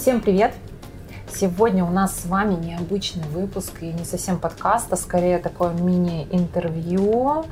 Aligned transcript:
всем 0.00 0.22
привет! 0.22 0.54
Сегодня 1.30 1.84
у 1.84 1.90
нас 1.90 2.22
с 2.22 2.24
вами 2.24 2.54
необычный 2.54 3.28
выпуск 3.28 3.82
и 3.82 3.92
не 3.92 4.06
совсем 4.06 4.38
подкаст, 4.38 4.90
а 4.90 4.96
скорее 4.96 5.36
такое 5.36 5.74
мини-интервью, 5.74 7.44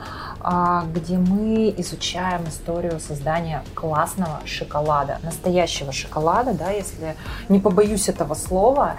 где 0.95 1.19
мы 1.19 1.75
изучаем 1.79 2.45
историю 2.49 3.01
создания 3.01 3.63
классного 3.75 4.41
шоколада, 4.45 5.19
настоящего 5.23 5.93
шоколада, 5.93 6.55
да, 6.55 6.71
если 6.71 7.17
не 7.49 7.59
побоюсь 7.59 8.09
этого 8.09 8.35
слова. 8.35 8.95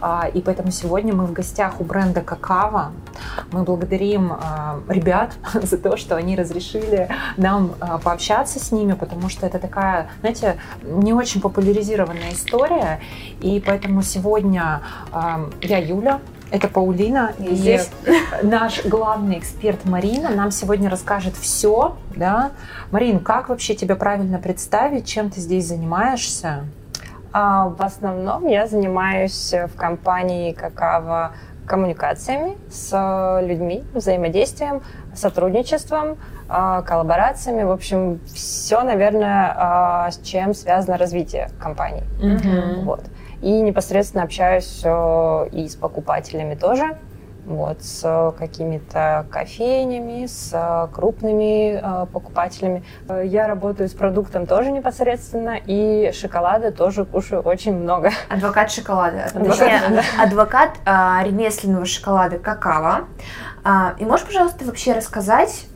А, 0.00 0.28
и 0.32 0.40
поэтому 0.40 0.70
сегодня 0.70 1.14
мы 1.14 1.26
в 1.26 1.32
гостях 1.32 1.80
у 1.80 1.84
бренда 1.84 2.20
Какава. 2.20 2.92
Мы 3.50 3.62
благодарим 3.62 4.32
а, 4.32 4.80
ребят 4.88 5.34
за 5.54 5.78
то, 5.78 5.96
что 5.96 6.16
они 6.16 6.36
разрешили 6.36 7.08
нам 7.36 7.74
пообщаться 8.02 8.58
с 8.58 8.72
ними, 8.72 8.92
потому 8.92 9.28
что 9.28 9.46
это 9.46 9.58
такая, 9.58 10.08
знаете, 10.20 10.58
не 10.82 11.12
очень 11.12 11.40
популяризированная 11.40 12.32
история, 12.32 13.00
и 13.40 13.62
поэтому 13.64 14.02
сегодня 14.02 14.82
я 15.60 15.78
Юля, 15.78 16.20
это 16.50 16.68
Паулина, 16.68 17.32
и 17.38 17.54
здесь 17.54 17.90
наш 18.42 18.84
главный 18.84 19.38
эксперт 19.38 19.84
Марина 19.84 20.30
нам 20.30 20.50
сегодня 20.50 20.88
расскажет 20.88 21.34
все, 21.34 21.96
да. 22.14 22.52
Марин, 22.90 23.20
как 23.20 23.48
вообще 23.48 23.74
тебя 23.74 23.96
правильно 23.96 24.38
представить, 24.38 25.06
чем 25.06 25.30
ты 25.30 25.40
здесь 25.40 25.66
занимаешься? 25.66 26.64
А, 27.32 27.68
в 27.68 27.82
основном 27.82 28.46
я 28.46 28.66
занимаюсь 28.66 29.52
в 29.52 29.76
компании 29.76 30.52
Какао 30.52 31.32
коммуникациями 31.66 32.58
с 32.70 33.40
людьми, 33.42 33.84
взаимодействием, 33.94 34.82
сотрудничеством, 35.14 36.18
а, 36.48 36.82
коллаборациями, 36.82 37.62
в 37.62 37.70
общем, 37.70 38.20
все, 38.26 38.82
наверное, 38.82 40.10
с 40.10 40.18
чем 40.18 40.52
связано 40.54 40.98
развитие 40.98 41.48
компании. 41.58 42.04
Mm-hmm. 42.20 42.82
Вот. 42.82 43.00
И 43.44 43.60
непосредственно 43.60 44.24
общаюсь 44.24 44.80
э, 44.82 45.48
и 45.52 45.68
с 45.68 45.76
покупателями 45.76 46.54
тоже, 46.54 46.96
вот, 47.44 47.82
с 47.82 48.32
какими-то 48.38 49.26
кофейнями, 49.30 50.24
с 50.24 50.88
крупными 50.94 51.74
э, 51.74 52.06
покупателями. 52.06 52.84
Я 53.22 53.46
работаю 53.46 53.90
с 53.90 53.92
продуктом 53.92 54.46
тоже 54.46 54.72
непосредственно, 54.72 55.58
и 55.66 56.10
шоколада 56.14 56.72
тоже 56.72 57.04
кушаю 57.04 57.42
очень 57.42 57.76
много. 57.76 58.12
Адвокат 58.30 58.70
шоколада. 58.70 59.26
Точнее, 59.34 60.00
адвокат 60.18 60.78
а, 60.86 61.22
ремесленного 61.22 61.84
шоколада 61.84 62.38
какао. 62.38 63.04
А, 63.62 63.92
и 63.98 64.06
можешь, 64.06 64.24
пожалуйста, 64.24 64.64
вообще 64.64 64.94
рассказать 64.94 65.66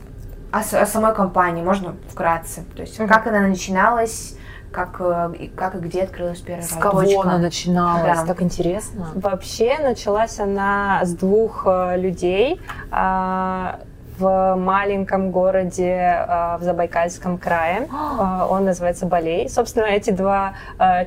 о, 0.52 0.61
о 0.61 0.86
самой 0.86 1.14
компании, 1.14 1.62
можно 1.62 1.96
вкратце? 2.08 2.64
То 2.74 2.80
есть, 2.80 2.98
mm-hmm. 2.98 3.08
как 3.08 3.27
она 3.27 3.41
начиналась, 3.41 4.38
как, 4.72 4.97
э, 5.00 5.48
как 5.56 5.74
и 5.77 5.78
где 5.78 6.02
открылась 6.02 6.41
первая 6.41 6.62
С 6.62 6.72
кого 6.72 7.02
точка. 7.02 7.20
она 7.22 7.38
начиналась? 7.38 8.19
Да. 8.20 8.27
Так 8.27 8.42
интересно. 8.42 9.08
Вообще 9.14 9.78
началась 9.78 10.38
она 10.38 11.00
с 11.05 11.12
двух 11.14 11.64
э, 11.66 11.97
людей 11.97 12.61
а, 12.91 13.80
в 14.19 14.56
маленьком 14.56 15.30
городе 15.30 16.24
а, 16.28 16.58
в 16.58 16.62
Забайкальском 16.62 17.39
крае. 17.39 17.89
А, 18.20 18.46
он 18.48 18.64
называется 18.64 19.06
Балей. 19.06 19.48
Собственно, 19.48 19.84
эти 19.84 20.11
два 20.11 20.55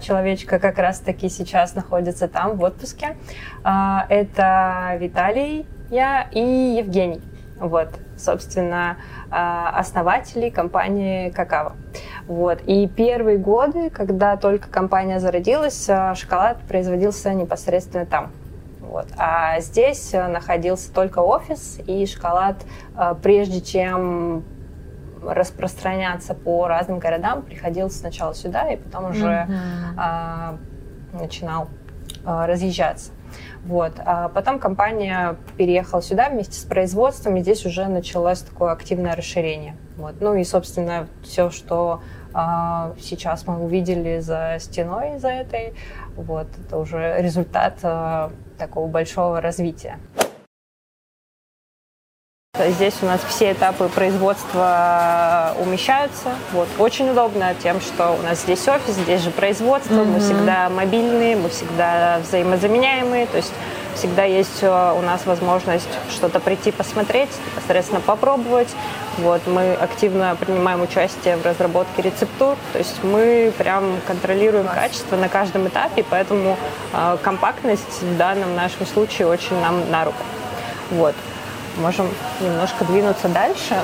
человечка 0.01 0.59
как 0.59 0.77
раз-таки 0.77 1.29
сейчас 1.29 1.75
находятся 1.75 2.27
там 2.27 2.57
в 2.57 2.63
отпуске. 2.63 3.17
Это 3.63 4.95
Виталий 4.97 5.65
я 5.89 6.27
и 6.31 6.39
Евгений. 6.77 7.21
Вот, 7.59 7.89
собственно, 8.17 8.97
основатели 9.31 10.49
компании 10.49 11.29
«Какао». 11.29 11.73
Вот. 12.27 12.61
И 12.67 12.87
первые 12.87 13.37
годы, 13.37 13.89
когда 13.89 14.37
только 14.37 14.69
компания 14.69 15.19
зародилась, 15.19 15.87
э, 15.89 16.13
шоколад 16.15 16.59
производился 16.67 17.33
непосредственно 17.33 18.05
там. 18.05 18.31
Вот. 18.79 19.07
А 19.17 19.59
здесь 19.59 20.13
э, 20.13 20.27
находился 20.27 20.93
только 20.93 21.19
офис, 21.19 21.79
и 21.87 22.05
шоколад, 22.05 22.57
прежде 23.21 23.61
чем 23.61 24.43
распространяться 25.23 26.33
по 26.33 26.67
разным 26.67 26.99
городам, 26.99 27.41
приходил 27.41 27.89
сначала 27.89 28.33
сюда, 28.33 28.71
и 28.71 28.77
потом 28.77 29.11
уже 29.11 29.25
mm-hmm. 29.25 29.93
а, 29.97 30.57
начинал 31.13 31.67
а, 32.25 32.47
разъезжаться. 32.47 33.11
Вот. 33.65 33.93
А 33.97 34.29
потом 34.29 34.59
компания 34.59 35.35
переехала 35.57 36.01
сюда 36.01 36.29
вместе 36.29 36.59
с 36.59 36.63
производством, 36.63 37.37
и 37.37 37.41
здесь 37.41 37.65
уже 37.65 37.87
началось 37.87 38.41
такое 38.41 38.71
активное 38.71 39.15
расширение. 39.15 39.75
Вот. 39.97 40.15
Ну 40.19 40.35
и, 40.35 40.43
собственно, 40.43 41.07
все, 41.23 41.49
что 41.49 42.01
а, 42.33 42.93
сейчас 42.99 43.45
мы 43.45 43.63
увидели 43.63 44.19
за 44.19 44.57
стеной, 44.59 45.19
за 45.19 45.29
этой, 45.29 45.73
вот, 46.15 46.47
это 46.65 46.77
уже 46.77 47.17
результат 47.19 47.79
а, 47.83 48.31
такого 48.57 48.87
большого 48.87 49.41
развития. 49.41 49.99
Здесь 52.69 52.95
у 53.01 53.05
нас 53.05 53.21
все 53.27 53.51
этапы 53.51 53.87
производства 53.87 55.55
умещаются. 55.59 56.29
Вот. 56.53 56.67
Очень 56.77 57.09
удобно 57.09 57.53
тем, 57.61 57.81
что 57.81 58.11
у 58.11 58.21
нас 58.23 58.41
здесь 58.41 58.67
офис, 58.67 58.95
здесь 58.95 59.21
же 59.21 59.31
производство, 59.31 59.93
mm-hmm. 59.93 60.05
мы 60.05 60.19
всегда 60.19 60.69
мобильные, 60.69 61.35
мы 61.35 61.49
всегда 61.49 62.19
взаимозаменяемые. 62.23 63.25
То 63.27 63.37
есть 63.37 63.51
всегда 63.95 64.23
есть 64.23 64.59
э, 64.61 64.93
у 64.97 65.01
нас 65.01 65.25
возможность 65.25 65.89
что-то 66.09 66.39
прийти 66.39 66.71
посмотреть, 66.71 67.29
непосредственно 67.55 68.01
попробовать. 68.01 68.69
Вот, 69.17 69.45
мы 69.47 69.73
активно 69.73 70.35
принимаем 70.39 70.81
участие 70.81 71.37
в 71.37 71.45
разработке 71.45 72.01
рецептур, 72.01 72.55
то 72.71 72.79
есть 72.79 73.03
мы 73.03 73.53
прям 73.57 73.99
контролируем 74.07 74.67
качество 74.67 75.15
на 75.17 75.27
каждом 75.29 75.67
этапе, 75.67 76.05
поэтому 76.09 76.57
э, 76.93 77.17
компактность 77.21 78.01
в 78.01 78.17
данном 78.17 78.55
нашем 78.55 78.85
случае 78.85 79.27
очень 79.27 79.59
нам 79.59 79.89
на 79.91 80.05
руку. 80.05 80.23
Вот. 80.91 81.15
Можем 81.77 82.09
немножко 82.39 82.85
двинуться 82.85 83.27
дальше. 83.27 83.75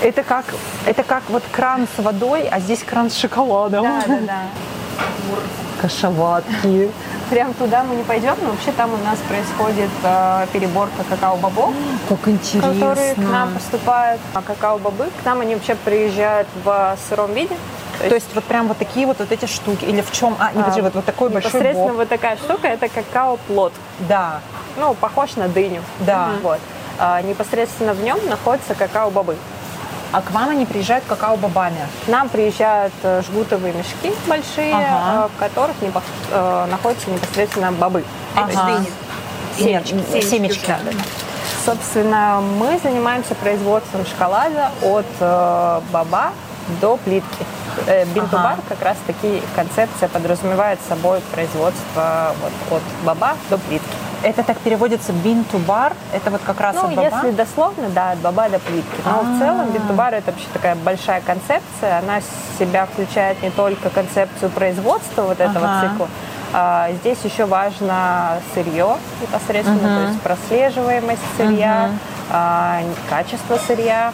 Это 0.00 0.22
как, 0.22 0.44
это 0.86 1.02
как 1.02 1.24
вот 1.28 1.42
кран 1.50 1.88
с 1.96 2.02
водой, 2.02 2.48
а 2.48 2.60
здесь 2.60 2.84
кран 2.84 3.10
с 3.10 3.16
шоколадом. 3.16 3.82
Да, 3.82 4.02
да, 4.06 4.18
да. 4.26 4.42
Кашеватки. 5.80 6.90
Прям 7.30 7.52
туда 7.54 7.84
мы 7.84 7.94
не 7.96 8.04
пойдем, 8.04 8.34
но 8.42 8.50
вообще 8.50 8.72
там 8.72 8.90
у 8.94 8.96
нас 9.04 9.18
происходит 9.28 9.90
э, 10.02 10.46
переборка 10.52 11.04
какао-бобов. 11.10 11.74
Как 12.08 12.26
интересно. 12.26 12.72
Которые 12.72 13.14
к 13.14 13.18
нам 13.18 13.52
поступают. 13.52 14.20
А 14.34 14.40
какао-бобы, 14.40 15.08
к 15.20 15.24
нам 15.26 15.40
они 15.40 15.54
вообще 15.54 15.74
приезжают 15.74 16.48
в 16.64 16.96
сыром 17.08 17.34
виде. 17.34 17.56
То 17.98 18.04
есть, 18.04 18.08
То 18.08 18.14
есть 18.14 18.34
вот 18.34 18.44
прям 18.44 18.68
вот 18.68 18.78
такие 18.78 19.06
вот, 19.06 19.18
вот 19.18 19.32
эти 19.32 19.46
штуки? 19.46 19.84
Или 19.84 20.02
в 20.02 20.12
чем? 20.12 20.36
А, 20.38 20.52
не, 20.52 20.58
подожди, 20.60 20.80
а, 20.80 20.84
вот, 20.84 20.94
вот 20.94 21.04
такой 21.04 21.30
большой 21.30 21.50
Непосредственно 21.50 21.92
вот 21.94 22.08
такая 22.08 22.36
штука, 22.36 22.68
это 22.68 22.88
какао-плод. 22.88 23.72
Да. 24.08 24.40
Ну, 24.76 24.94
похож 24.94 25.36
на 25.36 25.48
дыню. 25.48 25.82
Да. 26.00 26.30
Вот. 26.42 26.60
А, 26.98 27.20
непосредственно 27.22 27.94
в 27.94 28.02
нем 28.02 28.18
находятся 28.28 28.74
какао-бобы. 28.74 29.36
А 30.12 30.22
к 30.22 30.30
вам 30.30 30.50
они 30.50 30.64
приезжают 30.64 31.04
какао-бобами? 31.06 31.86
К 32.06 32.08
нам 32.08 32.28
приезжают 32.30 32.94
э, 33.02 33.20
жгутовые 33.26 33.74
мешки 33.74 34.10
большие, 34.26 34.74
ага. 34.74 35.26
Э, 35.26 35.28
в 35.28 35.38
которых 35.38 35.76
э, 35.82 36.66
находятся 36.70 37.10
непосредственно 37.10 37.72
бобы. 37.72 38.04
Ага. 38.34 38.84
Семечки. 39.58 39.92
Семечки. 39.92 40.26
Семечки. 40.26 40.66
Да, 40.66 40.78
да. 40.84 40.98
Собственно, 41.66 42.40
мы 42.40 42.78
занимаемся 42.82 43.34
производством 43.34 44.06
шоколада 44.06 44.70
от 44.82 45.04
э, 45.20 45.80
боба 45.92 46.32
до 46.80 46.96
плитки. 46.96 47.44
Э, 47.86 48.04
Бинтубар 48.06 48.52
ага. 48.52 48.62
как 48.68 48.82
раз 48.82 48.96
таки 49.06 49.42
концепция 49.54 50.08
подразумевает 50.08 50.78
собой 50.88 51.20
производство 51.32 52.34
вот, 52.42 52.78
от 52.78 52.82
боба 53.04 53.34
до 53.50 53.58
плитки. 53.58 53.88
Это 54.22 54.42
так 54.42 54.58
переводится 54.58 55.12
бин 55.12 55.44
to 55.52 55.64
bar? 55.64 55.92
Это 56.12 56.30
вот 56.30 56.40
как 56.44 56.60
раз 56.60 56.74
ну, 56.74 56.88
от 56.88 56.94
баба? 56.94 57.02
если 57.02 57.30
дословно, 57.30 57.88
да, 57.90 58.12
от 58.12 58.18
баба 58.18 58.48
до 58.48 58.58
плитки. 58.58 59.00
Но 59.04 59.10
А-а-а. 59.10 59.36
в 59.36 59.38
целом 59.38 59.70
бин 59.70 59.82
to 59.82 59.94
bar 59.94 60.12
это 60.12 60.32
вообще 60.32 60.46
такая 60.52 60.74
большая 60.74 61.20
концепция. 61.20 61.98
Она 61.98 62.20
в 62.20 62.58
себя 62.58 62.86
включает 62.86 63.40
не 63.42 63.50
только 63.50 63.90
концепцию 63.90 64.50
производства 64.50 65.22
вот 65.22 65.40
этого 65.40 65.66
ага. 65.66 65.88
цикла, 65.88 66.08
а, 66.52 66.90
здесь 67.00 67.18
еще 67.24 67.44
важно 67.44 68.40
сырье 68.54 68.96
непосредственно, 69.20 69.86
uh-huh. 69.86 70.02
то 70.02 70.08
есть 70.08 70.20
прослеживаемость 70.22 71.22
сырья, 71.36 71.90
uh-huh. 71.90 72.30
а, 72.30 72.80
качество 73.10 73.58
сырья, 73.66 74.12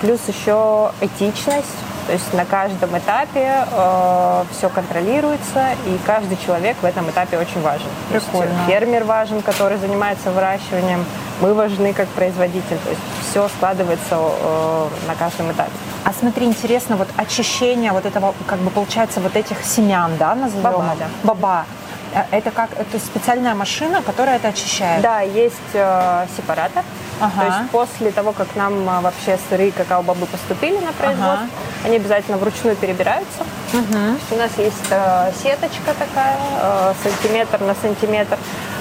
плюс 0.00 0.20
еще 0.26 0.90
этичность 1.00 1.66
то 2.08 2.14
есть 2.14 2.32
на 2.32 2.46
каждом 2.46 2.96
этапе 2.96 3.66
э, 3.70 4.44
все 4.50 4.70
контролируется, 4.70 5.72
и 5.86 5.98
каждый 6.06 6.38
человек 6.38 6.78
в 6.80 6.84
этом 6.86 7.10
этапе 7.10 7.36
очень 7.36 7.60
важен. 7.60 7.88
Прикольно. 8.08 8.50
Есть 8.50 8.66
фермер 8.66 9.04
важен, 9.04 9.42
который 9.42 9.76
занимается 9.76 10.30
выращиванием, 10.30 11.04
мы 11.42 11.52
важны 11.52 11.92
как 11.92 12.08
производитель. 12.08 12.78
То 12.82 12.90
есть 12.90 13.02
все 13.28 13.46
складывается 13.48 14.16
э, 14.18 14.88
на 15.06 15.14
каждом 15.16 15.52
этапе. 15.52 15.70
А 16.04 16.12
смотри, 16.18 16.46
интересно, 16.46 16.96
вот 16.96 17.08
очищение 17.18 17.92
вот 17.92 18.06
этого, 18.06 18.34
как 18.46 18.58
бы 18.60 18.70
получается, 18.70 19.20
вот 19.20 19.36
этих 19.36 19.62
семян, 19.62 20.16
да, 20.18 20.34
назовем? 20.34 20.62
Баба, 20.62 20.94
да. 20.98 21.06
Баба. 21.24 21.66
Э, 22.14 22.22
это 22.30 22.50
как, 22.50 22.70
это 22.72 22.98
специальная 22.98 23.54
машина, 23.54 24.00
которая 24.00 24.36
это 24.36 24.48
очищает? 24.48 25.02
Да, 25.02 25.20
есть 25.20 25.74
э, 25.74 26.26
сепаратор, 26.34 26.82
Ага. 27.20 27.40
То 27.40 27.46
есть 27.46 27.70
после 27.70 28.10
того, 28.10 28.32
как 28.32 28.54
нам 28.54 28.88
а, 28.88 29.00
вообще 29.00 29.38
сырые 29.48 29.72
какао-бобы 29.72 30.26
поступили 30.26 30.78
на 30.78 30.92
производство, 30.92 31.46
ага. 31.46 31.86
они 31.86 31.96
обязательно 31.96 32.36
вручную 32.36 32.76
перебираются. 32.76 33.42
Угу. 33.72 34.34
у 34.34 34.36
нас 34.36 34.50
есть 34.56 34.86
э, 34.90 35.30
сеточка 35.42 35.92
такая, 35.98 36.38
э, 36.62 36.94
сантиметр 37.02 37.60
на 37.60 37.74
сантиметр. 37.74 38.38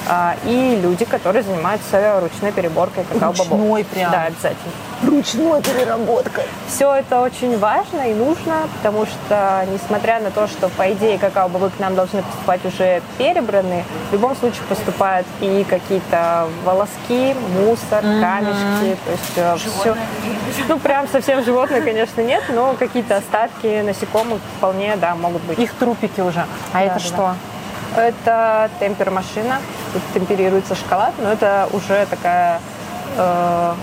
А, 0.07 0.35
и 0.45 0.79
люди, 0.81 1.03
которые 1.03 1.43
занимаются 1.43 2.19
ручной 2.21 2.51
переборкой 2.51 3.03
какао-бобов. 3.03 3.59
Ручной 3.59 3.83
прям? 3.83 4.11
Да, 4.11 4.23
обязательно. 4.23 4.71
Ручной 5.05 5.61
переработкой. 5.61 6.45
Все 6.67 6.91
это 6.95 7.21
очень 7.21 7.57
важно 7.59 8.09
и 8.09 8.15
нужно, 8.15 8.67
потому 8.77 9.05
что, 9.05 9.63
несмотря 9.71 10.19
на 10.19 10.31
то, 10.31 10.47
что, 10.47 10.69
по 10.69 10.91
идее, 10.91 11.19
какао-бобы 11.19 11.69
к 11.69 11.79
нам 11.79 11.95
должны 11.95 12.23
поступать 12.23 12.65
уже 12.65 13.01
перебранные, 13.19 13.85
в 14.09 14.13
любом 14.13 14.35
случае 14.35 14.63
поступают 14.67 15.27
и 15.39 15.63
какие-то 15.69 16.47
волоски, 16.65 17.35
мусор, 17.59 18.03
mm-hmm. 18.03 18.21
камешки, 18.21 18.97
то 19.05 19.11
есть 19.11 19.33
э, 19.35 19.57
все. 19.81 19.95
Ну, 20.67 20.79
прям 20.79 21.07
совсем 21.07 21.43
животные, 21.43 21.81
конечно, 21.81 22.21
нет, 22.21 22.43
но 22.49 22.73
какие-то 22.73 23.17
остатки 23.17 23.81
насекомых 23.81 24.39
вполне, 24.57 24.95
да, 24.95 25.13
могут 25.13 25.43
быть. 25.43 25.59
Их 25.59 25.73
трупики 25.73 26.21
уже. 26.21 26.45
А 26.73 26.79
да, 26.79 26.81
это 26.81 26.93
да, 26.95 26.99
что? 26.99 27.35
Это 27.95 28.69
темпер-машина. 28.79 29.59
Тут 29.93 30.01
темперируется 30.13 30.75
шоколад, 30.75 31.13
но 31.19 31.31
это 31.31 31.69
уже 31.71 32.05
такая 32.09 32.59
э, 33.15 33.73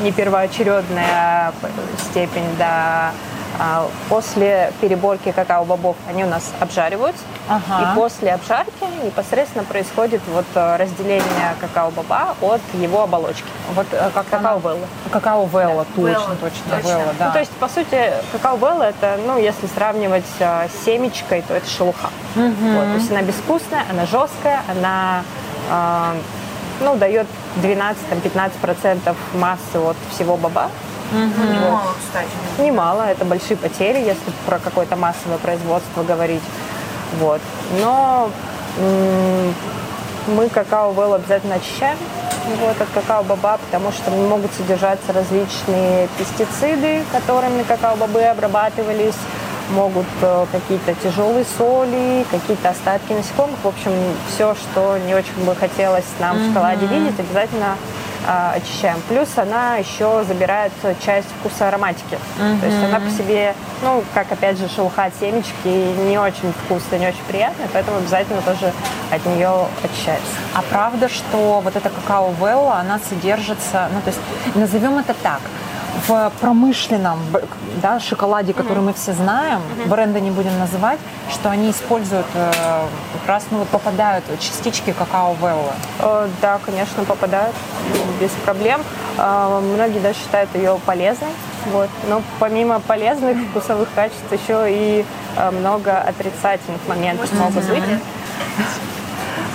не 0.00 0.12
первоочередная 0.12 1.52
степень, 1.98 2.48
да, 2.58 3.12
а, 3.58 3.88
после 4.08 4.72
переборки 4.80 5.30
какао-бобов 5.30 5.96
они 6.08 6.24
у 6.24 6.26
нас 6.26 6.52
обжариваются. 6.58 7.22
Ага. 7.48 7.92
И 7.92 7.94
после 7.94 8.32
обжарки 8.32 8.84
непосредственно 9.04 9.64
происходит 9.64 10.22
вот 10.28 10.46
э, 10.54 10.76
разделение 10.76 11.54
какао-боба 11.60 12.34
от 12.40 12.60
его 12.74 13.02
оболочки. 13.02 13.44
Вот 13.74 13.86
э, 13.92 14.10
как 14.14 14.26
какао-велла. 14.28 14.86
Какао-велла, 15.10 15.86
да. 15.96 16.02
точно, 16.02 16.36
точно, 16.36 16.76
точно. 16.76 16.88
Велла, 16.88 17.14
да. 17.18 17.26
Ну, 17.26 17.32
то 17.32 17.38
есть, 17.40 17.52
по 17.52 17.68
сути, 17.68 18.12
какао-велла 18.32 18.84
это, 18.84 19.18
ну, 19.26 19.38
если 19.38 19.66
сравнивать 19.66 20.24
э, 20.38 20.68
с 20.68 20.84
семечкой, 20.84 21.42
то 21.42 21.54
это 21.54 21.68
шелуха. 21.68 22.08
Угу. 22.36 22.72
Вот, 22.74 22.84
то 22.84 22.94
есть 22.94 23.10
она 23.10 23.22
безвкусная, 23.22 23.84
она 23.90 24.06
жесткая, 24.06 24.60
она 24.68 25.24
э, 25.70 26.14
ну, 26.82 26.96
дает 26.96 27.26
12-15% 27.62 29.14
массы 29.34 29.78
от 29.78 29.96
всего 30.10 30.36
боба. 30.36 30.70
Угу. 31.12 31.52
Немало, 31.52 31.94
кстати. 31.98 32.30
Немало, 32.58 33.02
это 33.02 33.24
большие 33.24 33.56
потери, 33.56 33.98
если 33.98 34.32
про 34.46 34.58
какое-то 34.58 34.96
массовое 34.96 35.38
производство 35.38 36.02
говорить. 36.02 36.42
Вот. 37.20 37.40
Но 37.80 38.30
мы 40.26 40.48
какао-вэлл 40.48 41.14
обязательно 41.14 41.56
очищаем 41.56 41.98
вот, 42.60 42.80
от 42.80 42.88
какао-боба, 42.94 43.58
потому 43.58 43.92
что 43.92 44.10
могут 44.10 44.52
содержаться 44.54 45.12
различные 45.12 46.08
пестициды, 46.18 47.04
которыми 47.12 47.62
какао-бобы 47.62 48.22
обрабатывались, 48.22 49.16
могут 49.70 50.06
э, 50.20 50.46
какие-то 50.52 50.94
тяжелые 50.94 51.44
соли, 51.44 52.24
какие-то 52.30 52.70
остатки 52.70 53.12
насекомых. 53.12 53.58
В 53.62 53.68
общем, 53.68 53.92
все, 54.28 54.54
что 54.54 54.98
не 55.06 55.14
очень 55.14 55.44
бы 55.44 55.54
хотелось 55.54 56.04
нам 56.20 56.36
mm-hmm. 56.36 56.44
в 56.44 56.48
шоколаде 56.48 56.86
видеть, 56.86 57.18
обязательно 57.18 57.76
э, 58.26 58.56
очищаем. 58.56 59.00
Плюс 59.08 59.28
она 59.36 59.76
еще 59.76 60.24
забирает 60.26 60.72
часть 61.04 61.28
вкуса 61.40 61.68
ароматики. 61.68 62.18
Mm-hmm. 62.38 62.60
То 62.60 62.66
есть 62.66 62.84
она 62.84 63.00
по 63.00 63.10
себе, 63.10 63.54
ну, 63.82 64.04
как 64.14 64.30
опять 64.32 64.58
же 64.58 64.68
шелуха 64.68 65.04
от 65.04 65.14
семечки, 65.18 65.68
не 66.08 66.18
очень 66.18 66.52
вкусная, 66.64 66.98
не 66.98 67.08
очень 67.08 67.24
приятная, 67.28 67.68
поэтому 67.72 67.98
обязательно 67.98 68.42
тоже 68.42 68.72
от 69.10 69.24
нее 69.26 69.66
очищается. 69.82 70.32
А 70.54 70.62
правда, 70.62 71.08
что 71.08 71.60
вот 71.60 71.76
эта 71.76 71.88
какао-велла, 71.88 72.80
она 72.80 72.98
содержится, 72.98 73.88
ну, 73.92 74.00
то 74.00 74.08
есть 74.08 74.20
назовем 74.54 74.98
это 74.98 75.14
так– 75.14 75.40
в 76.06 76.32
промышленном 76.40 77.18
да, 77.80 78.00
шоколаде, 78.00 78.52
который 78.52 78.78
mm-hmm. 78.78 78.82
мы 78.82 78.92
все 78.94 79.12
знаем, 79.12 79.60
mm-hmm. 79.60 79.88
бренда 79.88 80.20
не 80.20 80.30
будем 80.30 80.58
называть, 80.58 80.98
что 81.30 81.50
они 81.50 81.70
используют 81.70 82.26
э, 82.34 82.50
как 83.12 83.28
раз 83.28 83.44
ну, 83.50 83.58
вот 83.58 83.68
попадают 83.68 84.24
частички 84.40 84.92
какао 84.92 85.34
Веллы. 85.34 85.72
Э, 86.00 86.28
да, 86.40 86.58
конечно, 86.64 87.04
попадают 87.04 87.54
без 88.20 88.30
проблем. 88.44 88.82
Э, 89.18 89.60
многие 89.60 90.00
даже 90.00 90.18
считают 90.18 90.54
ее 90.54 90.78
полезной. 90.86 91.30
Вот. 91.66 91.88
Но 92.08 92.22
помимо 92.40 92.80
полезных 92.80 93.36
вкусовых 93.50 93.88
качеств 93.94 94.32
еще 94.32 94.66
и 94.68 95.04
э, 95.36 95.50
много 95.50 95.98
отрицательных 95.98 96.80
моментов 96.88 97.32
могут 97.34 97.64
быть. 97.66 97.82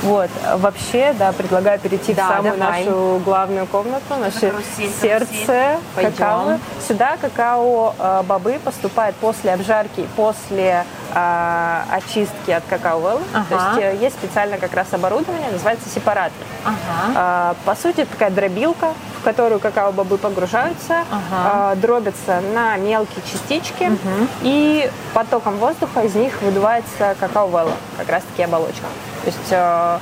Вот. 0.04 0.30
Вообще, 0.58 1.14
да, 1.18 1.32
предлагаю 1.32 1.80
перейти 1.80 2.14
да, 2.14 2.26
в 2.26 2.36
самую 2.36 2.58
давай. 2.58 2.86
нашу 2.86 3.22
главную 3.26 3.66
комнату, 3.68 4.16
наше 4.20 4.54
сердце 5.02 5.80
какао. 5.96 6.60
Сюда 6.88 7.18
какао-бобы 7.18 8.60
поступают 8.64 9.16
после 9.18 9.54
обжарки, 9.54 10.08
после 10.16 10.86
э, 11.14 11.82
очистки 11.92 12.52
от 12.52 12.64
какао 12.70 13.20
ага. 13.34 13.46
То 13.50 13.56
есть 13.56 14.02
э, 14.02 14.04
есть 14.04 14.16
специально 14.16 14.58
как 14.58 14.74
раз 14.74 14.88
оборудование, 14.92 15.52
называется 15.52 15.90
сепаратор. 15.90 16.34
Ага. 16.64 17.54
Э, 17.62 17.66
по 17.66 17.76
сути, 17.76 18.06
такая 18.06 18.30
дробилка, 18.30 18.94
в 19.20 19.24
которую 19.24 19.60
какао-бобы 19.60 20.18
погружаются, 20.18 21.04
ага. 21.12 21.74
э, 21.74 21.76
дробятся 21.78 22.42
на 22.54 22.78
мелкие 22.78 23.24
частички, 23.32 23.86
угу. 23.86 24.28
и 24.42 24.90
потоком 25.14 25.58
воздуха 25.58 26.02
из 26.02 26.16
них 26.16 26.42
выдувается 26.42 27.16
какао-велла, 27.20 27.74
как 27.98 28.10
раз-таки 28.10 28.44
оболочка. 28.44 28.86
То 29.28 29.34
есть 29.34 29.52
э, 29.52 30.00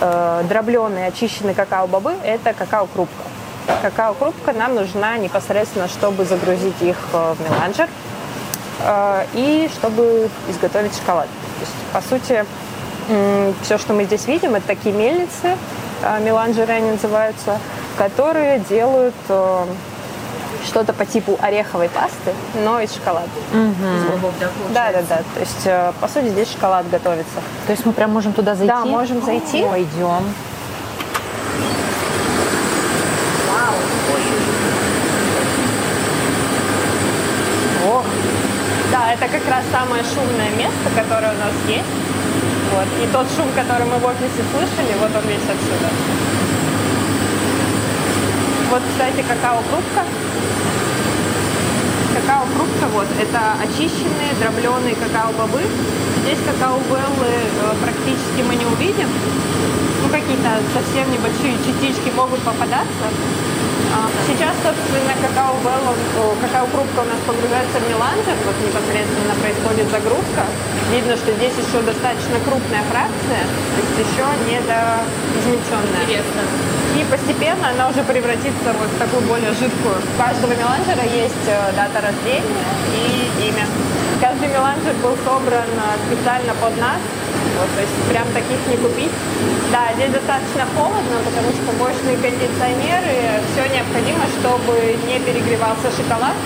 э, 0.00 0.42
дробленые, 0.48 1.08
очищенные 1.08 1.54
какао-бобы– 1.54 2.14
это 2.24 2.54
какао-крупка. 2.54 3.24
Какао-крупка 3.82 4.54
нам 4.54 4.74
нужна 4.74 5.18
непосредственно, 5.18 5.88
чтобы 5.88 6.24
загрузить 6.24 6.80
их 6.80 6.96
э, 7.12 7.34
в 7.34 7.40
меланжер 7.42 7.86
э, 8.80 9.26
и 9.34 9.68
чтобы 9.74 10.30
изготовить 10.48 10.96
шоколад. 10.96 11.26
То 11.26 11.60
есть, 11.60 11.74
по 11.92 12.00
сути, 12.00 12.46
э, 13.10 13.52
все, 13.60 13.76
что 13.76 13.92
мы 13.92 14.04
здесь 14.04 14.26
видим, 14.26 14.54
это 14.54 14.68
такие 14.68 14.94
мельницы, 14.94 15.58
э, 16.02 16.20
меланжеры 16.20 16.72
они 16.72 16.92
называются, 16.92 17.58
которые 17.98 18.60
делают 18.60 19.14
э, 19.28 19.66
что-то 20.66 20.92
по 20.92 21.06
типу 21.06 21.38
ореховой 21.40 21.88
пасты, 21.88 22.34
но 22.64 22.80
из 22.80 22.92
шоколада. 22.92 23.28
Угу. 23.52 24.32
Да, 24.74 24.92
да, 24.92 25.02
да. 25.08 25.16
То 25.34 25.40
есть, 25.40 25.66
э, 25.66 25.92
по 26.00 26.08
сути, 26.08 26.28
здесь 26.28 26.50
шоколад 26.52 26.88
готовится. 26.90 27.40
То 27.66 27.72
есть 27.72 27.86
мы 27.86 27.92
прям 27.92 28.12
можем 28.12 28.32
туда 28.32 28.54
зайти? 28.54 28.72
Да, 28.72 28.84
можем 28.84 29.24
зайти. 29.24 29.64
Пойдем. 29.64 30.24
Ох. 37.88 38.04
Да, 38.90 39.12
это 39.12 39.28
как 39.28 39.48
раз 39.48 39.64
самое 39.70 40.02
шумное 40.02 40.50
место, 40.58 40.90
которое 40.94 41.32
у 41.32 41.38
нас 41.38 41.54
есть. 41.68 41.94
Вот. 42.74 42.86
И 43.02 43.06
тот 43.12 43.26
шум, 43.36 43.46
который 43.54 43.86
мы 43.86 43.98
в 43.98 44.04
офисе 44.04 44.42
слышали, 44.52 44.92
вот 45.00 45.10
он 45.14 45.28
весь 45.28 45.46
отсюда. 45.46 45.88
Вот, 48.70 48.82
кстати, 48.92 49.24
какао-крупка 49.26 50.04
какао-фрукта, 52.26 52.86
вот, 52.92 53.06
это 53.20 53.54
очищенные 53.62 54.34
дробленые 54.40 54.96
какао-бобы. 54.96 55.60
Здесь 56.22 56.38
какао-беллы 56.44 57.28
э, 57.28 57.74
практически 57.82 58.42
мы 58.48 58.56
не 58.56 58.66
увидим. 58.66 59.08
Ну, 60.02 60.08
какие-то 60.08 60.58
совсем 60.74 61.10
небольшие 61.12 61.54
частички 61.62 62.10
могут 62.16 62.40
попадаться. 62.40 63.06
А, 63.92 64.08
сейчас, 64.28 64.54
собственно, 64.64 65.14
какао-белла, 65.20 65.92
какао-крупка 66.40 66.98
у 67.04 67.08
нас 67.08 67.20
погружается 67.26 67.76
в 67.80 67.84
меланжер, 67.88 68.36
вот 68.44 68.56
непосредственно 68.60 69.34
происходит 69.40 69.86
загрузка. 69.90 70.42
Видно, 70.92 71.16
что 71.16 71.32
здесь 71.36 71.56
еще 71.56 71.82
достаточно 71.82 72.36
крупная 72.44 72.84
фракция, 72.92 73.42
то 73.44 73.78
есть 73.80 73.96
еще 74.00 74.24
не 74.48 74.58
измельченная. 74.58 76.04
Интересно. 76.04 76.42
И 76.96 77.04
постепенно 77.12 77.68
она 77.76 77.88
уже 77.88 78.02
превратится 78.04 78.72
вот 78.80 78.88
в 78.88 78.98
такую 78.98 79.22
более 79.28 79.52
жидкую. 79.52 80.00
У 80.00 80.14
каждого 80.16 80.52
меланжера 80.56 81.04
есть 81.04 81.44
э, 81.44 81.72
дата 81.76 82.00
рождения 82.00 82.68
и 82.96 83.48
имя. 83.48 83.68
Каждый 84.20 84.48
меланжер 84.48 84.96
был 85.04 85.12
собран 85.20 85.68
э, 85.68 85.84
специально 86.08 86.54
под 86.56 86.72
нас, 86.80 86.96
вот, 87.56 87.68
то 87.74 87.80
есть 87.80 87.96
прям 88.08 88.26
таких 88.32 88.60
не 88.68 88.76
купить. 88.76 89.12
Да, 89.72 89.92
здесь 89.96 90.12
достаточно 90.12 90.64
холодно, 90.76 91.16
потому 91.24 91.48
что 91.56 91.68
мощные 91.80 92.16
кондиционеры, 92.20 93.40
все 93.52 93.64
необходимо, 93.72 94.24
чтобы 94.38 94.96
не 95.08 95.18
перегревался 95.20 95.88
шоколад, 95.90 96.36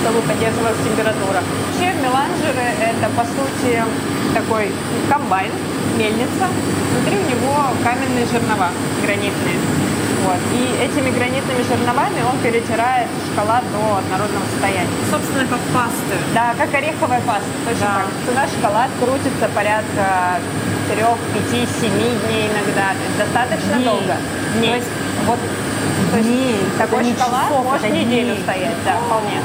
чтобы 0.00 0.22
поддерживалась 0.22 0.78
температура. 0.86 1.42
Вообще 1.42 1.94
меланжеры 1.98 2.66
это 2.78 3.06
по 3.14 3.24
сути 3.26 3.82
такой 4.34 4.70
комбайн, 5.10 5.52
мельница, 5.98 6.46
внутри 6.90 7.18
у 7.18 7.26
него 7.30 7.54
каменные 7.82 8.26
жернова 8.26 8.70
гранитные. 9.02 9.58
Вот. 10.22 10.38
И 10.54 10.62
этими 10.82 11.10
гранитными 11.10 11.62
жерновами 11.66 12.22
он 12.22 12.38
перетирает 12.38 13.08
шоколад 13.28 13.64
до 13.72 13.98
однородного 13.98 14.44
состояния. 14.52 14.90
Собственно, 15.10 15.46
как 15.46 15.58
пасты. 15.74 16.16
Да, 16.34 16.54
как 16.56 16.72
ореховая 16.74 17.20
паста. 17.22 17.50
Точно 17.66 17.86
да. 17.86 17.94
так. 18.02 18.08
Туда 18.26 18.42
шоколад 18.46 18.90
крутится 19.00 19.48
порядка 19.54 20.38
3, 20.94 21.02
5, 21.02 21.68
7 21.80 21.90
дней 21.90 22.50
иногда. 22.54 22.94
То 22.94 23.02
есть 23.02 23.18
достаточно 23.18 23.74
Дней. 23.74 23.84
долго. 23.84 24.14
Дней. 24.58 24.70
То 24.70 24.76
есть 24.76 24.90
вот 25.26 25.38
То 26.12 26.16
есть 26.18 26.28
дней, 26.28 26.56
такой 26.78 27.04
шоколад 27.04 27.48
часов, 27.48 27.64
может 27.64 27.90
неделю 27.90 28.34
дней. 28.34 28.42
стоять, 28.42 28.78
да, 28.84 28.94
вполне. 29.06 29.38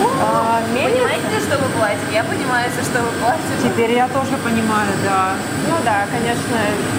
А, 0.00 0.60
мельница- 0.74 0.94
Понимаете, 0.98 1.40
что 1.46 1.58
вы 1.58 1.68
платите? 1.78 2.06
Я 2.12 2.24
понимаю, 2.24 2.70
за 2.76 2.82
что 2.84 3.00
вы 3.02 3.10
платите. 3.20 3.54
Теперь 3.64 3.92
я 3.92 4.08
тоже 4.08 4.36
понимаю, 4.44 4.90
да. 5.04 5.32
Ну 5.68 5.76
да, 5.84 6.06
конечно, 6.10 6.56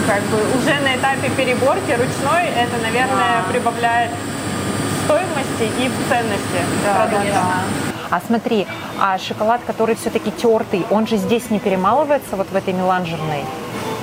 как 0.08 0.22
бы 0.24 0.38
уже 0.58 0.74
на 0.82 0.96
этапе 0.96 1.30
переборки 1.38 1.92
ручной 1.92 2.46
это, 2.56 2.78
наверное, 2.82 3.44
прибавляет 3.52 4.12
стоимости 5.06 5.64
и 5.82 5.88
в 5.90 6.10
ценности 6.10 6.60
продукта. 6.84 7.44
А 8.12 8.22
смотри, 8.26 8.68
а 9.00 9.18
шоколад, 9.20 9.62
который 9.68 9.96
все-таки 9.96 10.32
тертый, 10.32 10.86
он 10.90 11.06
же 11.08 11.18
здесь 11.18 11.50
не 11.52 11.60
перемалывается 11.60 12.36
вот 12.36 12.48
в 12.52 12.56
этой 12.56 12.74
меланжерной? 12.74 13.46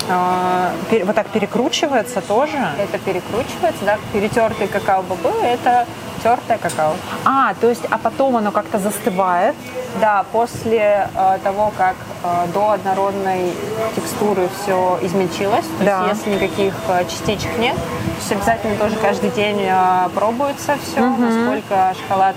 А, 0.09 0.71
пер- 0.91 1.05
вот 1.05 1.17
так 1.17 1.27
перекручивается 1.29 2.21
тоже? 2.21 2.57
Это 2.79 2.99
перекручивается, 2.99 3.85
да, 3.85 3.99
перетертый 4.13 4.69
какао-бобы, 4.69 5.33
это 5.43 5.87
тертое 6.23 6.59
какао. 6.59 6.93
А, 7.25 7.55
то 7.61 7.69
есть, 7.69 7.83
а 7.91 7.99
потом 7.99 8.37
оно 8.37 8.51
как-то 8.51 8.79
застывает. 8.79 9.55
Да, 10.01 10.25
после 10.31 11.09
э, 11.15 11.39
того, 11.43 11.73
как 11.79 11.95
э, 12.23 12.47
до 12.53 12.73
однородной 12.73 13.53
текстуры 13.95 14.49
все 14.63 14.99
измельчилось, 15.01 15.65
то 15.79 15.85
Да. 15.85 16.07
есть 16.09 16.27
если 16.27 16.35
никаких 16.35 16.75
э, 16.89 17.05
частичек 17.07 17.57
нет, 17.59 17.75
то 17.77 17.83
есть 18.19 18.33
обязательно 18.33 18.77
тоже 18.77 18.97
каждый 18.97 19.31
день 19.31 19.63
э, 19.63 20.09
пробуется 20.15 20.77
все, 20.85 21.01
насколько 21.01 21.95
шоколад 22.03 22.37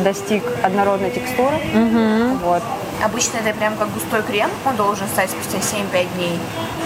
достиг 0.00 0.42
однородной 0.64 1.10
текстуры. 1.10 1.56
Вот. 2.44 2.62
Обычно 3.04 3.38
это 3.38 3.56
прям 3.56 3.76
как 3.76 3.88
густой 3.92 4.22
крем, 4.22 4.50
он 4.64 4.74
должен 4.76 5.06
стать 5.06 5.30
спустя 5.30 5.58
7-5 5.58 6.06
дней. 6.16 6.38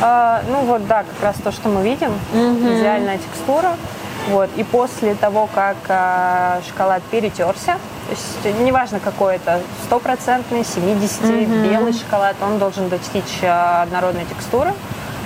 А, 0.03 0.43
ну 0.51 0.61
вот, 0.63 0.87
да, 0.87 1.05
как 1.05 1.23
раз 1.23 1.37
то, 1.43 1.51
что 1.53 1.69
мы 1.69 1.83
видим, 1.83 2.13
идеальная 2.35 3.19
текстура. 3.19 3.77
Вот. 4.31 4.49
И 4.57 4.65
после 4.65 5.15
того, 5.15 5.49
как 5.55 5.77
а, 5.89 6.61
шоколад 6.69 7.03
перетерся, 7.11 7.79
то 8.09 8.49
есть 8.49 8.61
неважно 8.61 9.01
какой 9.01 9.37
это, 9.37 9.61
стопроцентный, 9.85 10.65
70 10.65 11.23
белый 11.69 11.93
шоколад, 11.93 12.37
он 12.43 12.59
должен 12.59 12.89
достичь 12.89 13.41
а, 13.43 13.83
однородной 13.83 14.25
текстуры. 14.25 14.73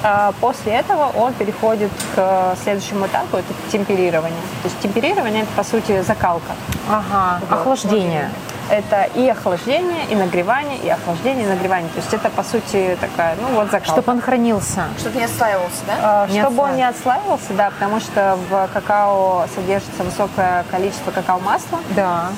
А, 0.02 0.32
После 0.40 0.73
этого 0.73 1.11
он 1.16 1.32
переходит 1.34 1.90
к 2.14 2.56
следующему 2.62 3.06
этапу, 3.06 3.37
это 3.38 3.52
темперирование. 3.70 4.40
То 4.62 4.68
есть 4.68 4.80
темперирование 4.80 5.42
это 5.42 5.52
по 5.56 5.64
сути 5.64 6.02
закалка. 6.02 6.52
Ага, 6.90 7.40
Вот. 7.49 7.61
охлаждение. 7.61 8.30
Это 8.71 9.04
и 9.14 9.28
охлаждение, 9.28 10.06
и 10.11 10.14
нагревание, 10.14 10.78
и 10.78 10.88
охлаждение, 10.88 11.44
и 11.44 11.49
нагревание. 11.49 11.88
То 11.90 12.00
есть 12.00 12.14
это 12.14 12.30
по 12.30 12.42
сути 12.42 12.97
такая, 13.00 13.37
ну 13.40 13.49
вот 13.54 13.71
закалка. 13.71 13.87
Чтобы 14.00 14.12
он 14.12 14.21
хранился. 14.23 14.85
Чтобы 14.99 15.18
не 15.18 15.25
отслаивался, 15.25 15.83
да? 15.87 15.94
А, 16.02 16.26
Не 16.28 16.40
Чтобы 16.40 16.62
он 16.62 16.71
отслаивался. 16.71 16.76
не 16.76 16.83
отслаивался, 16.85 17.52
да, 17.52 17.71
потому 17.71 18.00
что 18.00 18.38
в 18.49 18.68
какао 18.73 19.47
содержится 19.54 20.02
высокое 20.02 20.64
количество 20.71 21.11
какао-масла. 21.11 21.78
Да. 21.90 22.28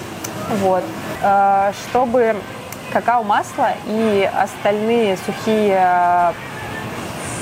Вот. 0.63 0.83
А, 1.23 1.73
Чтобы 1.89 2.37
какао-масло 2.93 3.71
и 3.87 4.29
остальные 4.37 5.19
сухие 5.25 5.79
а, 5.79 6.33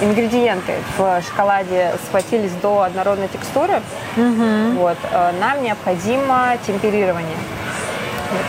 ингредиенты 0.03 0.75
в 0.99 1.23
шоколаде 1.23 1.95
схватились 2.07 2.53
до 2.61 2.83
однородной 2.83 3.29
текстуры, 3.29 3.81
вот, 4.17 4.99
а, 5.13 5.33
нам 5.41 5.63
необходимо 5.63 6.57
темперирование. 6.67 7.37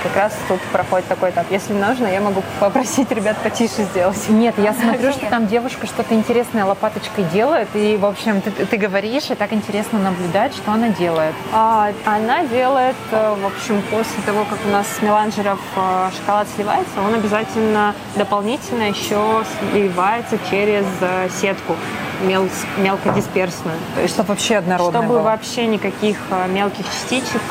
Как 0.03 0.15
раз 0.15 0.33
тут 0.47 0.59
проходит 0.71 1.07
такой 1.07 1.29
этап. 1.31 1.45
Если 1.49 1.73
нужно, 1.73 2.07
я 2.07 2.21
могу 2.21 2.43
попросить 2.59 3.11
ребят 3.11 3.37
потише 3.43 3.83
сделать. 3.83 4.29
Нет, 4.29 4.55
я 4.57 4.73
смотрю, 4.73 5.11
что 5.11 5.25
там 5.27 5.47
девушка 5.47 5.85
что-то 5.87 6.13
интересное 6.15 6.65
лопаточкой 6.65 7.23
делает, 7.25 7.67
и, 7.73 7.97
в 7.97 8.05
общем, 8.05 8.41
ты, 8.41 8.51
ты 8.51 8.77
говоришь, 8.77 9.29
и 9.29 9.35
так 9.35 9.53
интересно 9.53 9.99
наблюдать, 9.99 10.53
что 10.55 10.71
она 10.71 10.89
делает. 10.89 11.33
А, 11.53 11.89
Она 12.05 12.43
делает, 12.43 12.95
э, 13.11 13.35
в 13.41 13.45
общем, 13.45 13.81
после 13.91 14.21
того, 14.25 14.45
как 14.49 14.59
у 14.65 14.69
нас 14.69 14.85
с 14.87 15.01
меланжеров 15.01 15.59
э, 15.75 16.09
шоколад 16.17 16.47
сливается, 16.55 17.01
он 17.05 17.13
обязательно 17.13 17.93
дополнительно 18.15 18.83
еще 18.83 19.43
сливается 19.71 20.37
через 20.49 20.85
э, 21.01 21.29
сетку 21.41 21.75
мел- 22.23 22.49
мелкодисперсную. 22.77 23.77
То 23.95 24.01
есть 24.01 24.13
Чтобы 24.13 24.29
вообще 24.29 24.55
однородно 24.57 24.99
чтобы 25.01 25.13
было. 25.15 25.21
вообще 25.23 25.67
никаких 25.67 26.17
мелких 26.49 26.85
частичек 26.85 27.41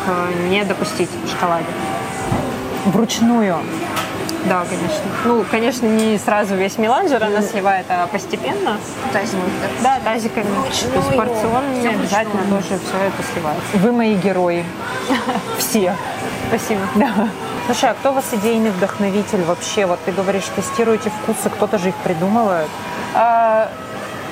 не 0.49 0.65
допустить 0.65 1.11
в 1.25 1.31
шоколаде. 1.31 1.67
Вручную. 2.85 3.57
Да, 4.47 4.65
конечно. 4.69 5.03
Ну, 5.25 5.45
конечно, 5.51 5.87
не 5.87 6.19
сразу 6.19 6.55
весь 6.55 6.77
меланжер 6.77 7.25
она 7.25 7.41
сливает, 7.41 7.87
а 7.89 8.07
постепенно. 8.07 8.77
Тазик, 9.13 9.39
Да, 9.83 9.99
тазиками. 10.05 10.45
То 10.45 10.99
есть 10.99 11.17
порционными 11.17 11.95
обязательно 11.95 12.43
вручную. 12.43 12.63
тоже 12.63 12.81
все 12.85 12.97
это 12.99 13.23
сливается. 13.33 13.65
Вы 13.75 13.93
мои 13.93 14.15
герои. 14.17 14.65
Все. 15.59 15.95
Спасибо. 16.49 16.83
Да. 16.97 17.29
Слушай, 17.67 17.91
а 17.91 17.95
кто 17.95 18.11
у 18.11 18.15
вас 18.15 18.27
идейный 18.33 18.71
вдохновитель 18.71 19.43
вообще? 19.45 19.87
Вот 19.87 19.99
ты 20.05 20.13
говоришь, 20.13 20.45
тестируете 20.55 21.11
вкусы, 21.23 21.49
кто-то 21.49 21.79
же 21.79 21.89
их 21.89 21.95
придумывает. 21.97 22.69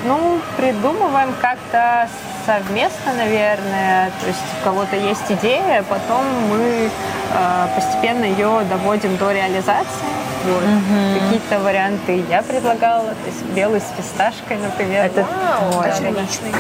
Ну, 0.05 0.41
придумываем 0.57 1.33
как-то 1.41 2.09
совместно, 2.45 3.13
наверное. 3.17 4.11
То 4.21 4.27
есть 4.27 4.41
у 4.61 4.65
кого-то 4.65 4.97
есть 4.97 5.31
идея, 5.31 5.85
потом 5.89 6.25
мы 6.51 6.91
а, 7.35 7.69
постепенно 7.75 8.25
ее 8.25 8.63
доводим 8.69 9.17
до 9.17 9.31
реализации. 9.33 9.87
Вот. 10.45 10.63
Какие-то 11.21 11.61
варианты 11.61 12.25
я 12.29 12.43
предлагала, 12.43 13.11
то 13.11 13.27
есть 13.27 13.43
белый 13.55 13.81
с 13.81 13.85
фисташкой, 13.97 14.57
например. 14.57 15.05
Это 15.07 15.21
Вау, 15.23 15.71
твой. 15.73 15.89
а 15.89 15.93
черничный. 15.97 16.53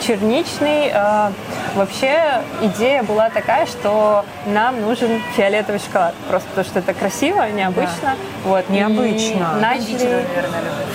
черничный. 0.00 0.90
а, 0.94 1.32
Вообще 1.74 2.40
идея 2.62 3.02
была 3.02 3.28
такая, 3.28 3.66
что 3.66 4.24
нам 4.46 4.80
нужен 4.80 5.20
фиолетовый 5.36 5.78
шоколад, 5.78 6.14
просто 6.30 6.48
потому 6.48 6.66
что 6.66 6.78
это 6.78 6.94
красиво, 6.94 7.46
необычно. 7.50 8.16
Вот, 8.44 8.64
и 8.70 8.72
Необычно. 8.72 9.58
Кондитеры, 9.60 9.60
Начали, 9.60 10.04
наверное, 10.04 10.60
любят. 10.62 10.86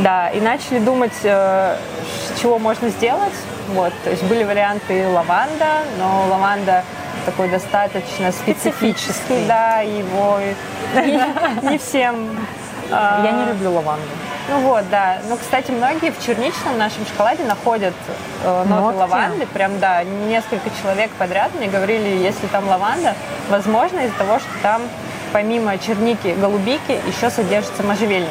Да, 0.00 0.28
и 0.30 0.40
начали 0.40 0.78
думать, 0.78 1.12
э, 1.22 1.76
чего 2.40 2.58
можно 2.58 2.88
сделать. 2.88 3.32
Вот, 3.68 3.92
то 4.02 4.10
есть 4.10 4.24
были 4.24 4.42
варианты 4.42 5.06
лаванда, 5.08 5.82
но 5.98 6.26
лаванда 6.28 6.82
такой 7.24 7.48
достаточно 7.48 8.32
специфический, 8.32 8.72
Специфический. 9.12 9.46
да, 9.46 9.80
его 9.80 10.38
не, 11.62 11.78
всем. 11.78 12.30
а, 12.90 13.22
Я 13.24 13.30
не 13.30 13.44
люблю 13.52 13.70
лаванду. 13.72 14.02
ну 14.48 14.60
вот, 14.60 14.88
да. 14.90 15.18
Ну, 15.28 15.36
кстати, 15.36 15.70
многие 15.70 16.10
в 16.10 16.24
черничном 16.24 16.78
нашем 16.78 17.06
шоколаде 17.06 17.44
находят 17.44 17.94
э, 18.42 18.64
ноты 18.64 18.80
Нотки? 18.96 18.98
лаванды. 18.98 19.46
Прям, 19.46 19.78
да, 19.78 20.02
несколько 20.02 20.68
человек 20.82 21.10
подряд 21.12 21.52
мне 21.54 21.68
говорили, 21.68 22.08
если 22.16 22.46
там 22.48 22.66
лаванда, 22.68 23.14
возможно, 23.50 24.00
из-за 24.00 24.16
того, 24.16 24.38
что 24.40 24.48
там 24.62 24.82
помимо 25.32 25.78
черники, 25.78 26.34
голубики 26.40 26.98
еще 27.06 27.30
содержится 27.30 27.84
можжевельник. 27.84 28.30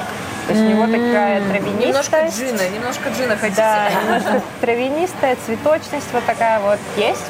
То 0.49 0.55
есть 0.55 0.65
у 0.65 0.69
него 0.69 0.85
такая 0.87 1.39
Немножко 1.41 2.11
травянистая. 2.11 2.29
джина, 2.31 2.69
немножко 2.75 3.09
джина 3.09 3.37
хотите. 3.37 3.55
Да, 3.61 3.89
немножко 4.03 4.41
травянистая, 4.61 5.37
цветочность 5.45 6.07
вот 6.11 6.25
такая 6.25 6.59
вот 6.59 6.79
есть. 6.97 7.25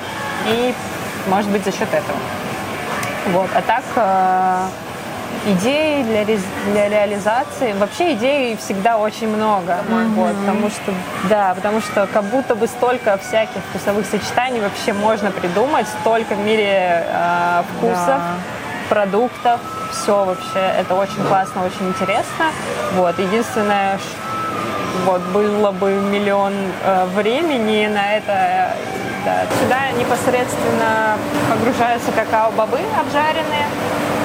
И, 0.47 0.73
может 1.27 1.49
быть, 1.51 1.65
за 1.65 1.71
счет 1.71 1.89
этого. 1.93 2.17
Вот. 3.33 3.49
А 3.53 3.61
так, 3.61 3.83
э, 3.97 5.51
идей 5.51 6.03
для, 6.03 6.23
рез- 6.23 6.39
для 6.71 6.87
реализации, 6.87 7.73
вообще 7.73 8.13
идей 8.13 8.55
всегда 8.57 8.97
очень 8.97 9.27
много. 9.27 9.75
Вот, 10.15 10.33
потому 10.37 10.69
что, 10.69 10.93
да, 11.29 11.53
потому 11.55 11.81
что 11.81 12.07
как 12.07 12.23
будто 12.23 12.55
бы 12.55 12.67
столько 12.67 13.17
всяких 13.17 13.61
вкусовых 13.69 14.05
сочетаний 14.05 14.61
вообще 14.61 14.93
можно 14.93 15.29
придумать, 15.31 15.87
столько 16.01 16.35
в 16.35 16.39
мире 16.39 17.03
э, 17.05 17.63
вкусов, 17.75 18.07
Да. 18.07 18.23
Продуктов, 18.89 19.59
все 19.91 20.25
вообще, 20.25 20.59
это 20.77 20.95
очень 20.95 21.23
классно, 21.27 21.63
очень 21.63 21.87
интересно. 21.89 22.47
Вот, 22.95 23.17
единственное, 23.19 23.99
вот 25.05 25.21
было 25.31 25.71
бы 25.71 25.91
миллион 25.91 26.53
э, 26.83 27.05
времени 27.15 27.87
на 27.87 28.15
это. 28.17 28.73
да. 29.25 29.45
Сюда 29.61 29.91
непосредственно 29.97 31.17
погружаются 31.49 32.11
какао-бобы 32.11 32.79
обжаренные, 32.99 33.67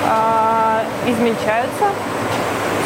э, 0.07 1.11
измельчаются. 1.11 1.87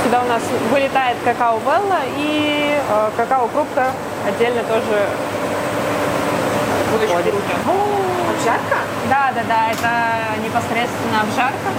Сюда 0.04 0.23
у 0.23 0.28
нас 0.28 0.42
вылетает 0.73 1.16
какао-велла 1.25 2.00
и 2.16 2.76
э, 2.76 3.11
какао-крупка 3.16 3.92
отдельно 4.26 4.62
тоже 4.64 5.06
выходит. 6.92 7.35
Обжарка? 8.30 8.98
Да, 9.08 9.32
да, 9.34 9.42
да, 9.48 9.70
это 9.70 10.42
непосредственно 10.44 11.22
обжарка. 11.22 11.70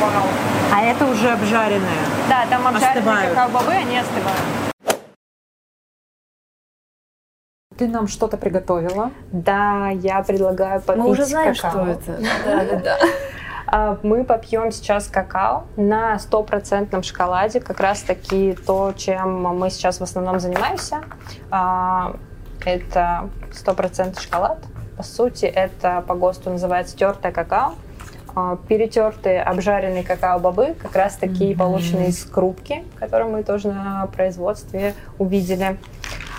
Вау. 0.00 0.24
А 0.72 0.82
это 0.82 1.06
уже 1.06 1.30
обжаренное. 1.30 2.04
Да, 2.28 2.44
там 2.50 2.66
обжаренные 2.66 3.28
какао-бобы, 3.28 3.72
они 3.72 3.98
остывают. 3.98 4.40
Ты 7.78 7.88
нам 7.88 8.06
что-то 8.06 8.36
приготовила. 8.36 9.10
Да, 9.32 9.88
я 9.88 10.22
предлагаю 10.22 10.80
попить 10.80 11.02
Мы 11.02 11.10
уже 11.10 11.24
знаем, 11.24 11.54
какао. 11.54 11.70
что 11.70 11.86
это. 11.86 12.20
Да, 12.44 12.64
да, 12.64 12.76
да. 12.76 12.98
А, 13.66 13.98
мы 14.02 14.24
попьем 14.24 14.70
сейчас 14.70 15.08
какао 15.08 15.64
на 15.76 16.18
стопроцентном 16.18 17.02
шоколаде, 17.02 17.60
как 17.60 17.80
раз 17.80 18.02
таки 18.02 18.56
то, 18.66 18.92
чем 18.96 19.42
мы 19.42 19.70
сейчас 19.70 19.98
в 19.98 20.02
основном 20.02 20.38
занимаемся. 20.38 21.02
А, 21.50 22.14
это 22.64 23.30
стопроцентный 23.52 24.22
шоколад. 24.22 24.58
По 25.04 25.10
сути, 25.10 25.44
это 25.44 26.02
по 26.08 26.14
ГОСТу 26.14 26.48
называется 26.48 26.96
тертое 26.96 27.30
какао. 27.30 27.74
А, 28.34 28.56
перетертые 28.68 29.42
обжаренные 29.42 30.02
какао-бобы, 30.02 30.74
как 30.80 30.96
раз 30.96 31.16
такие 31.16 31.52
mm-hmm. 31.52 31.58
полученные 31.58 32.08
из 32.08 32.24
крупки, 32.24 32.82
которые 32.98 33.30
мы 33.30 33.42
тоже 33.42 33.68
на 33.68 34.06
производстве 34.06 34.94
увидели. 35.18 35.76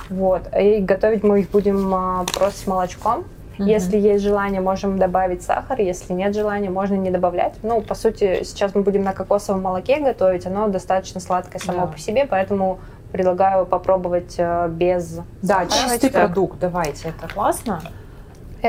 Вот. 0.10 0.42
И 0.60 0.80
готовить 0.80 1.22
мы 1.22 1.42
их 1.42 1.52
будем 1.52 1.94
а, 1.94 2.26
просто 2.34 2.62
с 2.62 2.66
молочком. 2.66 3.20
Mm-hmm. 3.60 3.66
Если 3.66 3.98
есть 4.00 4.24
желание, 4.24 4.62
можем 4.62 4.98
добавить 4.98 5.44
сахар. 5.44 5.80
Если 5.80 6.14
нет 6.14 6.34
желания, 6.34 6.72
можно 6.72 6.96
не 6.96 7.12
добавлять. 7.12 7.54
Ну, 7.62 7.82
по 7.82 7.94
сути, 7.94 8.44
сейчас 8.44 8.74
мы 8.74 8.82
будем 8.82 9.04
на 9.04 9.14
кокосовом 9.14 9.62
молоке 9.62 10.00
готовить. 10.00 10.48
Оно 10.48 10.70
достаточно 10.70 11.20
сладкое 11.20 11.62
само 11.62 11.82
да. 11.82 11.86
по 11.86 12.00
себе, 12.00 12.26
поэтому 12.28 12.80
предлагаю 13.12 13.68
попробовать 13.68 14.34
э, 14.40 14.68
без 14.70 15.20
Да, 15.44 15.68
чистый 15.68 16.10
продукт, 16.10 16.58
давайте, 16.60 17.10
это 17.10 17.32
классно. 17.32 17.80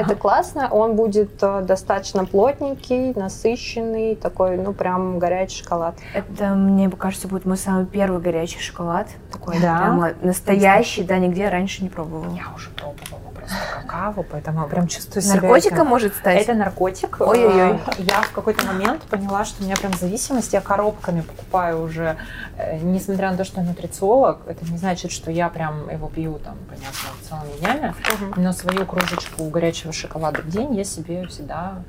Это 0.01 0.15
классно, 0.15 0.69
он 0.71 0.97
будет 0.97 1.43
э, 1.43 1.63
достаточно 1.63 2.25
плотненький, 2.25 3.13
насыщенный, 3.15 4.17
такой, 4.17 4.57
ну, 4.57 4.73
прям 4.73 5.19
горячий 5.19 5.63
шоколад. 5.63 5.97
Это, 6.15 6.55
мне 6.55 6.91
кажется, 6.91 7.29
будет 7.29 7.45
мой 7.45 7.57
самый 7.57 7.87
первый 7.87 8.21
горячий 8.21 8.61
шоколад. 8.61 9.09
Такой 9.33 9.61
да? 9.61 9.79
прямо 9.79 10.13
настоящий, 10.23 11.03
да, 11.03 11.19
нигде 11.19 11.49
раньше 11.49 11.83
не 11.83 11.89
пробовала. 11.89 12.35
Я 12.35 12.55
уже 12.55 12.71
пробовала 12.71 13.26
просто 13.47 13.81
какао, 13.83 14.23
поэтому 14.23 14.67
прям 14.69 14.89
чувствую 14.89 15.23
себя... 15.23 15.41
Наркотиком 15.41 15.79
это... 15.79 15.85
может 15.85 16.15
стать? 16.15 16.43
Это 16.43 16.55
наркотик. 16.55 17.17
Ой-ой-ой. 17.21 17.81
Я 17.99 18.23
в 18.23 18.33
какой-то 18.33 18.67
момент 18.67 19.03
поняла, 19.03 19.45
что 19.45 19.63
у 19.63 19.67
меня 19.67 19.77
прям 19.77 19.95
зависимость, 19.95 20.53
я 20.53 20.61
коробками 20.61 21.23
покупаю 21.23 21.83
уже, 21.83 22.17
э, 22.57 22.79
несмотря 22.79 23.31
на 23.31 23.37
то, 23.37 23.45
что 23.45 23.61
я 23.61 23.67
нутрициолог, 23.67 24.41
это 24.47 24.65
не 24.71 24.79
значит, 24.79 25.11
что 25.13 25.31
я 25.31 25.49
прям 25.49 25.89
его 25.91 26.09
пью 26.09 26.39
там, 26.39 26.57
понятно, 26.69 27.09
целыми 27.29 27.59
днями, 27.59 27.95
угу. 28.15 28.41
но 28.41 28.53
свою 28.53 28.87
кружечку 28.87 29.45
горячего 29.45 29.93
шоколада 29.93 30.43
в 30.43 30.49
день 30.49 30.75
я 30.75 30.85
себе 30.85 31.27
всегда 31.27 31.83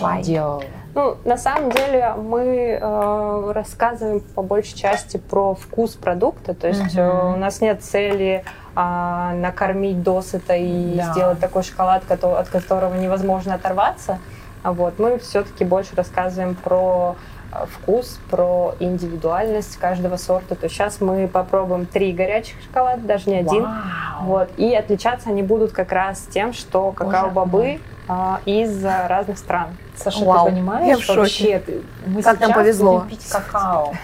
Why? 0.00 0.22
делала. 0.22 0.64
Ну, 0.94 1.16
на 1.24 1.36
самом 1.36 1.70
деле 1.70 2.14
мы 2.16 2.78
э, 2.80 3.52
рассказываем 3.52 4.20
по 4.20 4.42
большей 4.42 4.76
части 4.76 5.18
про 5.18 5.54
вкус 5.54 5.94
продукта, 5.94 6.54
то 6.54 6.66
есть 6.66 6.94
угу. 6.94 7.00
э, 7.00 7.34
у 7.34 7.36
нас 7.36 7.60
нет 7.60 7.82
цели 7.82 8.44
а, 8.74 9.32
накормить 9.34 10.02
досыта 10.02 10.54
и 10.54 10.96
да. 10.96 11.12
сделать 11.12 11.40
такой 11.40 11.62
шоколад, 11.62 12.04
от 12.10 12.48
которого 12.48 12.94
невозможно 12.94 13.54
оторваться. 13.54 14.18
А 14.62 14.72
вот 14.72 14.98
мы 14.98 15.18
все-таки 15.18 15.64
больше 15.64 15.96
рассказываем 15.96 16.54
про 16.54 17.16
а, 17.50 17.66
вкус, 17.66 18.20
про 18.30 18.74
индивидуальность 18.78 19.76
каждого 19.76 20.16
сорта. 20.16 20.54
То 20.54 20.64
есть 20.64 20.76
сейчас 20.76 21.00
мы 21.00 21.26
попробуем 21.26 21.86
три 21.86 22.12
горячих 22.12 22.56
шоколада, 22.62 23.02
даже 23.02 23.30
не 23.30 23.38
один. 23.38 23.64
Вау. 23.64 24.22
Вот. 24.22 24.50
И 24.56 24.74
отличаться 24.74 25.30
они 25.30 25.42
будут 25.42 25.72
как 25.72 25.92
раз 25.92 26.20
тем, 26.30 26.52
что 26.52 26.92
какао-бобы 26.92 27.80
а, 28.06 28.40
из 28.44 28.84
разных 28.84 29.38
стран. 29.38 29.68
Саша, 29.96 30.24
Вау. 30.24 30.46
ты 30.46 30.52
понимаешь, 30.52 30.88
Я 30.88 30.96
в 30.96 31.02
шоке. 31.02 31.20
вообще, 31.20 31.62
мы 32.06 32.22
как 32.22 32.40
нам 32.40 32.52
повезло. 32.52 33.04
пить 33.08 33.26
какао. 33.28 33.94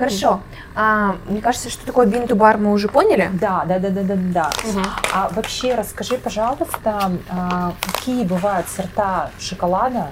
Хорошо. 0.00 0.40
А, 0.74 1.16
мне 1.26 1.42
кажется, 1.42 1.68
что 1.68 1.84
такое 1.84 2.06
бинту-бар 2.06 2.56
мы 2.56 2.72
уже 2.72 2.88
поняли. 2.88 3.28
Да, 3.34 3.64
да, 3.66 3.78
да, 3.78 3.90
да, 3.90 4.02
да, 4.02 4.14
да. 4.16 4.50
Угу. 4.64 4.80
А 5.12 5.28
вообще 5.34 5.74
расскажи, 5.74 6.16
пожалуйста, 6.16 7.12
а, 7.28 7.74
какие 7.82 8.24
бывают 8.24 8.66
сорта 8.68 9.30
шоколада, 9.38 10.08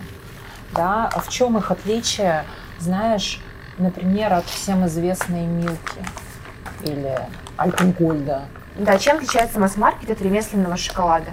да, 0.75 1.09
в 1.17 1.31
чем 1.31 1.57
их 1.57 1.71
отличие, 1.71 2.45
знаешь, 2.79 3.41
например, 3.79 4.35
от 4.35 4.45
всем 4.45 4.87
известной 4.87 5.47
Милки 5.47 6.05
или 6.83 7.19
Альпенгольда. 7.57 8.43
Да, 8.77 8.99
чем 8.99 9.17
отличается 9.17 9.59
масс-маркет 9.59 10.11
от 10.11 10.21
ремесленного 10.21 10.77
шоколада? 10.77 11.31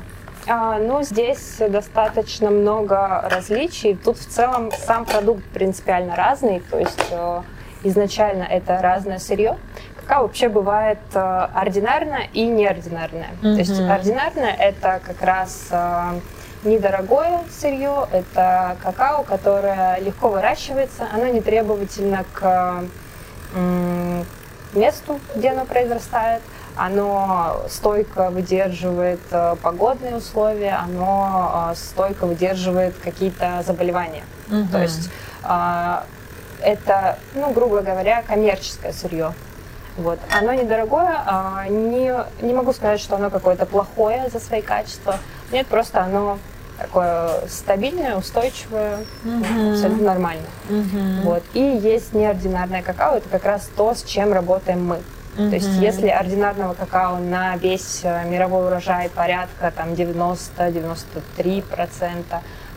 А, 0.48 0.80
ну, 0.80 1.04
здесь 1.04 1.58
достаточно 1.60 2.50
много 2.52 3.28
различий. 3.30 3.96
Тут 3.96 4.18
в 4.18 4.26
целом 4.28 4.72
сам 4.72 5.04
продукт 5.04 5.44
принципиально 5.46 6.16
разный, 6.16 6.62
то 6.72 6.80
есть 6.80 7.08
э, 7.12 7.42
изначально 7.86 8.44
это 8.44 8.82
разное 8.82 9.20
сырье. 9.20 9.58
Какао 10.02 10.24
вообще 10.24 10.50
бывает 10.50 11.00
э, 11.14 11.48
ординарное 11.54 12.28
и 12.34 12.46
неординарное. 12.46 13.30
Mm-hmm. 13.42 13.54
То 13.54 13.60
есть 13.60 13.80
ординарное 13.80 14.54
это 14.54 15.00
как 15.04 15.22
раз 15.22 15.68
э, 15.72 16.20
недорогое 16.64 17.42
сырье, 17.50 18.08
это 18.12 18.78
какао, 18.84 19.24
которое 19.24 20.00
легко 20.00 20.30
выращивается, 20.30 21.08
оно 21.12 21.28
не 21.28 21.42
требовательно 21.42 22.26
к 22.34 22.84
месту, 24.74 25.20
где 25.36 25.52
оно 25.52 25.64
произрастает, 25.66 26.42
оно 26.76 27.62
стойко 27.70 28.30
выдерживает 28.30 29.22
э, 29.32 29.56
погодные 29.62 30.18
условия, 30.18 30.74
оно 30.74 31.72
стойко 31.74 32.26
выдерживает 32.26 32.96
какие-то 33.02 33.64
заболевания. 33.66 34.24
Mm-hmm. 34.50 34.72
То 34.72 34.82
есть 34.82 35.10
это, 36.62 37.18
ну, 37.34 37.52
грубо 37.52 37.82
говоря, 37.82 38.24
коммерческое 38.24 38.92
сырье. 38.92 39.34
Вот. 39.98 40.20
Оно 40.32 40.54
недорогое, 40.54 41.24
а 41.26 41.66
не, 41.70 42.14
не 42.42 42.54
могу 42.54 42.74
сказать, 42.74 43.00
что 43.00 43.16
оно 43.16 43.30
какое-то 43.30 43.66
плохое 43.66 44.30
за 44.32 44.40
свои 44.40 44.62
качества. 44.62 45.18
Нет, 45.52 45.68
просто 45.68 46.02
оно 46.02 46.38
такое 46.78 47.48
стабильное, 47.48 48.18
устойчивое, 48.18 49.06
uh-huh. 49.24 49.72
абсолютно 49.72 50.08
нормально. 50.08 50.44
Uh-huh. 50.70 51.22
Вот. 51.22 51.44
И 51.54 51.62
есть 51.62 52.14
неординарное 52.14 52.82
какао, 52.82 53.16
это 53.18 53.30
как 53.30 53.46
раз 53.46 53.70
то, 53.76 53.94
с 53.94 54.04
чем 54.04 54.34
работаем 54.34 54.86
мы. 54.86 54.98
Uh-huh. 55.38 55.50
То 55.50 55.56
есть 55.56 55.70
если 55.80 56.08
ординарного 56.08 56.74
какао 56.74 57.18
на 57.18 57.56
весь 57.58 58.02
э, 58.04 58.26
мировой 58.30 58.68
урожай 58.68 59.10
порядка 59.10 59.74
там 59.76 59.90
90-93%, 59.94 62.24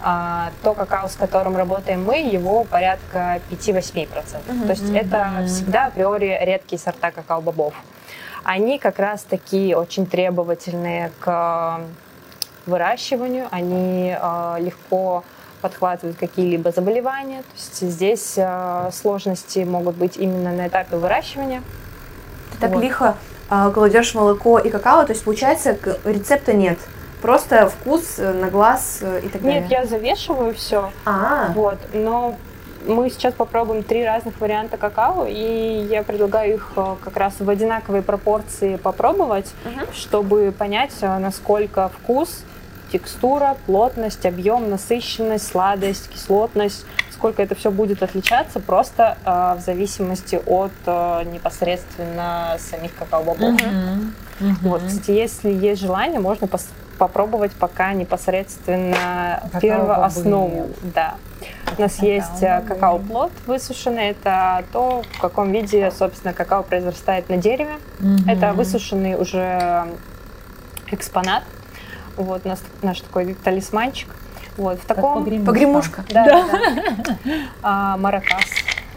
а, 0.03 0.51
то 0.63 0.75
какао, 0.75 1.09
с 1.09 1.17
которым 1.17 1.57
работаем 1.57 2.05
мы, 2.05 2.19
его 2.19 2.65
порядка 2.65 3.41
5-8%. 3.51 4.09
Mm-hmm. 4.09 4.63
То 4.67 4.71
есть 4.71 4.95
это 4.95 5.45
всегда 5.47 5.87
априори 5.87 6.39
редкие 6.43 6.79
сорта 6.79 7.11
какао-бобов. 7.11 7.75
Они 8.45 8.79
как 8.79 8.99
раз 8.99 9.23
такие 9.23 9.77
очень 9.77 10.07
требовательные 10.07 11.11
к 11.21 11.81
выращиванию, 12.67 13.49
они 13.51 14.17
э, 14.19 14.57
легко 14.61 15.25
подхватывают 15.61 16.17
какие-либо 16.17 16.71
заболевания. 16.71 17.43
То 17.43 17.55
есть 17.57 17.95
здесь 17.95 18.35
э, 18.37 18.91
сложности 18.93 19.61
могут 19.61 19.97
быть 19.97 20.17
именно 20.17 20.53
на 20.53 20.69
этапе 20.69 20.97
выращивания. 20.97 21.63
Ты 22.53 22.59
так 22.59 22.71
вот. 22.73 22.83
лихо 22.83 23.17
э, 23.51 23.71
кладешь 23.75 24.15
молоко 24.15 24.59
и 24.59 24.71
какао, 24.71 25.05
то 25.05 25.13
есть 25.13 25.25
получается 25.25 25.77
рецепта 26.05 26.53
нет. 26.53 26.79
Просто 27.23 27.69
вкус 27.69 28.19
э, 28.19 28.33
на 28.33 28.49
глаз 28.49 28.99
э, 29.03 29.21
и 29.25 29.29
так 29.29 29.43
далее. 29.43 29.61
Нет, 29.63 29.71
я 29.71 29.87
завешиваю 29.87 30.55
все. 30.55 30.91
А. 31.05 31.53
Вот, 31.55 31.79
но 31.93 32.37
мы 32.87 33.11
сейчас 33.11 33.35
попробуем 33.35 33.83
три 33.83 34.05
разных 34.05 34.41
варианта 34.41 34.77
какао, 34.77 35.27
и 35.27 35.87
я 35.91 36.03
предлагаю 36.03 36.55
их 36.55 36.73
э, 36.77 36.97
как 37.03 37.17
раз 37.17 37.35
в 37.39 37.49
одинаковой 37.49 38.03
пропорции 38.03 38.77
попробовать, 38.77 39.53
угу. 39.65 39.87
чтобы 39.93 40.55
понять, 40.57 40.95
насколько 41.03 41.89
вкус, 41.89 42.45
текстура, 42.93 43.57
плотность, 43.67 44.25
объем, 44.25 44.71
насыщенность, 44.71 45.47
сладость, 45.47 46.09
кислотность, 46.09 46.85
сколько 47.13 47.43
это 47.43 47.55
все 47.55 47.71
будет 47.71 48.03
отличаться, 48.03 48.61
просто 48.61 49.19
э, 49.25 49.57
в 49.59 49.61
зависимости 49.61 50.41
от 50.47 50.73
э, 50.87 51.25
непосредственно 51.33 52.57
самих 52.59 52.95
какао-бобов. 52.95 53.55
Угу. 53.55 54.55
Вот, 54.63 54.83
кстати, 54.87 55.11
если 55.11 55.51
есть 55.51 55.81
желание, 55.83 56.21
можно 56.21 56.47
пос 56.47 56.69
попробовать 56.99 57.53
пока 57.53 57.93
непосредственно 57.93 59.43
первооснову. 59.61 60.69
Да. 60.95 61.15
У 61.77 61.81
нас 61.81 61.99
есть 62.03 62.43
э, 62.43 62.63
какао-плод 62.67 63.31
высушенный. 63.47 64.09
Это 64.09 64.65
то, 64.73 65.03
в 65.13 65.21
каком 65.21 65.53
виде, 65.53 65.91
собственно, 65.91 66.35
какао 66.35 66.63
произрастает 66.63 67.29
на 67.29 67.37
дереве. 67.37 67.77
Mm-hmm. 68.01 68.31
Это 68.31 68.53
высушенный 68.53 69.15
уже 69.15 69.87
экспонат. 70.91 71.45
Вот 72.17 72.43
у 72.45 72.49
нас 72.49 72.61
наш 72.83 73.01
такой 73.01 73.35
талисманчик. 73.35 74.09
Вот, 74.57 74.81
в 74.81 74.87
таком... 74.87 75.25
Погремушка. 75.45 76.05
Да, 76.11 76.25
да. 76.25 76.45
да. 76.45 77.17
А, 77.63 77.97
маракас. 77.97 78.45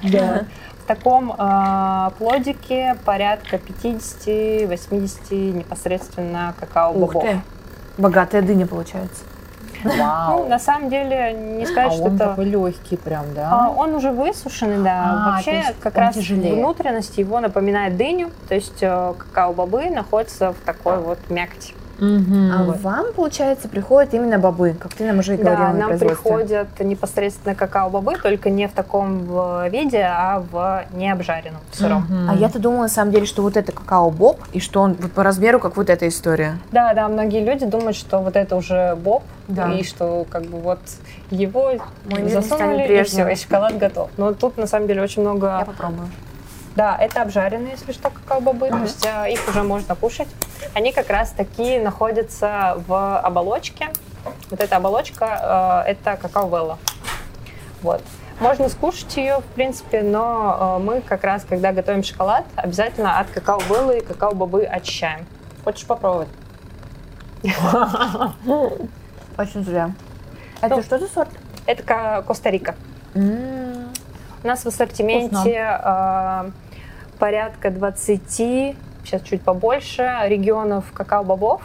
Да. 0.01 0.45
В 0.79 0.87
таком 0.87 1.35
а, 1.37 2.11
плодике 2.17 2.97
порядка 3.05 3.57
50-80 3.57 5.51
непосредственно 5.53 6.55
какао-бобов. 6.59 7.41
Богатая 8.01 8.41
дыня 8.41 8.65
получается. 8.65 9.23
Вау. 9.83 10.43
Ну, 10.43 10.49
на 10.49 10.59
самом 10.59 10.89
деле, 10.89 11.33
не 11.33 11.65
сказать, 11.65 11.91
а 11.91 11.95
что 11.95 12.03
он 12.03 12.15
это... 12.15 12.29
такой 12.29 12.45
легкий 12.45 12.97
прям, 12.97 13.33
да? 13.33 13.49
А, 13.51 13.69
он 13.69 13.95
уже 13.95 14.11
высушенный, 14.11 14.83
да. 14.83 15.03
А, 15.03 15.31
Вообще, 15.31 15.63
как 15.79 15.95
раз 15.95 16.15
тяжелее. 16.15 16.53
внутренность 16.53 17.17
его 17.17 17.39
напоминает 17.39 17.97
дыню, 17.97 18.31
то 18.47 18.55
есть 18.55 18.81
э, 18.81 19.13
какао-бобы 19.17 19.89
находятся 19.89 20.53
в 20.53 20.65
такой 20.65 20.97
вот 20.97 21.17
мякоти. 21.29 21.73
Мгм. 22.01 22.51
А 22.51 22.63
вам, 22.63 23.13
получается, 23.13 23.69
приходят 23.69 24.13
именно 24.15 24.39
бобы, 24.39 24.75
как 24.77 24.93
ты 24.95 25.05
нам 25.05 25.19
уже 25.19 25.35
и 25.35 25.37
говорила 25.37 25.67
Да, 25.67 25.73
на 25.73 25.87
нам 25.87 25.99
приходят 25.99 26.67
непосредственно 26.79 27.53
какао-бобы, 27.53 28.17
только 28.17 28.49
не 28.49 28.67
в 28.67 28.71
таком 28.71 29.19
виде, 29.69 30.01
а 30.01 30.43
в 30.51 30.83
необжаренном, 30.93 31.61
в 31.69 31.75
сыром. 31.77 32.05
Мгм. 32.09 32.29
А 32.31 32.35
я-то 32.35 32.57
думала, 32.57 32.83
на 32.83 32.89
самом 32.89 33.11
деле, 33.11 33.27
что 33.27 33.43
вот 33.43 33.55
это 33.55 33.71
какао-боб, 33.71 34.39
и 34.51 34.59
что 34.59 34.81
он 34.81 34.95
вот 34.99 35.11
по 35.11 35.23
размеру, 35.23 35.59
как 35.59 35.77
вот 35.77 35.91
эта 35.91 36.07
история. 36.07 36.57
Да, 36.71 36.93
да, 36.95 37.07
многие 37.07 37.45
люди 37.45 37.65
думают, 37.65 37.95
что 37.95 38.19
вот 38.19 38.35
это 38.35 38.55
уже 38.55 38.95
боб, 38.95 39.21
Да. 39.47 39.71
и 39.71 39.83
что 39.83 40.25
как 40.29 40.43
бы 40.45 40.59
вот 40.59 40.79
его 41.29 41.73
Мой 42.05 42.29
засунули, 42.29 42.99
и 42.99 43.03
все, 43.03 43.27
и 43.27 43.35
шоколад 43.35 43.77
готов. 43.77 44.09
Но 44.17 44.33
тут 44.33 44.57
на 44.57 44.65
самом 44.65 44.87
деле 44.87 45.03
очень 45.03 45.21
много... 45.21 45.57
Я 45.59 45.65
попробую. 45.65 46.07
Да, 46.75 46.95
это 46.97 47.21
обжаренные, 47.21 47.71
если 47.71 47.91
что, 47.91 48.09
какао-бобы, 48.09 48.69
то 48.69 48.75
Мгм. 48.75 48.83
есть 48.83 49.05
э, 49.05 49.31
их 49.33 49.47
уже 49.49 49.61
можно 49.63 49.93
кушать. 49.95 50.27
Они 50.73 50.91
как 50.93 51.09
раз 51.09 51.31
таки 51.31 51.79
находятся 51.79 52.81
в 52.87 53.19
оболочке. 53.19 53.89
Вот 54.49 54.59
эта 54.61 54.77
оболочка, 54.77 55.83
э, 55.85 55.91
это 55.91 56.15
какао-велла. 56.15 56.77
Вот. 57.81 58.01
Можно 58.39 58.69
скушать 58.69 59.17
ее, 59.17 59.39
в 59.39 59.45
принципе, 59.53 60.01
но 60.01 60.77
э, 60.79 60.83
мы 60.83 61.01
как 61.01 61.23
раз, 61.25 61.43
когда 61.47 61.73
готовим 61.73 62.03
шоколад, 62.03 62.45
обязательно 62.55 63.19
от 63.19 63.27
какао-веллы 63.29 63.97
и 63.99 64.01
какао-бобы 64.05 64.63
очищаем. 64.63 65.25
Хочешь 65.63 65.85
попробовать? 65.85 66.29
Очень 69.37 69.63
зря. 69.65 69.91
Это 70.61 70.75
Ну, 70.77 70.83
что 70.83 70.99
за 70.99 71.07
сорт? 71.07 71.29
Это 71.65 71.83
ка- 71.83 72.23
Коста-Рика. 72.25 72.75
У 74.43 74.47
нас 74.47 74.63
в 74.63 74.67
ассортименте 74.67 75.79
э, 75.83 76.49
порядка 77.19 77.69
20, 77.69 78.21
сейчас 78.27 79.21
чуть 79.23 79.41
побольше, 79.43 80.09
регионов 80.25 80.85
какао-бобов. 80.93 81.61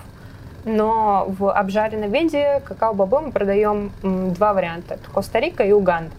Но 0.64 1.26
в 1.38 1.50
обжаренном 1.52 2.10
виде 2.10 2.60
какао-бобы 2.66 3.20
мы 3.20 3.32
продаем 3.32 3.92
два 4.02 4.52
варианта. 4.52 4.94
Это 4.94 5.10
Коста-Рика 5.10 5.62
и 5.64 5.72
Уганда. 5.72 6.10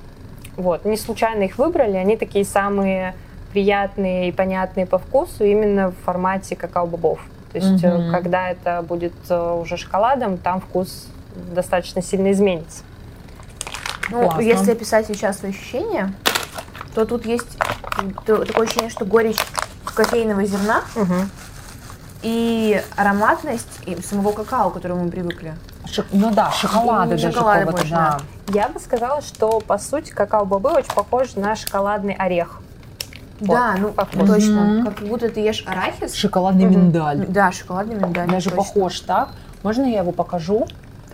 Вот. 0.56 0.86
Не 0.86 0.98
случайно 0.98 1.44
их 1.44 1.58
выбрали. 1.58 1.98
Они 1.98 2.18
такие 2.18 2.46
самые 2.46 3.14
приятные 3.52 4.30
и 4.30 4.32
понятные 4.32 4.86
по 4.88 4.98
вкусу 4.98 5.44
именно 5.44 5.92
в 5.92 5.96
формате 6.06 6.56
какао-бобов. 6.56 7.20
То 7.52 7.60
есть, 7.60 7.84
Мгм. 7.84 8.12
когда 8.12 8.50
это 8.50 8.82
будет 8.82 9.14
э, 9.30 9.54
уже 9.62 9.78
шоколадом, 9.78 10.38
там 10.38 10.60
вкус 10.62 11.08
достаточно 11.54 12.02
сильно 12.02 12.32
изменится. 12.32 12.84
Ну, 14.10 14.24
Классно. 14.24 14.42
если 14.42 14.72
описать 14.72 15.08
сейчас 15.08 15.40
свои 15.40 15.52
ощущения, 15.52 16.14
то 16.98 17.06
тут 17.06 17.28
есть 17.28 17.60
такое 18.26 18.66
ощущение, 18.66 18.90
что 18.90 19.06
горечь 19.06 19.38
кофейного 19.86 20.44
зерна 20.46 20.82
и 22.24 22.82
ароматность 22.96 23.82
и 23.86 24.02
самого 24.02 24.32
какао, 24.32 24.72
к 24.72 24.74
которому 24.74 25.04
мы 25.04 25.12
привыкли. 25.12 25.54
Шок- 25.86 26.08
Ну 26.12 26.32
да, 26.34 26.50
шоколада 26.50 27.12
даже 27.12 27.32
шоколада 27.32 27.72
больше, 27.72 27.90
да. 27.92 28.18
Я 28.52 28.68
бы 28.70 28.80
сказала, 28.80 29.22
что 29.22 29.60
по 29.60 29.78
сути 29.78 30.10
какао-бобы 30.10 30.72
очень 30.72 30.92
похожи 30.96 31.40
на 31.40 31.56
шоколадный 31.56 32.16
орех. 32.16 32.62
Да, 33.42 33.76
ну 33.78 33.90
по 33.90 34.06
вкусу. 34.06 34.26
точно. 34.34 34.62
Мгм. 34.62 34.86
Как 34.88 35.08
будто 35.08 35.30
ты 35.30 35.42
ешь 35.42 35.64
арахис. 35.68 36.16
Шоколадный 36.16 36.66
Мгм. 36.66 36.74
миндаль. 36.86 37.26
Да, 37.28 37.52
шоколадный 37.52 37.94
миндаль. 37.96 38.28
Даже 38.28 38.50
точно. 38.50 38.58
похож 38.58 39.00
так. 39.02 39.30
Можно 39.62 39.84
я 39.84 40.00
его 40.00 40.12
покажу? 40.12 40.66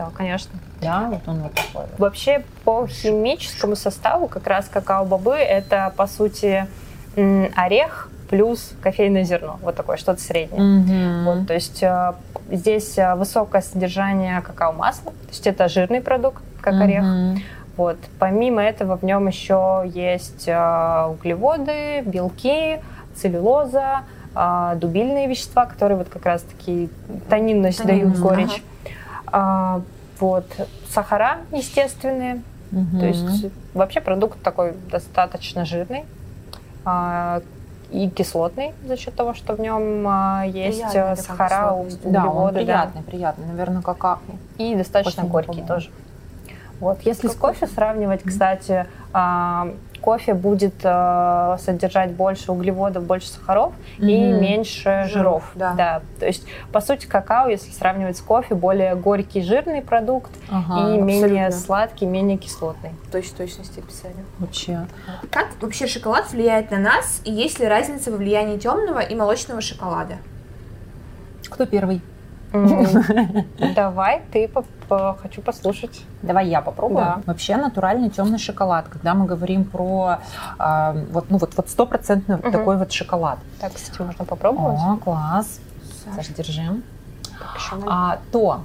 Да, 0.05 0.11
конечно. 0.17 0.51
Да, 0.81 1.09
вот 1.11 1.21
он 1.27 1.41
вот 1.43 1.53
такой. 1.53 1.85
вот. 1.89 1.99
Вообще 1.99 2.43
по 2.63 2.87
химическому 2.87 3.75
составу 3.75 4.27
как 4.27 4.47
раз 4.47 4.69
какао-бобы 4.69 5.35
это 5.35 5.93
по 5.95 6.07
сути 6.07 6.67
орех 7.55 8.09
плюс 8.29 8.73
кофейное 8.81 9.23
зерно. 9.23 9.59
Вот 9.61 9.75
такое, 9.75 9.97
что-то 9.97 10.19
среднее. 10.19 10.59
Мгм. 10.59 11.25
Вот, 11.25 11.47
то 11.47 11.53
есть 11.53 11.83
э, 11.83 12.13
здесь 12.49 12.97
э, 12.97 13.13
высокое 13.13 13.61
содержание 13.61 14.41
какао-масла, 14.41 15.11
то 15.11 15.29
есть 15.29 15.45
это 15.45 15.67
жирный 15.67 16.01
продукт, 16.01 16.41
как 16.59 16.81
орех. 16.81 17.03
Мгм. 17.03 17.43
Вот. 17.77 17.97
Помимо 18.17 18.63
этого 18.63 18.97
в 18.97 19.03
нем 19.03 19.27
еще 19.27 19.83
есть 19.93 20.47
э, 20.47 21.05
углеводы, 21.09 22.01
белки, 22.01 22.79
целлюлоза, 23.15 24.01
дубильные 24.77 25.27
вещества, 25.27 25.67
которые 25.67 25.99
вот 25.99 26.09
как 26.09 26.25
раз-таки 26.25 26.89
тонинность 27.29 27.83
Тонинность, 27.83 27.85
дают 27.85 28.17
горечь. 28.17 28.63
А, 29.27 29.81
вот. 30.23 30.45
Сахара 30.89 31.37
естественные, 31.51 32.41
Мгм. 32.71 32.99
то 32.99 33.05
есть 33.05 33.45
вообще 33.73 33.99
продукт 34.01 34.41
такой 34.41 34.73
достаточно 34.89 35.65
жирный 35.65 36.05
а, 36.85 37.41
и 37.91 38.09
кислотный 38.09 38.73
за 38.87 38.97
счет 38.97 39.13
того, 39.15 39.33
что 39.33 39.53
в 39.55 39.59
нем 39.59 40.05
а, 40.07 40.43
есть 40.45 40.79
Приятная 40.79 41.13
э, 41.13 41.15
сахара, 41.17 41.47
кислотность. 41.49 42.01
да, 42.11 42.21
он 42.25 42.27
углеводы, 42.29 42.53
да. 42.53 42.61
приятный, 42.63 43.01
приятный. 43.03 43.45
Наверное, 43.47 43.81
какао. 43.81 44.19
и 44.57 44.75
достаточно 44.75 45.23
Кофе 45.23 45.25
не 45.27 45.31
горький 45.31 45.47
пробовала. 45.61 45.67
тоже. 45.75 45.91
Вот. 46.79 47.01
Если 47.03 47.27
с 47.27 47.31
Как 47.31 47.39
кофе 47.39 47.67
сравнивать, 47.67 48.23
кстати, 48.23 48.87
а, 49.13 49.73
кофе 50.03 50.33
будет 50.33 50.73
а, 50.83 51.57
содержать 51.59 52.11
больше 52.11 52.51
углеводов, 52.51 53.03
больше 53.05 53.27
сахаров 53.29 53.73
и 53.97 54.01
Мгм. 54.03 54.41
меньше 54.41 55.05
Жиров, 55.07 55.43
жиров. 55.53 55.75
да. 55.75 56.01
То 56.19 56.25
есть, 56.27 56.43
по 56.71 56.81
сути, 56.81 57.05
какао, 57.05 57.47
если 57.47 57.71
сравнивать 57.71 58.17
с 58.17 58.21
кофе, 58.21 58.53
более 58.55 58.95
горький, 58.95 59.41
жирный 59.41 59.81
продукт 59.81 60.31
Ага, 60.49 60.95
и 60.95 60.97
менее 60.99 61.45
абсолютно. 61.47 61.51
сладкий, 61.65 62.05
менее 62.05 62.37
кислотный. 62.37 62.91
Точно 63.11 63.37
точности 63.37 63.79
описали. 63.79 64.15
вообще. 64.39 64.87
Как 65.31 65.47
вообще 65.61 65.87
шоколад 65.87 66.29
влияет 66.31 66.69
на 66.71 66.77
нас, 66.79 67.21
и 67.23 67.31
есть 67.31 67.59
ли 67.59 67.67
разница 67.67 68.11
во 68.11 68.17
влиянии 68.17 68.57
темного 68.57 68.99
и 68.99 69.15
молочного 69.15 69.61
шоколада? 69.61 70.15
Кто 71.49 71.65
первый? 71.65 72.01
Давай, 73.75 74.21
ты 74.31 74.49
хочу 75.21 75.41
послушать. 75.41 76.01
Давай 76.21 76.47
я 76.47 76.61
попробую. 76.61 77.03
Да. 77.05 77.21
Вообще 77.25 77.57
натуральный 77.57 78.09
темный 78.09 78.37
шоколад. 78.37 78.87
Когда 78.87 79.13
мы 79.15 79.25
говорим 79.25 79.65
про 79.65 80.19
а, 80.59 80.95
вот, 81.11 81.29
ну 81.29 81.37
вот, 81.37 81.55
вот 81.57 81.69
стопроцентный 81.69 82.37
такой 82.37 82.77
вот 82.77 82.91
шоколад. 82.91 83.39
Так, 83.59 83.73
кстати, 83.73 84.01
можно 84.01 84.25
попробовать. 84.25 84.79
О, 84.79 84.97
класс. 84.97 85.59
Саш, 86.15 86.27
держи. 86.29 86.81
Так. 87.39 87.79
А, 87.87 88.19
то. 88.31 88.63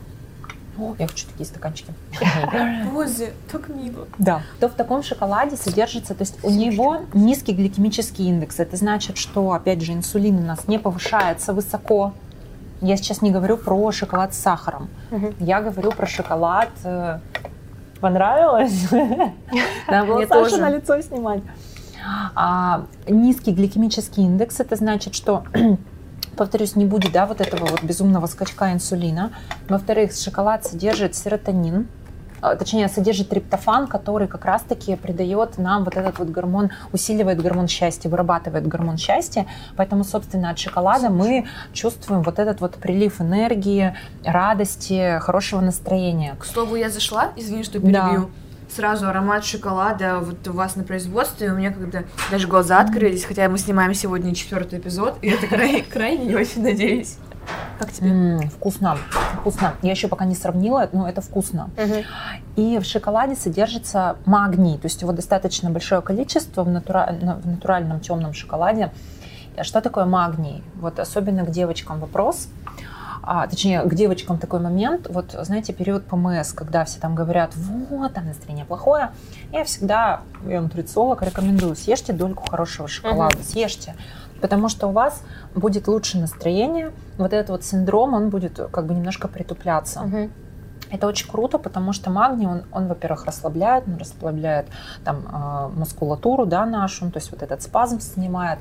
О, 0.78 0.94
я 0.98 1.08
хочу 1.08 1.26
такие 1.26 1.44
стаканчики. 1.44 1.92
Боже, 2.92 3.32
так 3.50 3.68
мило. 3.68 4.06
Да. 4.18 4.42
То 4.60 4.68
в 4.68 4.74
таком 4.74 5.02
шоколаде 5.02 5.56
содержится, 5.56 6.14
то 6.14 6.22
есть 6.22 6.38
у 6.44 6.50
него 6.50 6.98
низкий 7.14 7.52
гликемический 7.52 8.28
индекс. 8.28 8.60
Это 8.60 8.76
значит, 8.76 9.16
что, 9.16 9.52
опять 9.52 9.82
же, 9.82 9.92
инсулин 9.92 10.38
у 10.38 10.42
нас 10.42 10.68
не 10.68 10.78
повышается 10.78 11.52
высоко. 11.52 12.12
Я 12.80 12.96
сейчас 12.96 13.22
не 13.22 13.30
говорю 13.30 13.56
про 13.56 13.90
шоколад 13.92 14.34
с 14.34 14.38
сахаром. 14.38 14.88
Мгм. 15.10 15.34
Я 15.40 15.60
говорю 15.60 15.90
про 15.92 16.06
шоколад. 16.06 16.70
э, 16.84 17.18
Понравилось? 18.00 18.88
Надо 19.88 20.06
было 20.06 20.26
Сашу 20.26 20.58
на 20.58 20.70
лицо 20.70 21.00
снимать. 21.02 21.42
А, 22.34 22.84
низкий 23.08 23.52
гликемический 23.52 24.22
индекс, 24.22 24.60
это 24.60 24.76
значит, 24.76 25.14
что 25.16 25.42
повторюсь, 26.36 26.76
не 26.76 26.84
будет, 26.86 27.12
да, 27.12 27.26
вот 27.26 27.40
этого 27.40 27.66
вот 27.66 27.82
безумного 27.82 28.26
скачка 28.26 28.72
инсулина. 28.72 29.32
Во-вторых, 29.68 30.12
шоколад 30.12 30.64
содержит 30.64 31.16
серотонин, 31.16 31.88
точнее, 32.40 32.88
содержит 32.88 33.28
триптофан, 33.28 33.86
который 33.86 34.28
как 34.28 34.44
раз-таки 34.44 34.96
придает 34.96 35.58
нам 35.58 35.84
вот 35.84 35.96
этот 35.96 36.18
вот 36.18 36.28
гормон, 36.28 36.70
усиливает 36.92 37.40
гормон 37.40 37.68
счастья, 37.68 38.08
вырабатывает 38.08 38.66
гормон 38.66 38.96
счастья. 38.96 39.46
Поэтому, 39.76 40.04
собственно, 40.04 40.50
от 40.50 40.58
шоколада 40.58 41.10
мы 41.10 41.46
чувствуем 41.72 42.22
вот 42.22 42.38
этот 42.38 42.60
вот 42.60 42.76
прилив 42.76 43.20
энергии, 43.20 43.94
радости, 44.24 45.18
хорошего 45.20 45.60
настроения. 45.60 46.36
К 46.38 46.44
слову, 46.44 46.76
я 46.76 46.90
зашла, 46.90 47.32
извини, 47.36 47.62
что 47.64 47.80
Да. 47.80 48.08
перебью. 48.08 48.30
Сразу 48.68 49.08
аромат 49.08 49.46
шоколада 49.46 50.18
вот 50.20 50.46
у 50.46 50.52
вас 50.52 50.76
на 50.76 50.84
производстве, 50.84 51.50
у 51.50 51.54
меня 51.56 51.72
когда 51.72 52.02
даже 52.30 52.46
глаза 52.46 52.80
открылись, 52.80 53.24
хотя 53.24 53.48
мы 53.48 53.56
снимаем 53.56 53.94
сегодня 53.94 54.34
четвертый 54.34 54.78
эпизод, 54.78 55.16
и 55.22 55.30
это 55.30 55.46
крайне, 55.46 55.82
крайне 55.82 56.26
не 56.26 56.34
очень 56.34 56.62
надеюсь. 56.62 57.16
Как 57.78 57.92
тебе? 57.92 58.10
М, 58.10 58.40
вкусно, 58.50 58.96
вкусно. 59.40 59.74
Я 59.82 59.90
еще 59.92 60.08
пока 60.08 60.24
не 60.24 60.34
сравнила, 60.34 60.88
но 60.92 61.08
это 61.08 61.20
вкусно. 61.20 61.70
Мгм. 61.76 62.04
И 62.56 62.78
в 62.78 62.84
шоколаде 62.84 63.36
содержится 63.36 64.16
магний, 64.26 64.78
то 64.78 64.86
есть 64.86 65.00
его 65.02 65.12
достаточно 65.12 65.70
большое 65.70 66.00
количество 66.02 66.64
в, 66.64 66.68
натура- 66.68 67.12
на- 67.22 67.36
в 67.36 67.46
натуральном 67.46 68.00
темном 68.00 68.34
шоколаде. 68.34 68.90
А 69.56 69.64
Что 69.64 69.80
такое 69.80 70.04
магний? 70.04 70.62
Вот 70.80 70.98
особенно 70.98 71.44
к 71.44 71.50
девочкам 71.50 71.98
вопрос. 72.00 72.48
А, 73.30 73.46
точнее, 73.46 73.82
к 73.82 73.92
девочкам 73.94 74.38
такой 74.38 74.58
момент, 74.60 75.06
вот 75.10 75.36
знаете, 75.42 75.72
период 75.74 76.06
ПМС, 76.06 76.52
когда 76.52 76.84
все 76.86 76.98
там 76.98 77.14
говорят, 77.14 77.50
вот, 77.90 78.14
там 78.14 78.26
настроение 78.26 78.64
плохое, 78.64 79.10
я 79.52 79.64
всегда, 79.64 80.20
я 80.46 80.62
нутрициолог, 80.62 81.20
рекомендую, 81.22 81.76
съешьте 81.76 82.12
дольку 82.14 82.48
хорошего 82.48 82.88
шоколада, 82.88 83.36
съешьте, 83.42 83.94
потому 84.40 84.68
что 84.68 84.88
у 84.88 84.92
вас 84.92 85.22
будет 85.54 85.88
лучше 85.88 86.18
настроение, 86.18 86.92
вот 87.16 87.32
этот 87.32 87.50
вот 87.50 87.64
синдром, 87.64 88.14
он 88.14 88.30
будет 88.30 88.60
как 88.70 88.86
бы 88.86 88.94
немножко 88.94 89.28
притупляться. 89.28 90.00
Мгм. 90.00 90.30
Это 90.90 91.06
очень 91.06 91.28
круто, 91.28 91.58
потому 91.58 91.92
что 91.92 92.10
магний, 92.10 92.46
он, 92.46 92.62
он 92.72 92.88
во-первых, 92.88 93.26
расслабляет, 93.26 93.84
он 93.86 93.96
расслабляет 93.96 94.68
там 95.04 95.26
э, 95.26 95.78
мускулатуру, 95.78 96.46
да, 96.46 96.64
нашу, 96.64 97.10
то 97.10 97.18
есть 97.18 97.30
вот 97.30 97.42
этот 97.42 97.62
спазм 97.62 98.00
снимает. 98.00 98.58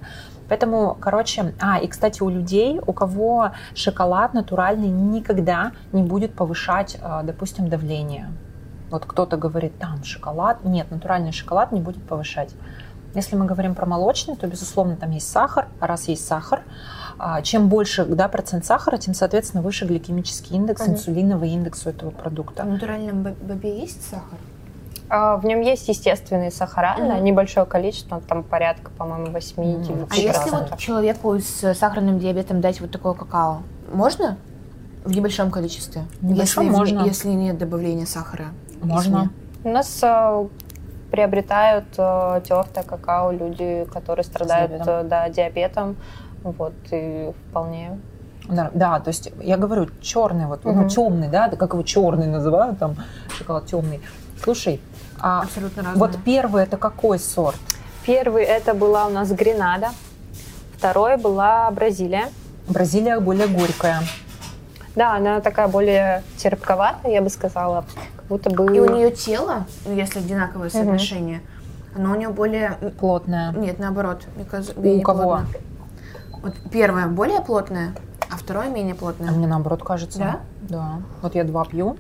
Поэтому, 0.50 0.98
короче, 1.00 1.54
а, 1.62 1.80
и, 1.80 1.88
кстати, 1.88 2.22
у 2.22 2.30
людей, 2.30 2.82
у 2.86 2.94
кого 2.94 3.52
шоколад 3.76 4.34
натуральный 4.34 4.90
никогда 4.90 5.72
не 5.94 6.04
будет 6.04 6.34
повышать, 6.34 6.98
э, 7.02 7.22
допустим, 7.24 7.70
давление. 7.70 8.30
Вот 8.90 9.06
кто-то 9.06 9.38
говорит, 9.38 9.78
там 9.80 10.04
шоколад. 10.04 10.64
Нет, 10.64 10.92
натуральный 10.92 11.32
шоколад 11.32 11.72
не 11.72 11.82
будет 11.82 12.04
повышать. 12.04 12.56
Если 13.18 13.36
мы 13.36 13.46
говорим 13.46 13.74
про 13.74 13.88
молочный, 13.88 14.36
то, 14.36 14.46
безусловно, 14.46 14.96
там 14.96 15.10
есть 15.10 15.28
сахар. 15.28 15.70
А 15.80 15.88
раз 15.88 16.08
есть 16.08 16.24
сахар, 16.24 16.62
а, 17.18 17.42
чем 17.42 17.68
больше 17.68 18.06
да, 18.06 18.28
процент 18.28 18.64
сахара, 18.64 18.98
тем, 18.98 19.16
соответственно, 19.16 19.64
выше 19.64 19.86
гликемический 19.86 20.56
индекс, 20.56 20.84
mm 20.84 20.92
инсулиновый 20.92 21.50
индекс 21.50 21.88
у 21.88 21.90
этого 21.90 22.12
продукта. 22.12 22.62
В 22.62 22.68
натуральном 22.68 23.24
бобе 23.24 23.80
есть 23.80 24.08
сахар? 24.08 24.38
А, 25.10 25.38
в 25.38 25.46
нем 25.46 25.62
есть 25.62 25.88
естественные 25.88 26.52
сахара, 26.52 26.96
mm 27.00 27.22
небольшое 27.22 27.66
количество, 27.66 28.22
там 28.22 28.44
порядка, 28.44 28.92
по-моему, 28.92 29.36
8-9 29.36 29.88
mm 29.88 30.08
А 30.12 30.16
если 30.16 30.52
вот 30.52 30.78
человеку 30.78 31.40
с 31.40 31.74
сахарным 31.74 32.20
диабетом 32.20 32.62
дать 32.62 32.80
вот 32.82 32.92
такое 32.92 33.14
какао, 33.14 33.64
можно? 33.92 34.38
В 35.04 35.12
небольшом 35.12 35.50
количестве? 35.50 36.04
Небольшом 36.22 36.66
если, 36.66 36.78
можно. 36.78 37.00
Если 37.00 37.30
нет 37.30 37.58
добавления 37.58 38.06
сахара? 38.06 38.50
Можно. 38.80 39.32
У 39.64 39.70
нас 39.70 40.04
приобретают 41.12 41.86
э, 41.98 42.42
тертое 42.44 42.84
какао 42.84 43.32
люди, 43.32 43.88
которые 43.92 44.24
страдают 44.24 44.72
диабетом. 44.72 45.08
Да, 45.08 45.30
диабетом. 45.30 45.96
Вот, 46.44 46.74
и 46.92 47.32
вполне 47.50 48.00
да, 48.48 48.72
да, 48.74 49.00
то 49.00 49.10
есть 49.10 49.32
я 49.42 49.58
говорю 49.58 49.90
черный, 50.02 50.46
вот, 50.46 50.66
угу. 50.66 50.74
ну, 50.74 50.90
темный, 50.90 51.28
да, 51.28 51.50
как 51.50 51.74
его 51.74 51.84
черный 51.84 52.28
называют, 52.28 52.80
там, 52.80 52.96
шоколад 53.38 53.66
темный. 53.66 54.02
Слушай, 54.42 54.80
а 55.20 55.42
Абсолютно 55.42 55.84
разные. 55.84 56.00
вот 56.00 56.18
первый 56.24 56.64
это 56.64 56.78
какой 56.78 57.20
сорт? 57.20 57.58
Первый 58.06 58.44
это 58.44 58.74
была 58.74 59.08
у 59.08 59.10
нас 59.10 59.32
Гренада, 59.32 59.90
второй 60.78 61.18
была 61.18 61.70
Бразилия. 61.72 62.30
Бразилия 62.70 63.20
более 63.20 63.48
горькая. 63.48 64.02
Да, 64.98 65.16
она 65.16 65.42
такая 65.42 65.68
более 65.68 66.24
терпковатая, 66.38 67.12
я 67.12 67.22
бы 67.22 67.30
сказала, 67.30 67.86
как 68.16 68.26
будто 68.26 68.50
бы... 68.50 68.76
И 68.76 68.80
у 68.80 68.90
нее 68.90 69.12
тело, 69.12 69.68
ну, 69.86 69.94
если 69.94 70.18
одинаковое 70.18 70.70
соотношение, 70.72 71.42
угу. 71.94 72.02
оно 72.02 72.14
у 72.14 72.16
нее 72.16 72.30
более... 72.30 72.78
Плотное. 73.00 73.52
Нет, 73.52 73.78
наоборот. 73.78 74.24
Мне 74.36 74.46
кажется, 74.46 74.74
у 74.76 75.02
кого? 75.02 75.22
Плотное. 75.22 75.62
Вот 76.42 76.56
первое 76.72 77.06
более 77.06 77.42
плотное, 77.42 77.94
а 78.32 78.38
второе 78.38 78.70
менее 78.70 78.96
плотное. 78.96 79.30
А 79.30 79.34
мне 79.34 79.46
наоборот 79.46 79.84
кажется. 79.84 80.18
Да? 80.18 80.40
Да. 80.62 80.92
Вот 81.22 81.36
я 81.36 81.44
два 81.44 81.66
пью. 81.66 81.96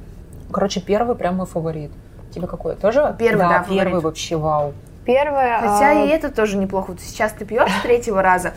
Короче, 0.51 0.81
первый 0.81 1.15
прям 1.15 1.35
мой 1.35 1.45
фаворит. 1.45 1.91
Тебе 2.33 2.47
какой? 2.47 2.75
Тоже? 2.77 3.15
Первый, 3.19 3.41
да, 3.41 3.59
да 3.59 3.63
первый 3.63 3.83
фаворит. 3.83 4.03
вообще 4.03 4.37
вау. 4.37 4.73
Первое. 5.05 5.59
Хотя 5.59 5.91
а... 5.91 5.93
и 6.03 6.07
это 6.07 6.31
тоже 6.31 6.57
неплохо. 6.57 6.91
Вот 6.91 6.99
сейчас 6.99 7.31
ты 7.33 7.45
пьешь 7.45 7.71
с 7.79 7.81
третьего 7.83 8.23
раза, 8.23 8.53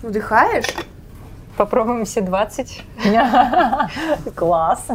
вдыхаешь, 0.00 0.72
Попробуем 1.56 2.04
все 2.04 2.20
20. 2.20 2.82
Класс. 4.34 4.86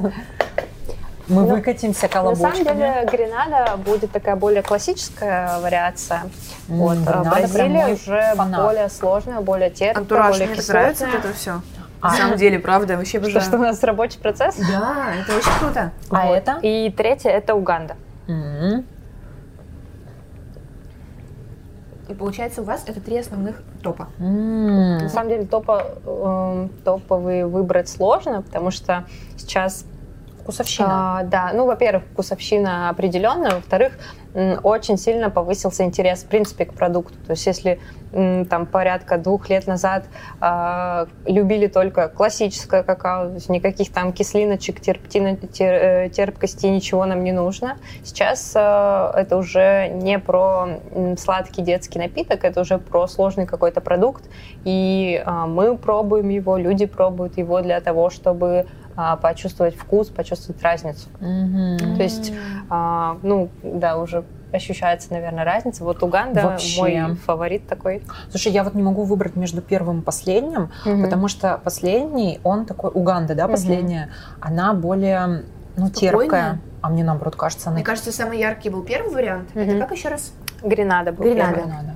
Мы 1.30 1.44
ну, 1.44 1.56
выкатимся 1.56 2.08
колобочками. 2.08 2.64
На 2.64 2.66
самом 2.66 2.78
деле 2.80 3.08
Гренада 3.12 3.78
будет 3.78 4.12
такая 4.12 4.36
более 4.36 4.64
классическая 4.64 5.60
вариация. 5.60 6.24
Mm, 6.68 6.78
вот, 6.78 6.98
а 7.06 7.24
Бразилия 7.24 7.94
уже 7.94 8.34
фанат. 8.36 8.64
более 8.64 8.90
сложная, 8.90 9.40
более 9.42 9.70
терпкая, 9.70 10.02
Антураж, 10.02 10.32
более 10.32 10.48
мне 10.48 10.56
кислотная. 10.58 10.82
нравится 10.82 11.06
вот 11.06 11.16
это 11.16 11.34
все. 11.34 11.62
А. 12.02 12.10
На 12.12 12.18
самом 12.18 12.38
деле, 12.38 12.60
правда, 12.60 12.98
вообще 12.98 13.22
Что, 13.22 13.42
что 13.42 13.58
у 13.58 13.62
нас 13.62 13.84
рабочий 13.84 14.20
процесс? 14.20 14.56
Да, 14.56 15.14
это 15.22 15.38
очень 15.38 15.60
круто. 15.60 15.92
А 16.10 16.28
вот. 16.28 16.36
это? 16.36 16.60
И 16.64 16.92
третье 16.92 17.30
это 17.30 17.54
Уганда. 17.54 17.96
Mm-hmm. 18.28 18.84
И 22.10 22.14
получается 22.16 22.62
у 22.62 22.66
вас 22.66 22.84
это 22.88 23.00
три 23.00 23.18
основных 23.18 23.62
топа. 23.84 24.10
Mm. 24.18 25.04
На 25.04 25.10
самом 25.10 25.30
деле 25.30 25.46
топа, 25.46 25.96
э, 26.04 26.68
топовые 26.84 27.46
выбрать 27.46 27.88
сложно, 27.88 28.42
потому 28.42 28.72
что 28.72 29.06
сейчас 29.38 29.86
Вкусовщина. 30.50 31.20
А, 31.20 31.24
да, 31.24 31.52
ну, 31.54 31.68
во-первых, 31.68 32.04
вкусовщина 32.12 32.90
определенная, 32.90 33.52
во-вторых, 33.52 33.94
очень 34.34 34.98
сильно 34.98 35.30
повысился 35.30 35.84
интерес, 35.84 36.24
в 36.24 36.28
принципе, 36.28 36.66
к 36.66 36.74
продукту. 36.74 37.16
То 37.26 37.32
есть, 37.32 37.46
если 37.48 37.80
там 38.12 38.66
порядка 38.66 39.18
двух 39.18 39.50
лет 39.50 39.68
назад 39.68 40.06
э, 40.42 41.06
любили 41.26 41.68
только 41.68 42.10
классическое 42.10 42.82
какао, 42.82 43.28
то 43.28 43.34
есть 43.36 43.50
никаких 43.50 43.92
там 43.94 44.14
кислиночек, 44.14 44.82
терптина, 44.82 45.36
тер, 45.36 45.74
э, 45.74 46.10
терпкости, 46.10 46.66
ничего 46.66 47.06
нам 47.06 47.24
не 47.24 47.32
нужно. 47.32 47.78
Сейчас 48.04 48.54
э, 48.56 49.12
это 49.16 49.38
уже 49.38 49.90
не 49.90 50.18
про 50.18 50.80
сладкий 51.20 51.62
детский 51.62 52.00
напиток, 52.00 52.44
это 52.44 52.62
уже 52.62 52.80
про 52.80 53.08
сложный 53.08 53.46
какой-то 53.46 53.80
продукт, 53.80 54.24
и 54.64 55.22
э, 55.24 55.32
мы 55.46 55.78
пробуем 55.78 56.30
его, 56.30 56.58
люди 56.58 56.88
пробуют 56.88 57.38
его 57.38 57.62
для 57.62 57.80
того, 57.80 58.10
чтобы 58.10 58.66
почувствовать 59.22 59.76
вкус, 59.76 60.08
почувствовать 60.08 60.62
разницу. 60.62 61.08
Mm-hmm. 61.20 61.96
То 61.96 62.04
есть, 62.04 62.34
а, 62.70 63.18
ну, 63.22 63.50
да, 63.64 63.98
уже 63.98 64.24
ощущается, 64.52 65.12
наверное, 65.12 65.44
разница. 65.44 65.84
Вот 65.84 66.02
Уганда 66.04 66.42
Вообще. 66.42 66.82
мой 66.82 67.16
фаворит 67.16 67.68
такой. 67.68 68.04
Слушай, 68.30 68.52
я 68.52 68.64
вот 68.64 68.74
не 68.74 68.82
могу 68.82 69.04
выбрать 69.04 69.36
между 69.36 69.62
первым 69.62 70.00
и 70.00 70.02
последним, 70.02 70.72
mm-hmm. 70.86 71.04
потому 71.04 71.28
что 71.28 71.60
последний, 71.64 72.40
он 72.44 72.66
такой, 72.66 72.92
Уганда, 72.94 73.36
да, 73.36 73.48
последняя, 73.48 74.10
mm-hmm. 74.10 74.38
она 74.42 74.74
более, 74.74 75.44
ну, 75.78 75.88
Спокойная. 75.88 75.92
терпкая. 75.92 76.60
А 76.82 76.90
мне, 76.90 77.04
наоборот, 77.04 77.36
кажется, 77.36 77.70
она... 77.70 77.76
Мне 77.76 77.86
кажется, 77.86 78.12
самый 78.12 78.40
яркий 78.40 78.70
был 78.70 78.84
первый 78.84 79.14
вариант. 79.14 79.50
Mm-hmm. 79.54 79.78
Это 79.78 79.80
как 79.86 79.98
еще 79.98 80.10
раз? 80.10 80.34
Гренада 80.64 81.12
был 81.12 81.24
Гренада. 81.24 81.56
первый. 81.56 81.68
Гренада. 81.68 81.94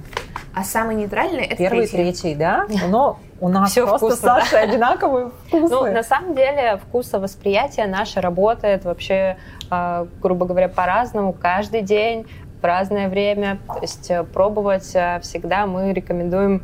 А 0.56 0.64
самый 0.64 0.96
нейтральный 0.96 1.46
это 1.46 1.56
Первый, 1.56 1.88
третий. 1.88 1.98
третий, 2.22 2.36
да? 2.36 2.68
Но 2.90 3.20
у 3.40 3.50
нас 3.50 3.72
Всё 3.72 3.88
просто 3.88 4.08
вкусно, 4.08 4.42
с 4.42 4.44
Сашей 4.44 4.62
одинаковые 4.62 5.32
вкусы. 5.48 5.74
Ну, 5.74 5.92
на 5.92 6.04
самом 6.04 6.36
деле, 6.36 6.80
вкусовосприятие 6.88 7.88
наше 7.88 8.22
работает 8.22 8.86
вообще, 8.86 9.38
э, 9.72 10.06
грубо 10.22 10.46
говоря, 10.46 10.70
по-разному 10.70 11.34
каждый 11.34 11.82
день, 11.82 12.26
в 12.62 12.66
разное 12.66 13.10
время. 13.10 13.58
То 13.68 13.80
есть 13.82 14.10
э, 14.10 14.24
пробовать 14.24 14.92
э, 14.96 15.20
всегда 15.22 15.66
мы 15.66 15.92
рекомендуем 15.92 16.64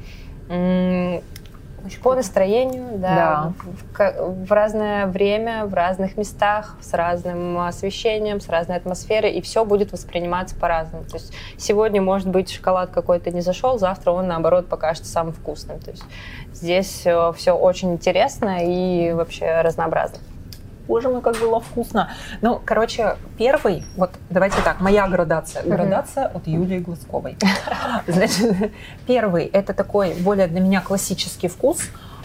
по 1.98 2.16
настроению, 2.16 2.98
да, 2.98 3.54
да. 3.98 4.14
В, 4.22 4.46
в 4.46 4.52
разное 4.52 5.08
время, 5.08 5.66
в 5.66 5.74
разных 5.74 6.18
местах, 6.18 6.78
с 6.82 6.94
разным 6.94 7.60
освещением, 7.60 8.40
с 8.40 8.48
разной 8.50 8.78
атмосферой, 8.78 9.32
и 9.32 9.42
все 9.42 9.66
будет 9.66 9.92
восприниматься 9.92 10.56
по-разному. 10.56 11.06
То 11.06 11.16
есть 11.16 11.34
сегодня, 11.58 12.02
может 12.02 12.28
быть, 12.28 12.52
шоколад 12.52 12.92
какой-то 12.92 13.32
не 13.32 13.42
зашел, 13.42 13.78
завтра 13.80 14.12
он, 14.12 14.28
наоборот, 14.28 14.68
покажется 14.68 15.12
самым 15.12 15.34
вкусным. 15.34 15.80
То 15.80 15.92
есть 15.92 16.04
здесь 16.54 17.02
э, 17.06 17.34
все 17.36 17.54
очень 17.54 17.94
интересно 17.94 18.60
и 18.62 19.12
вообще 19.14 19.62
разнообразно 19.62 20.20
боже 20.90 21.08
мой, 21.08 21.22
как 21.22 21.38
было 21.38 21.62
вкусно. 21.62 22.10
Ну, 22.42 22.60
короче, 22.66 23.16
первый, 23.38 23.86
вот 23.96 24.10
давайте 24.30 24.58
так, 24.64 24.82
моя 24.82 25.08
градация. 25.08 25.64
Градация 25.64 26.28
от 26.28 26.48
Юлии 26.48 26.80
Глазковой. 26.80 27.38
Значит, 28.08 28.72
первый, 29.08 29.46
это 29.46 29.74
такой 29.74 30.16
более 30.16 30.48
для 30.48 30.60
меня 30.60 30.82
классический 30.82 31.48
вкус, 31.48 31.80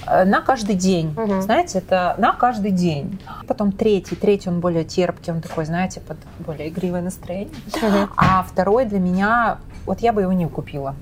э, 0.06 0.24
на 0.24 0.40
каждый 0.40 0.76
день. 0.76 1.14
Угу. 1.16 1.42
Знаете, 1.42 1.78
это 1.78 2.14
на 2.18 2.32
каждый 2.32 2.70
день. 2.70 3.20
Потом 3.46 3.70
третий, 3.70 4.16
третий 4.16 4.48
он 4.48 4.60
более 4.60 4.84
терпкий, 4.84 5.32
он 5.32 5.42
такой, 5.42 5.66
знаете, 5.66 6.00
под 6.00 6.16
более 6.38 6.70
игривое 6.70 7.02
настроение. 7.02 7.54
Угу. 7.76 8.08
А 8.16 8.42
второй 8.44 8.86
для 8.86 8.98
меня, 8.98 9.58
вот 9.84 10.00
я 10.00 10.12
бы 10.14 10.22
его 10.22 10.32
не 10.32 10.48
купила. 10.48 10.94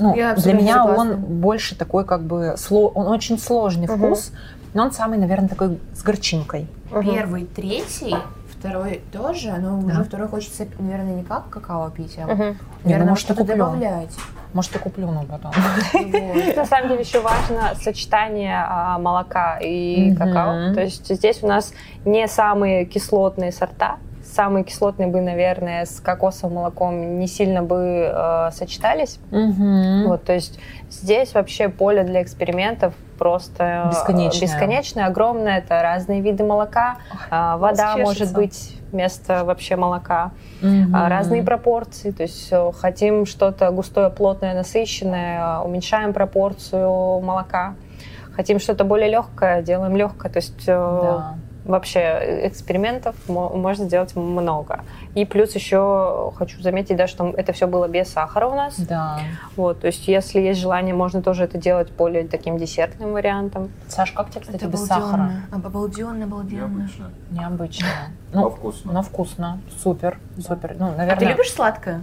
Ну, 0.00 0.14
Я 0.14 0.34
для 0.34 0.52
меня 0.52 0.74
согласна. 0.74 1.14
он 1.14 1.16
больше 1.16 1.74
такой, 1.74 2.04
как 2.04 2.22
бы, 2.22 2.54
сло... 2.56 2.88
он 2.88 3.08
очень 3.08 3.36
сложный 3.38 3.88
Угу. 3.88 3.96
вкус, 3.96 4.32
но 4.78 4.84
он 4.84 4.92
самый, 4.92 5.18
наверное, 5.18 5.48
такой 5.48 5.80
с 5.92 6.04
горчинкой. 6.04 6.68
Первый, 7.02 7.46
третий, 7.46 8.14
второй 8.56 9.02
тоже, 9.12 9.52
но 9.58 9.80
Да. 9.82 9.86
уже 9.92 10.04
второй 10.04 10.28
хочется, 10.28 10.68
наверное, 10.78 11.16
не 11.16 11.24
как 11.24 11.50
какао 11.50 11.90
пить, 11.90 12.16
а, 12.16 12.32
Мгм. 12.32 12.42
Не, 12.44 12.44
ну, 12.44 12.58
наверное, 12.84 13.08
может, 13.08 13.24
и 13.24 13.32
что-то 13.32 13.44
добавлять. 13.44 14.14
Может, 14.52 14.76
и 14.76 14.78
куплю, 14.78 15.10
но 15.10 15.24
потом. 15.24 15.50
На 16.56 16.64
самом 16.64 16.90
деле 16.90 17.00
еще 17.00 17.20
важно 17.20 17.74
сочетание 17.74 18.64
а, 18.68 18.98
молока 19.00 19.58
и 19.60 20.14
какао. 20.14 20.72
То 20.74 20.80
есть 20.80 21.12
здесь 21.12 21.42
у 21.42 21.48
нас 21.48 21.74
не 22.04 22.28
самые 22.28 22.84
кислотные 22.84 23.50
сорта. 23.50 23.96
Самые 24.34 24.64
кислотные 24.64 25.08
бы, 25.08 25.20
наверное, 25.20 25.84
с 25.84 26.00
кокосовым 26.00 26.56
молоком 26.56 27.18
не 27.18 27.26
сильно 27.26 27.62
бы 27.62 28.10
э, 28.12 28.50
сочетались. 28.52 29.18
Мгм. 29.30 30.08
Вот, 30.08 30.24
то 30.24 30.34
есть 30.34 30.58
здесь 30.90 31.34
вообще 31.34 31.68
поле 31.68 32.02
для 32.04 32.22
экспериментов 32.22 32.94
просто 33.18 33.84
э, 33.86 33.88
Бесконечное. 33.90 34.42
бесконечное, 34.48 35.06
огромное. 35.06 35.58
Это 35.58 35.82
разные 35.82 36.20
виды 36.20 36.44
молока. 36.44 36.98
А, 37.30 37.56
вода 37.56 37.96
может 37.96 38.32
быть 38.32 38.76
вместо 38.92 39.44
вообще 39.44 39.76
молока. 39.76 40.30
А, 40.92 41.08
разные 41.08 41.42
пропорции. 41.42 42.10
То 42.10 42.22
есть 42.22 42.48
э, 42.50 42.72
хотим 42.78 43.26
что-то 43.26 43.70
густое, 43.70 44.10
плотное, 44.10 44.54
насыщенное, 44.54 45.60
уменьшаем 45.60 46.12
пропорцию 46.12 47.20
молока. 47.20 47.74
Хотим 48.34 48.60
что-то 48.60 48.84
более 48.84 49.10
легкое, 49.10 49.62
делаем 49.62 49.96
легкое. 49.96 50.30
То 50.30 50.38
есть 50.38 50.62
э, 50.68 50.74
Да. 50.76 51.34
Вообще 51.68 52.46
экспериментов 52.48 53.14
можно 53.28 53.84
сделать 53.84 54.16
много. 54.16 54.80
И 55.14 55.24
плюс 55.24 55.54
еще 55.54 56.32
хочу 56.36 56.60
заметить, 56.62 56.96
да, 56.96 57.06
что 57.06 57.28
это 57.36 57.52
все 57.52 57.66
было 57.66 57.86
без 57.86 58.08
сахара 58.08 58.46
у 58.46 58.54
нас. 58.54 58.78
Да. 58.78 59.20
Вот, 59.54 59.80
то 59.80 59.86
есть 59.86 60.08
если 60.08 60.40
есть 60.40 60.60
желание, 60.60 60.94
можно 60.94 61.22
тоже 61.22 61.44
это 61.44 61.58
делать 61.58 61.92
более 61.92 62.26
таким 62.26 62.58
десертным 62.58 63.12
вариантом. 63.12 63.70
Саш, 63.88 64.12
как 64.12 64.30
тебе, 64.30 64.40
кстати, 64.40 64.56
это 64.56 64.66
без 64.66 64.86
сахара? 64.86 65.32
Обалденно, 65.52 66.24
обалденно. 66.24 66.66
Необычно. 66.66 67.10
Необычно. 67.30 67.86
Ну, 68.32 68.40
но 68.40 68.50
вкусно. 68.50 68.92
Но 68.92 69.02
вкусно. 69.02 69.60
Супер, 69.82 70.18
супер. 70.40 70.74
Ну, 70.78 70.88
наверное... 70.88 71.12
А 71.12 71.16
ты 71.16 71.26
любишь 71.26 71.52
сладкое? 71.52 72.02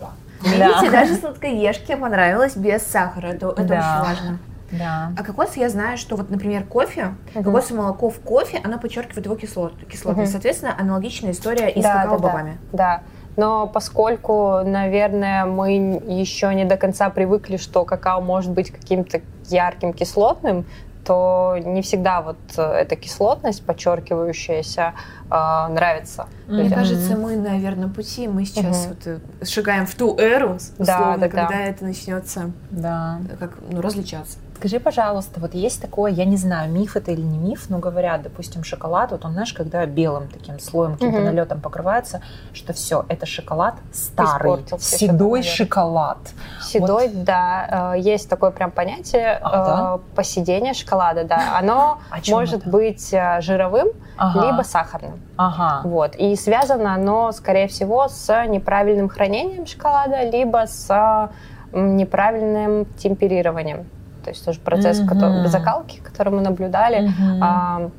Да. 0.00 0.10
Видите, 0.42 0.90
даже 0.90 1.14
сладкоежке 1.14 1.96
понравилось 1.96 2.56
без 2.56 2.82
сахара. 2.82 3.28
Это, 3.28 3.50
это 3.50 3.64
да. 3.64 3.74
очень 3.74 4.08
важно. 4.08 4.38
Да. 4.72 5.12
А 5.16 5.22
кокос, 5.24 5.56
я 5.56 5.68
знаю, 5.68 5.98
что 5.98 6.16
вот, 6.16 6.30
например, 6.30 6.64
кофе, 6.64 7.14
угу. 7.34 7.44
кокосовое 7.44 7.82
молоко 7.82 8.10
в 8.10 8.20
кофе, 8.20 8.60
оно 8.62 8.78
подчеркивает 8.78 9.26
его 9.26 9.36
кислот, 9.36 9.74
кислотность. 9.90 10.30
Угу. 10.30 10.32
Соответственно, 10.32 10.76
аналогичная 10.78 11.32
история 11.32 11.70
и 11.70 11.82
да, 11.82 12.02
с 12.02 12.04
какао-бобами. 12.04 12.58
Да, 12.72 12.78
да. 12.78 13.02
Но 13.36 13.66
поскольку, 13.66 14.60
наверное, 14.64 15.44
мы 15.44 16.02
еще 16.06 16.54
не 16.54 16.64
до 16.64 16.76
конца 16.76 17.10
привыкли, 17.10 17.56
что 17.56 17.84
какао 17.84 18.20
может 18.20 18.52
быть 18.52 18.70
каким-то 18.70 19.20
ярким 19.48 19.92
кислотным, 19.92 20.66
то 21.04 21.56
не 21.64 21.82
всегда 21.82 22.20
вот 22.20 22.36
э, 22.56 22.62
эта 22.62 22.94
кислотность, 22.96 23.64
подчеркивающаяся, 23.64 24.92
э, 25.30 25.66
нравится. 25.70 26.26
Мне 26.46 26.64
людям. 26.64 26.78
кажется, 26.78 27.16
мы 27.16 27.36
на 27.36 27.58
верном 27.58 27.92
пути, 27.92 28.28
мы 28.28 28.44
сейчас 28.44 28.84
угу. 28.84 28.88
вот 28.90 29.06
э, 29.06 29.44
шагаем 29.44 29.86
в 29.86 29.94
ту 29.94 30.16
эру, 30.18 30.58
условно, 30.78 31.16
да, 31.16 31.16
да, 31.16 31.28
когда 31.28 31.48
да. 31.48 31.60
это 31.60 31.84
начнется 31.84 32.50
да. 32.70 33.20
как, 33.38 33.58
ну, 33.70 33.80
различаться. 33.80 34.38
Скажи, 34.60 34.78
пожалуйста, 34.78 35.40
вот 35.40 35.54
есть 35.54 35.80
такое, 35.80 36.12
я 36.12 36.26
не 36.26 36.36
знаю, 36.36 36.70
миф 36.70 36.94
это 36.94 37.12
или 37.12 37.22
не 37.22 37.38
миф, 37.38 37.70
но 37.70 37.78
говорят, 37.78 38.20
допустим, 38.20 38.62
шоколад, 38.62 39.10
вот 39.10 39.24
он, 39.24 39.32
знаешь, 39.32 39.54
когда 39.54 39.86
белым 39.86 40.28
таким 40.28 40.58
слоем, 40.58 40.92
каким-то 40.92 41.16
угу. 41.16 41.24
налетом 41.24 41.62
покрывается, 41.62 42.20
что 42.52 42.74
все, 42.74 43.06
это 43.08 43.24
шоколад 43.24 43.76
старый, 43.90 44.62
седой 44.78 45.44
шоколад. 45.44 46.18
Седой, 46.60 47.08
вот. 47.08 47.24
да, 47.24 47.94
э, 47.94 48.00
есть 48.00 48.28
такое 48.28 48.50
прям 48.50 48.70
понятие 48.70 49.38
а, 49.40 49.50
да? 49.50 49.96
Э, 49.96 50.14
поседение 50.14 50.74
шоколада, 50.74 51.24
да, 51.24 51.56
оно 51.58 52.00
может 52.28 52.60
это? 52.60 52.68
быть 52.68 53.14
э, 53.14 53.40
жировым, 53.40 53.88
ага. 54.18 54.44
либо 54.44 54.60
сахарным. 54.60 55.22
Ага. 55.38 55.88
Вот. 55.88 56.16
И 56.16 56.36
связано 56.36 56.92
оно, 56.92 57.32
скорее 57.32 57.66
всего, 57.66 58.08
с 58.08 58.44
неправильным 58.44 59.08
хранением 59.08 59.64
шоколада, 59.64 60.28
либо 60.28 60.66
с 60.66 61.30
неправильным 61.72 62.84
темперированием 62.98 63.86
то 64.20 64.30
есть 64.30 64.44
тоже 64.44 64.60
процесс 64.60 65.00
mm-hmm. 65.00 65.08
который, 65.08 65.46
закалки, 65.48 66.00
который 66.00 66.32
мы 66.32 66.40
наблюдали. 66.40 67.08
Mm-hmm. 67.08 67.38
А, 67.42 67.90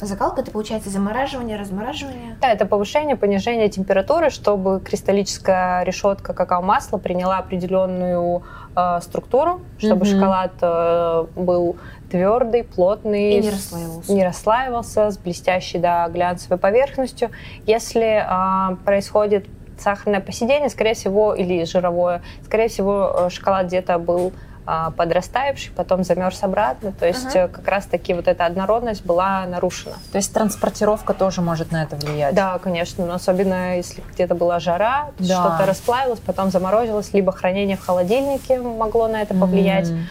Закалка 0.00 0.40
это 0.40 0.50
получается 0.50 0.90
замораживание, 0.90 1.56
размораживание? 1.56 2.36
Да, 2.40 2.50
это 2.50 2.66
повышение, 2.66 3.14
понижение 3.16 3.68
температуры, 3.68 4.30
чтобы 4.30 4.80
кристаллическая 4.80 5.84
решетка 5.84 6.34
какао-масла 6.34 6.98
приняла 6.98 7.38
определенную 7.38 8.42
э, 8.74 8.98
структуру, 9.02 9.60
чтобы 9.78 10.04
mm-hmm. 10.04 10.10
шоколад 10.10 10.52
э, 10.62 11.26
был 11.36 11.76
твердый, 12.10 12.64
плотный, 12.64 13.38
и 13.38 13.40
не 13.40 13.50
расслаивался. 13.50 14.12
не 14.12 14.24
расслаивался, 14.24 15.10
с 15.10 15.18
блестящей 15.18 15.78
да, 15.78 16.08
глянцевой 16.08 16.58
поверхностью. 16.58 17.30
Если 17.64 18.24
э, 18.24 18.76
происходит 18.84 19.46
сахарное 19.78 20.20
поседение, 20.20 20.70
скорее 20.70 20.94
всего, 20.94 21.34
или 21.34 21.64
жировое, 21.64 22.22
скорее 22.44 22.68
всего, 22.68 23.14
э, 23.16 23.30
шоколад 23.30 23.66
где-то 23.66 23.98
был 23.98 24.32
а, 24.66 24.90
подрастающий, 24.92 25.70
потом 25.76 26.04
замерз 26.04 26.42
обратно. 26.42 26.92
То 26.92 27.06
есть 27.06 27.36
uh-huh. 27.36 27.48
как 27.48 27.68
раз-таки 27.68 28.14
вот 28.14 28.28
эта 28.28 28.46
однородность 28.46 29.04
была 29.04 29.44
нарушена. 29.46 29.96
То 30.10 30.16
есть 30.16 30.32
транспортировка 30.32 31.12
тоже 31.12 31.42
может 31.42 31.70
на 31.70 31.82
это 31.82 31.96
влиять? 31.96 32.34
Да, 32.34 32.58
конечно. 32.58 33.04
Но 33.04 33.14
особенно 33.14 33.76
если 33.76 34.02
где-то 34.14 34.34
была 34.34 34.60
жара, 34.60 35.10
да. 35.18 35.24
что-то 35.24 35.66
расплавилось, 35.66 36.20
потом 36.20 36.50
заморозилось, 36.50 37.12
либо 37.12 37.30
хранение 37.30 37.76
в 37.76 37.84
холодильнике 37.84 38.58
могло 38.60 39.06
на 39.06 39.20
это 39.20 39.34
повлиять. 39.34 39.88
Mm. 39.88 40.02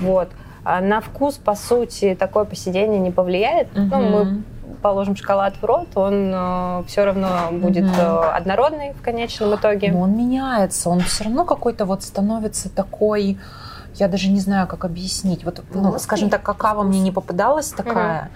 Вот. 0.00 0.28
А 0.64 0.80
на 0.80 1.00
вкус, 1.00 1.36
по 1.36 1.54
сути, 1.54 2.14
такое 2.14 2.44
посидение 2.44 3.00
не 3.00 3.10
повлияет. 3.10 3.68
Uh-huh. 3.72 3.88
Ну, 3.90 4.24
мы 4.24 4.42
положим 4.82 5.16
шоколад 5.16 5.54
в 5.60 5.64
рот, 5.64 5.88
он 5.94 6.32
э, 6.34 6.82
все 6.88 7.04
равно 7.04 7.28
будет 7.52 7.84
mm-hmm. 7.84 8.24
э, 8.24 8.30
однородный 8.32 8.92
в 8.92 9.00
конечном 9.00 9.54
итоге. 9.54 9.92
Но 9.92 10.00
он 10.00 10.16
меняется, 10.16 10.90
он 10.90 11.00
все 11.00 11.24
равно 11.24 11.44
какой-то 11.44 11.84
вот 11.84 12.02
становится 12.02 12.68
такой 12.68 13.38
я 13.94 14.08
даже 14.08 14.28
не 14.28 14.40
знаю, 14.40 14.66
как 14.66 14.84
объяснить. 14.84 15.44
Вот, 15.44 15.62
ну, 15.74 15.98
скажем 15.98 16.30
так, 16.30 16.42
какао 16.42 16.82
мне 16.82 17.00
не 17.00 17.10
попадалась 17.10 17.70
такая. 17.70 18.22
Угу. 18.22 18.30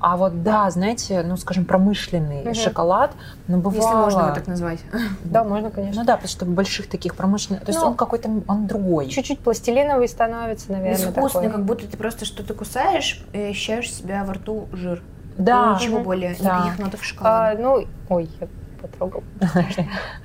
А 0.00 0.16
вот 0.16 0.42
да, 0.42 0.70
знаете, 0.70 1.22
ну, 1.22 1.36
скажем, 1.36 1.64
промышленный 1.64 2.42
угу. 2.42 2.54
шоколад, 2.54 3.12
ну, 3.46 3.58
бывало... 3.58 3.76
Если 3.76 3.94
можно 3.94 4.20
его 4.20 4.34
так 4.34 4.46
назвать. 4.46 4.80
Да, 5.24 5.44
можно, 5.44 5.70
конечно. 5.70 6.00
Ну 6.00 6.06
да, 6.06 6.16
потому 6.16 6.28
что 6.28 6.44
больших 6.44 6.88
таких 6.88 7.14
промышленных... 7.14 7.64
То 7.64 7.70
есть 7.70 7.80
ну, 7.80 7.88
он 7.88 7.94
какой-то, 7.94 8.28
он 8.48 8.66
другой. 8.66 9.08
Чуть-чуть 9.08 9.40
пластилиновый 9.40 10.08
становится, 10.08 10.72
наверное, 10.72 11.12
Вкусный, 11.12 11.50
как 11.50 11.64
будто 11.64 11.86
ты 11.86 11.96
просто 11.96 12.24
что-то 12.24 12.54
кусаешь 12.54 13.24
и 13.32 13.38
ощущаешь 13.38 13.92
себя 13.92 14.24
во 14.24 14.34
рту 14.34 14.68
жир. 14.72 15.02
Да. 15.38 15.72
И 15.72 15.82
ничего 15.82 15.98
угу. 15.98 16.06
более, 16.06 16.36
да. 16.40 16.58
никаких 16.58 16.78
ноток 16.78 17.02
шоколада. 17.02 17.50
А, 17.50 17.62
ну, 17.62 17.86
ой, 18.08 18.28
я 18.40 18.48
потрогал. 18.82 19.22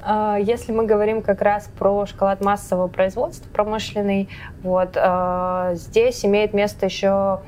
А, 0.01 0.37
если 0.37 0.71
мы 0.71 0.85
говорим 0.85 1.21
как 1.21 1.41
раз 1.41 1.69
про 1.77 2.05
шоколад 2.05 2.41
массового 2.41 2.87
производства, 2.87 3.47
промышленный, 3.51 4.29
вот, 4.63 4.95
а, 4.95 5.73
здесь 5.75 6.25
имеет 6.25 6.53
место 6.53 6.85
еще 6.85 7.39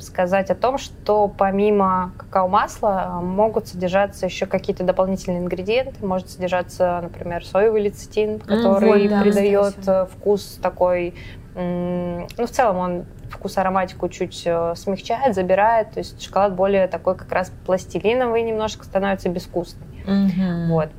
сказать 0.00 0.48
о 0.48 0.54
том, 0.54 0.78
что 0.78 1.28
помимо 1.28 2.12
какао-масла 2.16 3.20
могут 3.22 3.68
содержаться 3.68 4.24
еще 4.24 4.46
какие-то 4.46 4.84
дополнительные 4.84 5.42
ингредиенты. 5.42 6.06
Может 6.06 6.30
содержаться, 6.30 6.98
например, 7.02 7.44
соевый 7.44 7.82
лецитин, 7.82 8.40
который 8.40 8.88
mm, 8.88 9.02
вот, 9.02 9.10
да, 9.10 9.20
придает 9.20 10.10
вкус 10.12 10.58
такой... 10.62 11.12
Ну, 11.54 12.26
в 12.38 12.50
целом 12.50 12.78
он 12.78 13.04
вкус 13.32 13.58
ароматику 13.58 14.08
чуть 14.08 14.42
э, 14.44 14.74
смягчает, 14.76 15.34
забирает. 15.34 15.92
То 15.92 15.98
есть 15.98 16.22
шоколад 16.22 16.54
более 16.54 16.86
такой 16.86 17.16
как 17.16 17.30
раз 17.32 17.52
пластилиновый 17.66 18.42
немножко 18.42 18.84
становится 18.84 19.28
безвкусный. 19.28 19.86
Mm-hmm. 20.06 20.68
Вот. 20.68 20.90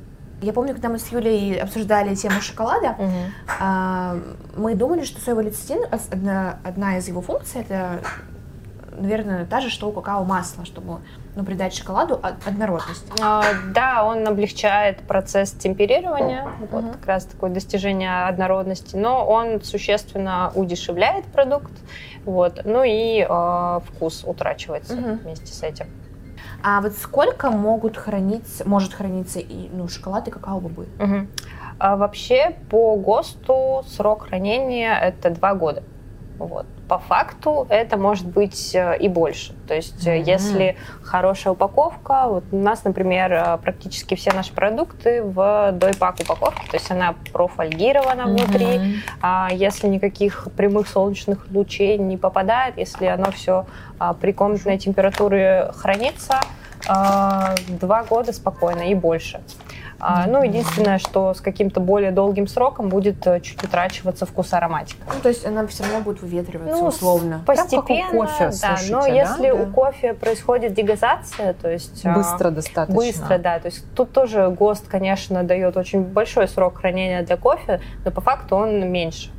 Я 0.42 0.52
помню, 0.52 0.74
когда 0.74 0.88
мы 0.88 0.98
с 0.98 1.10
Юлей 1.10 1.58
обсуждали 1.60 2.14
тему 2.14 2.40
шоколада, 2.40 2.96
а, 3.58 4.16
мы 4.56 4.74
думали, 4.74 5.04
что 5.04 5.20
соевый 5.20 5.44
лецитин, 5.44 5.84
одна, 5.90 6.58
одна 6.64 6.98
из 6.98 7.08
его 7.08 7.22
функций, 7.22 7.62
это, 7.62 8.00
наверное, 8.90 9.46
та 9.46 9.60
же, 9.60 9.70
что 9.70 9.88
у 9.88 9.92
какао-масла, 9.92 10.66
чтобы 10.66 11.00
ну, 11.34 11.44
придать 11.44 11.74
шоколаду 11.74 12.20
однородность. 12.22 13.06
А, 13.20 13.44
да, 13.74 14.04
он 14.04 14.26
облегчает 14.26 14.98
процесс 15.00 15.52
темперирования, 15.52 16.48
вот 16.70 16.84
как 16.92 17.06
раз 17.06 17.24
такое 17.24 17.50
достижение 17.50 18.26
однородности, 18.26 18.96
но 18.96 19.26
он 19.26 19.62
существенно 19.62 20.52
удешевляет 20.54 21.24
продукт, 21.26 21.72
вот, 22.24 22.60
ну 22.64 22.82
и 22.84 23.26
э, 23.28 23.80
вкус 23.86 24.24
утрачивается 24.24 24.94
uh-huh. 24.94 25.22
вместе 25.22 25.52
с 25.52 25.62
этим. 25.62 25.86
А 26.62 26.80
вот 26.80 26.94
сколько 26.94 27.50
могут 27.50 27.98
храниться, 27.98 28.66
может 28.66 28.94
храниться 28.94 29.38
и 29.38 29.68
ну, 29.70 29.86
шоколад 29.86 30.28
и 30.28 30.30
какао-бобы? 30.30 30.88
Угу. 30.98 31.26
А 31.78 31.96
вообще 31.96 32.56
по 32.70 32.96
ГОСТу 32.96 33.84
срок 33.86 34.28
хранения 34.28 34.98
это 34.98 35.28
два 35.28 35.54
года. 35.54 35.82
Вот. 36.38 36.66
По 36.88 36.98
факту 36.98 37.66
это 37.70 37.96
может 37.96 38.26
быть 38.26 38.74
э, 38.74 38.98
и 38.98 39.08
больше. 39.08 39.54
То 39.68 39.74
есть 39.74 40.06
mm-hmm. 40.06 40.22
если 40.24 40.76
хорошая 41.02 41.52
упаковка, 41.52 42.26
вот 42.26 42.44
у 42.50 42.58
нас, 42.58 42.84
например, 42.84 43.32
э, 43.32 43.58
практически 43.58 44.14
все 44.16 44.32
наши 44.32 44.52
продукты 44.52 45.22
в 45.22 45.72
дойпак 45.72 46.16
упаковке, 46.20 46.66
то 46.70 46.76
есть 46.76 46.90
она 46.90 47.14
профольгирована 47.32 48.22
mm-hmm. 48.22 48.44
внутри. 48.44 48.80
А 49.20 49.48
если 49.52 49.86
никаких 49.86 50.48
прямых 50.56 50.88
солнечных 50.88 51.46
лучей 51.50 51.98
не 51.98 52.16
попадает, 52.16 52.76
если 52.78 53.06
оно 53.06 53.30
все 53.30 53.66
а, 53.98 54.12
при 54.12 54.32
комнатной 54.32 54.78
температуре 54.78 55.70
хранится, 55.76 56.40
два 56.86 58.04
года 58.04 58.32
спокойно 58.32 58.90
и 58.90 58.94
больше. 58.94 59.40
А, 60.06 60.26
ну, 60.26 60.42
единственное, 60.42 60.98
что 60.98 61.32
с 61.32 61.40
каким-то 61.40 61.80
более 61.80 62.10
долгим 62.10 62.46
сроком 62.46 62.90
будет 62.90 63.26
э, 63.26 63.40
чуть 63.40 63.62
утрачиваться 63.62 64.26
вкус 64.26 64.52
ароматика. 64.52 65.00
Ну, 65.06 65.20
то 65.22 65.28
есть 65.28 65.46
она 65.46 65.66
все 65.66 65.84
равно 65.84 66.00
будет 66.00 66.20
выветриваться 66.20 66.76
ну, 66.76 66.88
условно. 66.88 67.40
Постепенно, 67.46 68.10
как 68.10 68.14
у 68.14 68.18
кофе, 68.18 68.44
да. 68.44 68.52
Слушайте, 68.52 68.92
но 68.92 69.00
да? 69.00 69.08
если 69.08 69.48
да. 69.50 69.54
у 69.54 69.66
кофе 69.66 70.12
происходит 70.12 70.74
дегазация, 70.74 71.54
то 71.54 71.70
есть... 71.70 72.04
А, 72.04 72.14
быстро 72.14 72.50
достаточно. 72.50 72.94
Быстро, 72.94 73.38
да. 73.38 73.58
То 73.58 73.66
есть 73.66 73.84
тут 73.94 74.12
тоже 74.12 74.50
ГОСТ, 74.50 74.88
конечно, 74.88 75.42
дает 75.42 75.76
очень 75.76 76.02
большой 76.02 76.48
срок 76.48 76.78
хранения 76.78 77.22
для 77.22 77.36
кофе, 77.36 77.80
но 78.04 78.10
по 78.10 78.20
факту 78.20 78.56
он 78.56 78.86
меньше. 78.90 79.30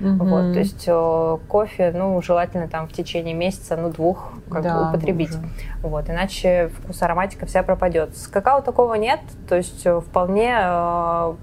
Угу. 0.00 0.24
Вот, 0.24 0.52
то 0.54 0.58
есть 0.58 0.84
э, 0.86 1.38
кофе, 1.48 1.92
ну, 1.94 2.20
желательно 2.20 2.68
там 2.68 2.88
в 2.88 2.92
течение 2.92 3.34
месяца, 3.34 3.76
ну, 3.76 3.90
двух, 3.90 4.32
как 4.54 4.62
Да, 4.62 4.76
бы 4.84 4.88
употребить. 4.88 5.30
боже. 5.36 5.48
Вот, 5.82 6.08
иначе 6.08 6.70
вкус 6.78 7.02
ароматика 7.02 7.46
вся 7.46 7.62
пропадет. 7.62 8.16
С 8.16 8.26
какао 8.28 8.60
такого 8.62 8.94
нет, 8.94 9.20
то 9.48 9.56
есть 9.56 9.84
э, 9.84 10.00
вполне 10.00 10.56
э, 10.58 11.34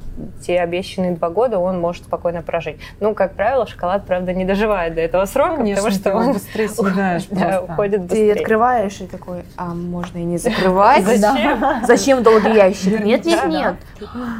те 0.45 0.59
обещанные 0.59 1.11
два 1.11 1.29
года 1.29 1.59
он 1.59 1.79
может 1.79 2.05
спокойно 2.05 2.41
прожить. 2.41 2.77
Ну, 2.99 3.13
как 3.13 3.33
правило, 3.35 3.67
шоколад, 3.67 4.05
правда, 4.05 4.33
не 4.33 4.45
доживает 4.45 4.95
до 4.95 5.01
этого 5.01 5.25
срока, 5.25 5.57
Конечно, 5.57 5.83
потому 5.83 5.93
что 5.95 6.03
ты 6.11 6.15
он 6.15 6.33
быстрее 6.33 6.69
съедаешь 6.69 7.25
да, 7.29 7.61
уходит 7.61 7.95
Ты 7.95 8.07
быстрее. 8.07 8.33
открываешь 8.33 9.01
и 9.01 9.07
такой, 9.07 9.43
а 9.57 9.73
можно 9.73 10.17
и 10.17 10.23
не 10.23 10.37
закрывать? 10.39 11.03
Зачем? 11.05 11.63
Зачем 11.85 12.23
долгий 12.23 12.53
ящик? 12.55 12.99
Нет, 13.03 13.25
нет, 13.25 13.45
нет. 13.47 13.75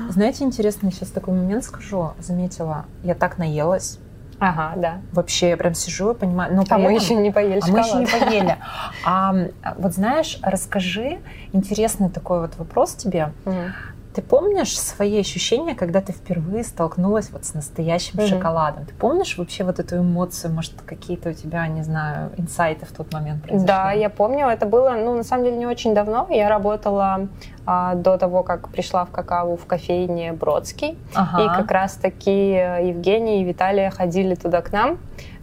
Знаете, 0.09 0.43
интересно, 0.43 0.91
сейчас 0.91 1.09
такой 1.09 1.33
момент 1.33 1.63
скажу. 1.63 2.11
Заметила, 2.19 2.85
я 3.03 3.13
так 3.15 3.37
наелась. 3.37 3.99
Ага, 4.41 4.73
да. 4.75 5.01
Вообще, 5.13 5.49
я 5.49 5.57
прям 5.57 5.75
сижу 5.75 6.11
и 6.11 6.15
понимаю. 6.15 6.55
Но 6.55 6.63
А 6.67 6.77
мы 6.79 6.85
этом- 6.85 6.95
еще 6.95 7.15
не 7.15 7.29
поели 7.31 7.61
А 7.63 7.67
мы 7.67 7.79
еще 7.79 7.97
не 7.97 8.07
поели. 8.07 8.57
А, 9.05 9.35
вот 9.77 9.93
знаешь, 9.93 10.39
расскажи, 10.41 11.19
интересный 11.53 12.09
такой 12.09 12.41
вот 12.41 12.57
вопрос 12.57 12.95
тебе. 12.95 13.31
Мгм. 13.45 13.71
Ты 14.13 14.21
помнишь 14.21 14.77
свои 14.77 15.19
ощущения, 15.19 15.73
когда 15.73 16.01
ты 16.01 16.11
впервые 16.11 16.63
столкнулась 16.65 17.29
вот 17.31 17.45
с 17.45 17.53
настоящим 17.53 18.19
Мгм. 18.19 18.27
шоколадом? 18.27 18.85
Ты 18.85 18.93
помнишь 18.93 19.37
вообще 19.37 19.63
вот 19.63 19.79
эту 19.79 19.97
эмоцию, 19.99 20.53
может, 20.53 20.73
какие-то 20.85 21.29
у 21.29 21.33
тебя, 21.33 21.65
не 21.67 21.81
знаю, 21.81 22.31
инсайты 22.35 22.85
в 22.85 22.91
тот 22.91 23.13
момент 23.13 23.43
произошли? 23.43 23.67
Да, 23.67 23.91
я 23.91 24.09
помню, 24.09 24.47
это 24.47 24.65
было, 24.65 24.91
ну, 24.91 25.15
на 25.15 25.23
самом 25.23 25.45
деле, 25.45 25.57
не 25.57 25.65
очень 25.65 25.93
давно. 25.93 26.27
Я 26.29 26.49
работала 26.49 27.27
а, 27.65 27.95
до 27.95 28.17
того, 28.17 28.43
как 28.43 28.69
пришла 28.69 29.05
в 29.05 29.11
какао 29.11 29.55
в 29.55 29.65
кофейне 29.65 30.33
Бродский. 30.33 30.97
Ага. 31.15 31.43
И 31.43 31.47
как 31.61 31.71
раз-таки 31.71 32.53
э, 32.53 32.89
Евгений 32.89 33.41
и 33.41 33.45
Виталия 33.45 33.91
ходили 33.91 34.35
туда 34.35 34.61
к 34.61 34.73
нам, 34.73 34.97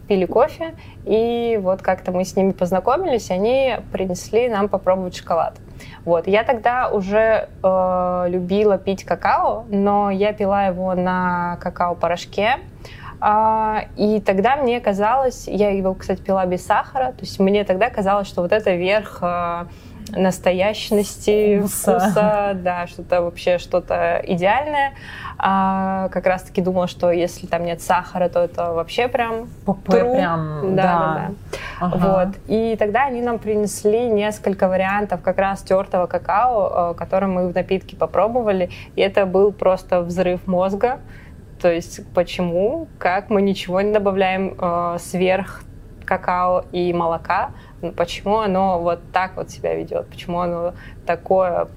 пили 0.09 0.25
кофе, 0.25 0.73
и 1.05 1.59
вот 1.61 1.81
как-то 1.81 2.11
мы 2.11 2.25
с 2.25 2.35
ними 2.35 2.51
познакомились, 2.51 3.29
они 3.31 3.75
принесли 3.93 4.49
нам 4.49 4.67
попробовать 4.67 5.15
шоколад. 5.15 5.53
Вот. 6.03 6.27
Я 6.27 6.43
тогда 6.43 6.89
уже 6.89 7.47
э, 7.63 8.25
любила 8.27 8.77
пить 8.77 9.05
какао, 9.05 9.65
но 9.69 10.09
я 10.09 10.33
пила 10.33 10.65
его 10.65 10.95
на 10.95 11.57
какао-порошке, 11.61 12.57
А, 13.21 13.83
и 13.97 14.21
тогда 14.21 14.55
мне 14.55 14.79
казалось, 14.79 15.47
я 15.47 15.71
его, 15.71 15.93
кстати, 15.93 16.21
пила 16.21 16.45
без 16.45 16.65
сахара, 16.65 17.11
то 17.11 17.21
есть 17.21 17.37
мне 17.37 17.65
тогда 17.65 17.89
казалось, 17.89 18.27
что 18.29 18.41
вот 18.41 18.53
это 18.53 18.71
верх 18.75 19.19
э, 19.21 19.65
настоящности, 20.15 21.59
Вкуса. 21.59 21.99
вкуса, 21.99 22.51
да, 22.55 22.87
что-то 22.87 23.21
вообще 23.21 23.57
что-то 23.57 24.21
идеальное. 24.25 24.93
А, 25.41 26.09
как 26.09 26.25
раз-таки 26.25 26.61
думала, 26.61 26.87
что 26.87 27.11
если 27.11 27.47
там 27.47 27.63
нет 27.63 27.81
сахара, 27.81 28.27
то 28.27 28.43
это 28.43 28.73
вообще 28.73 29.07
прям 29.07 29.47
ПП 29.65 29.89
true. 29.89 30.15
прям, 30.15 30.75
да, 30.75 30.83
да. 30.83 30.83
да, 30.83 31.15
да. 31.15 31.31
Ага. 31.79 32.25
Вот. 32.25 32.35
И 32.47 32.75
тогда 32.77 33.05
они 33.05 33.21
нам 33.21 33.39
принесли 33.39 34.09
несколько 34.09 34.67
вариантов 34.67 35.21
как 35.21 35.37
раз 35.37 35.61
тертого 35.61 36.07
какао, 36.07 36.91
э, 36.91 36.93
который 36.95 37.29
мы 37.29 37.47
в 37.47 37.55
напитке 37.55 37.95
попробовали. 37.95 38.69
И 38.97 39.01
это 39.01 39.25
был 39.25 39.53
просто 39.53 40.01
взрыв 40.01 40.45
мозга. 40.45 40.99
То 41.61 41.71
есть 41.71 42.01
почему, 42.13 42.87
как 42.97 43.29
мы 43.29 43.41
ничего 43.41 43.79
не 43.79 43.93
добавляем 43.93 44.55
э, 44.59 44.97
сверх 44.99 45.63
какао 46.09 46.65
и 46.71 46.91
молока, 46.91 47.51
почему 47.95 48.39
оно 48.39 48.79
вот 48.81 48.99
так 49.13 49.37
вот 49.37 49.51
себя 49.51 49.75
ведет, 49.75 50.07
почему 50.07 50.39
оно 50.39 50.73
такое, 51.05 51.67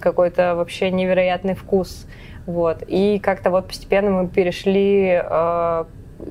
какой-то 0.00 0.54
вообще 0.56 0.90
невероятный 0.90 1.54
вкус. 1.54 2.06
Вот. 2.46 2.82
И 2.88 3.18
как-то 3.18 3.50
вот 3.50 3.68
постепенно 3.68 4.10
мы 4.10 4.28
перешли 4.28 5.20
э, 5.22 5.84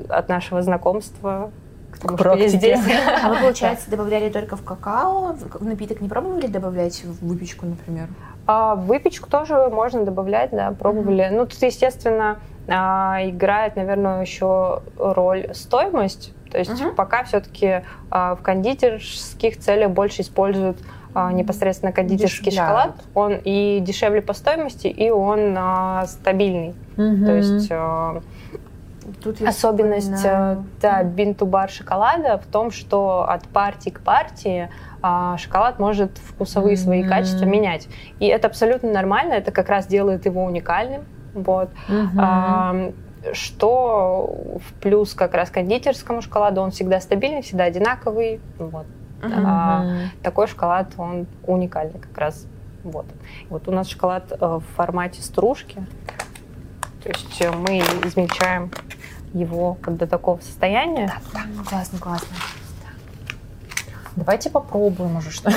от 0.09 0.27
нашего 0.27 0.63
знакомства 0.63 1.51
к 1.91 1.99
тому, 1.99 2.17
что 2.17 2.34
есть 2.34 2.55
здесь. 2.55 2.80
А 3.23 3.30
вы, 3.30 3.38
получается, 3.41 3.91
добавляли 3.91 4.30
только 4.30 4.55
в 4.55 4.63
какао? 4.63 5.36
В 5.36 5.63
напиток 5.63 6.01
не 6.01 6.09
пробовали 6.09 6.47
добавлять 6.47 7.03
в 7.03 7.25
выпечку, 7.25 7.67
например? 7.67 8.07
А 8.47 8.73
выпечку 8.73 9.30
тоже 9.30 9.69
можно 9.69 10.03
добавлять, 10.03 10.49
да, 10.49 10.71
пробовали. 10.71 11.30
Ну, 11.32 11.45
тут, 11.45 11.61
естественно, 11.61 12.39
а, 12.67 13.19
играет, 13.23 13.75
наверное, 13.75 14.21
еще 14.21 14.82
роль 14.97 15.53
стоимость. 15.53 16.34
То 16.52 16.58
есть 16.58 16.72
Мгм. 16.82 16.95
пока 16.95 17.24
все-таки 17.24 17.84
в 18.10 18.39
кондитерских 18.41 19.58
целях 19.60 19.91
больше 19.91 20.22
используют 20.22 20.78
а, 21.14 21.32
непосредственно 21.34 21.91
кондитерский 21.91 22.52
Деш- 22.52 22.56
да. 22.56 22.66
шоколад. 22.68 22.95
Он 23.16 23.34
и 23.43 23.80
дешевле 23.82 24.22
по 24.22 24.34
стоимости, 24.34 24.88
и 24.88 25.10
он 25.10 25.56
а, 25.58 26.06
стабильный. 26.06 26.76
Мгм. 26.97 27.26
То 27.26 27.36
есть 27.36 27.68
а, 27.72 28.22
Тут 29.24 29.41
Особенность 29.41 30.14
вспоминаю. 30.14 30.60
э, 30.60 30.64
да, 30.84 31.04
бин-ту-бар 31.04 31.70
шоколада 31.72 32.38
в 32.38 32.45
том, 32.45 32.70
что 32.70 33.28
от 33.28 33.41
партии 33.47 33.89
к 33.89 34.02
партии 34.02 34.70
а, 35.02 35.36
шоколад 35.38 35.80
может 35.80 36.16
вкусовые 36.20 36.78
свои 36.78 37.02
Мгм. 37.02 37.10
качества 37.10 37.45
менять. 37.45 37.88
И 38.20 38.28
это 38.28 38.47
абсолютно 38.47 38.91
нормально, 38.91 39.34
это 39.34 39.52
как 39.52 39.68
раз 39.70 39.88
делает 39.88 40.26
его 40.26 40.43
уникальным. 40.45 41.06
Вот. 41.34 41.70
А, 42.20 42.91
что 43.34 44.36
в 44.67 44.74
плюс 44.82 45.13
как 45.13 45.34
раз 45.34 45.49
кондитерскому 45.49 46.22
шоколаду, 46.22 46.61
он 46.61 46.72
всегда 46.72 46.99
стабильный, 47.01 47.41
всегда 47.41 47.65
одинаковый. 47.65 48.39
Вот. 48.57 48.86
Мгм. 49.22 49.43
а. 49.45 49.86
Такой 50.24 50.47
шоколад, 50.47 50.93
он 50.97 51.28
уникальный 51.45 51.99
как 51.99 52.17
раз. 52.17 52.45
Вот. 52.84 53.05
Вот 53.49 53.67
у 53.67 53.72
нас 53.72 53.88
шоколад 53.89 54.32
э, 54.32 54.38
в 54.39 54.63
формате 54.76 55.22
стружки. 55.22 55.76
То 57.03 57.09
есть 57.09 57.41
э, 57.41 57.51
мы 57.51 57.80
измельчаем 58.05 58.72
его 59.34 59.78
до 59.86 60.07
такого 60.07 60.39
состояния. 60.39 61.11
М, 61.36 61.65
Классно, 61.65 61.99
классно. 61.99 62.28
Давайте 64.15 64.49
попробуем 64.49 65.17
уже 65.17 65.32
что 65.32 65.49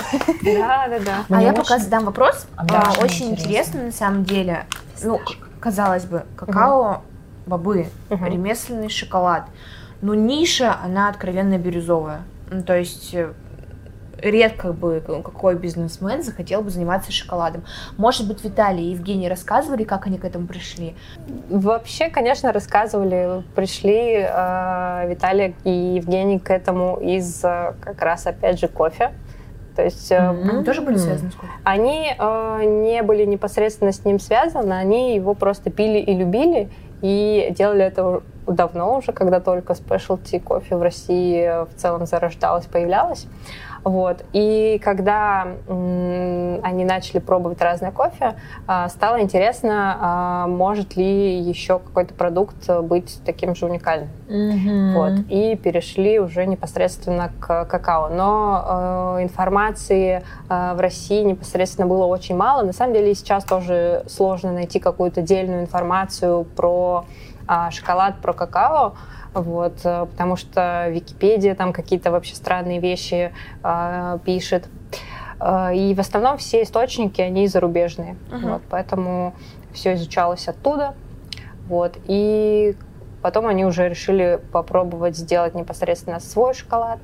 Да, 0.44 0.88
да, 0.88 0.98
да. 1.04 1.24
А 1.28 1.34
Мне 1.34 1.46
я 1.46 1.52
очень- 1.52 1.62
пока 1.62 1.78
задам 1.78 2.04
вопрос. 2.04 2.46
А, 2.56 2.92
очень 3.02 3.30
интересно, 3.30 3.82
на 3.84 3.92
самом 3.92 4.24
деле. 4.24 4.66
Ну, 5.02 5.20
казалось 5.60 6.04
бы, 6.04 6.24
какао, 6.36 7.02
бобы, 7.46 7.86
Мгм. 8.10 8.24
ремесленный 8.26 8.88
шоколад. 8.88 9.44
Но 10.00 10.14
ниша, 10.14 10.76
она 10.82 11.08
откровенно 11.08 11.58
бирюзовая. 11.58 12.22
Ну, 12.50 12.62
то 12.62 12.76
есть 12.76 13.14
э, 13.14 13.32
редко 14.20 14.72
бы 14.72 15.00
какой 15.24 15.56
бизнесмен 15.56 16.22
захотел 16.22 16.62
бы 16.62 16.70
заниматься 16.70 17.12
шоколадом. 17.12 17.62
Может 17.98 18.26
быть, 18.28 18.42
Виталий 18.44 18.84
и 18.84 18.90
Евгений 18.90 19.28
рассказывали, 19.28 19.84
как 19.84 20.06
они 20.06 20.18
к 20.18 20.24
этому 20.24 20.46
пришли? 20.46 20.94
Вообще, 21.48 22.08
конечно, 22.08 22.52
рассказывали, 22.52 23.42
пришли 23.54 24.26
э, 24.28 25.08
Виталий 25.08 25.54
и 25.64 25.70
Евгений 25.96 26.38
к 26.38 26.50
этому 26.50 26.98
из 27.00 27.42
э, 27.44 27.74
как 27.80 28.00
раз 28.02 28.26
опять 28.26 28.58
же 28.60 28.68
кофе. 28.68 29.12
То 29.76 29.82
есть 29.82 30.10
Мгм. 30.10 30.50
Они 30.50 30.64
тоже 30.64 30.82
были 30.82 30.96
связаны 30.98 31.30
с 31.30 31.34
кофе? 31.34 31.52
Они 31.64 32.14
э, 32.18 32.64
не 32.64 33.02
были 33.02 33.24
непосредственно 33.24 33.92
с 33.92 34.04
ним 34.04 34.20
связаны, 34.20 34.74
они 34.74 35.14
его 35.14 35.34
просто 35.34 35.70
пили 35.70 35.98
и 35.98 36.14
любили, 36.14 36.68
и 37.02 37.52
делали 37.56 37.84
это 37.84 38.22
давно 38.46 38.98
уже, 38.98 39.12
когда 39.12 39.40
только 39.40 39.74
спешлти 39.74 40.38
кофе 40.38 40.76
в 40.76 40.82
России 40.82 41.64
в 41.64 41.74
целом 41.76 42.06
зарождалось, 42.06 42.66
появлялось. 42.66 43.26
Вот. 43.84 44.24
И 44.32 44.80
когда 44.82 45.48
они 45.68 46.84
начали 46.84 47.18
пробовать 47.18 47.60
разное 47.60 47.90
кофе, 47.90 48.36
а, 48.66 48.88
стало 48.88 49.20
интересно, 49.20 49.98
а, 50.00 50.46
может 50.46 50.96
ли 50.96 51.38
еще 51.38 51.78
какой-то 51.78 52.14
продукт 52.14 52.68
быть 52.82 53.20
таким 53.24 53.54
же 53.54 53.66
уникальным. 53.66 54.08
Мгм. 54.28 54.94
Вот, 54.94 55.12
и 55.28 55.56
перешли 55.56 56.18
уже 56.20 56.46
непосредственно 56.46 57.32
к 57.40 57.64
какао. 57.66 58.08
Но 58.08 59.16
э, 59.18 59.24
информации 59.24 60.22
в 60.48 60.80
России 60.80 61.22
непосредственно 61.22 61.86
было 61.86 62.06
очень 62.06 62.36
мало. 62.36 62.62
На 62.62 62.72
самом 62.72 62.94
деле 62.94 63.14
сейчас 63.14 63.44
тоже 63.44 64.04
сложно 64.08 64.52
найти 64.52 64.78
какую-то 64.78 65.20
отдельную 65.20 65.62
информацию 65.62 66.44
про 66.44 67.04
а, 67.46 67.70
шоколад, 67.70 68.16
про 68.20 68.32
какао. 68.32 68.94
Вот, 69.34 69.74
э, 69.84 70.06
потому 70.10 70.36
что 70.36 70.88
Википедия 70.90 71.54
там 71.54 71.72
какие-то 71.72 72.10
вообще 72.10 72.34
странные 72.34 72.80
вещи 72.80 73.32
э, 73.62 74.18
пишет. 74.24 74.68
Э, 75.40 75.74
И 75.74 75.94
в 75.94 76.00
основном 76.00 76.36
все 76.36 76.62
источники, 76.62 77.20
они 77.20 77.46
зарубежные. 77.46 78.16
Мгм. 78.30 78.52
Вот, 78.52 78.62
поэтому 78.68 79.34
все 79.72 79.94
изучалось 79.94 80.48
оттуда. 80.48 80.94
Вот, 81.68 81.96
и 82.06 82.76
потом 83.22 83.46
они 83.46 83.64
уже 83.64 83.88
решили 83.88 84.40
попробовать 84.52 85.16
сделать 85.16 85.54
непосредственно 85.54 86.20
свой 86.20 86.54
шоколад. 86.54 86.98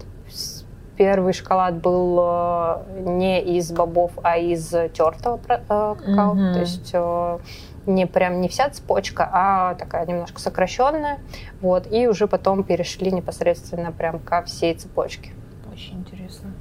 Первый 0.97 1.33
шоколад 1.33 1.77
был 1.77 2.19
э, 2.21 2.83
не 3.07 3.41
из 3.41 3.71
бобов, 3.73 4.11
а 4.23 4.37
из 4.37 4.69
тертого 4.69 5.39
какао. 5.39 5.95
Мгм. 6.35 6.55
То 6.55 6.61
есть 6.61 6.93
не 7.89 8.07
прям 8.07 8.41
не 8.41 8.49
вся 8.49 8.69
цепочка, 8.71 9.29
а 9.33 9.75
такая 9.75 10.07
немножко 10.07 10.41
сокращенная. 10.41 11.19
Вот, 11.61 11.91
и 11.91 12.07
уже 12.07 12.29
потом 12.29 12.63
перешли 12.63 13.11
непосредственно 13.11 13.91
прям 13.91 14.19
ко 14.21 14.43
всей 14.43 14.75
цепочке. 14.75 15.33
Очень 15.73 15.99
интересно. 16.01 16.53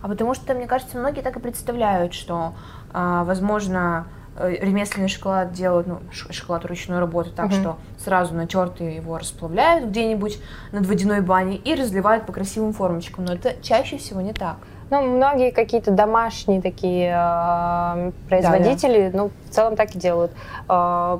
А 0.00 0.08
потому 0.08 0.34
что, 0.34 0.54
мне 0.54 0.66
кажется, 0.66 0.96
многие 0.96 1.20
так 1.22 1.36
и 1.36 1.40
представляют, 1.40 2.14
что, 2.14 2.54
а, 2.92 3.24
возможно, 3.24 4.06
э, 4.36 4.50
ремесленный 4.60 5.08
шоколад 5.08 5.52
делают, 5.52 5.88
ну, 5.88 5.98
шоколад 6.12 6.64
ручной 6.64 7.00
работы, 7.00 7.30
так 7.30 7.46
Мгм. 7.46 7.54
что 7.54 7.78
сразу 7.98 8.34
натертый 8.34 8.94
его 8.94 9.18
расплавляют 9.18 9.88
где-нибудь 9.88 10.40
над 10.70 10.86
водяной 10.86 11.22
баней 11.22 11.56
и 11.56 11.74
разливают 11.74 12.26
по 12.26 12.32
красивым 12.32 12.72
формочкам. 12.72 13.24
Но 13.24 13.32
это 13.34 13.60
чаще 13.62 13.98
всего 13.98 14.20
не 14.20 14.32
так. 14.32 14.58
Ну, 14.90 15.02
многие 15.02 15.50
какие-то 15.50 15.90
домашние 15.90 16.62
такие 16.62 17.12
э, 17.14 18.12
производители, 18.28 19.10
ну, 19.12 19.30
в 19.48 19.50
целом 19.50 19.76
так 19.76 19.94
и 19.94 19.98
делают. 19.98 20.32
Э, 20.68 21.18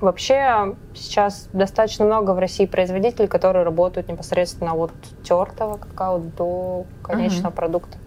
вообще 0.00 0.74
сейчас 0.94 1.48
достаточно 1.52 2.04
много 2.04 2.32
в 2.32 2.38
России 2.38 2.66
производителей, 2.66 3.28
которые 3.28 3.64
работают 3.64 4.08
непосредственно 4.08 4.74
от 4.74 4.92
тертого 5.22 5.76
какао 5.76 6.18
до 6.18 6.84
конечного 7.02 7.50
продукта. 7.50 7.98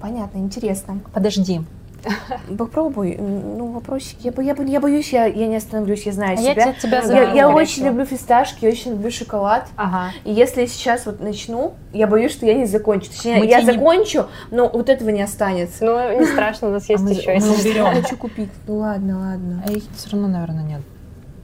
Понятно, 0.00 0.38
интересно. 0.38 1.00
Подожди. 1.12 1.62
Попробуй. 2.58 3.16
Ну, 3.18 3.72
вопросики. 3.72 4.32
Я, 4.36 4.42
я, 4.42 4.54
я 4.64 4.80
боюсь, 4.80 5.12
я, 5.12 5.26
я 5.26 5.46
не 5.46 5.56
остановлюсь, 5.56 6.04
я 6.06 6.12
знаю 6.12 6.36
А 6.38 6.40
я 6.40 6.52
себя. 6.52 6.72
те- 6.72 6.80
тебя 6.80 6.96
Я, 6.98 7.02
знаю, 7.04 7.22
я 7.22 7.28
скорее 7.30 7.46
очень 7.46 7.86
люблю 7.86 8.04
фисташки, 8.04 8.66
очень 8.66 8.92
люблю 8.92 9.10
шоколад. 9.10 9.68
Ага. 9.76 10.12
И 10.24 10.32
если 10.32 10.62
я 10.62 10.66
сейчас 10.66 11.06
вот 11.06 11.20
начну, 11.20 11.74
я 11.92 12.06
боюсь, 12.06 12.32
что 12.32 12.46
я 12.46 12.54
не 12.54 12.66
закончу. 12.66 13.10
Точнее, 13.10 13.38
Мы 13.38 13.46
я 13.46 13.60
тебе 13.62 13.72
не- 13.72 13.78
закончу, 13.78 14.26
но 14.50 14.68
вот 14.68 14.88
этого 14.88 15.08
не 15.10 15.22
останется. 15.22 15.84
Ну, 15.84 16.18
не 16.20 16.26
страшно, 16.26 16.68
у 16.68 16.70
нас 16.72 16.88
есть 16.88 17.02
мы- 17.02 17.10
еще. 17.12 17.38
мы 17.38 17.54
уберем. 17.54 17.86
Я 17.86 18.02
хочу 18.02 18.16
купить. 18.16 18.50
Ну 18.66 18.76
ладно, 18.78 19.18
ладно. 19.18 19.62
А 19.66 19.72
их 19.72 19.84
все 19.96 20.10
равно, 20.10 20.28
наверное, 20.28 20.64
нет. 20.64 20.80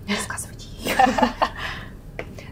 Рассказывайте. 0.09 0.67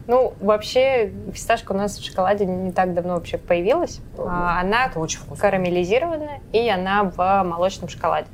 Ну, 0.08 0.32
вообще, 0.40 1.12
фисташка 1.34 1.72
у 1.72 1.76
нас 1.76 1.98
в 1.98 2.04
шоколаде 2.04 2.46
не 2.46 2.72
так 2.72 2.94
давно 2.94 3.14
вообще 3.14 3.36
появилась. 3.36 4.00
А, 4.16 4.58
Она 4.58 4.86
Это 4.86 5.00
очень 5.00 5.18
вкусно. 5.18 5.36
карамелизированная, 5.42 6.40
и 6.50 6.66
она 6.70 7.04
в 7.04 7.42
молочном 7.44 7.90
шоколаде. 7.90 8.26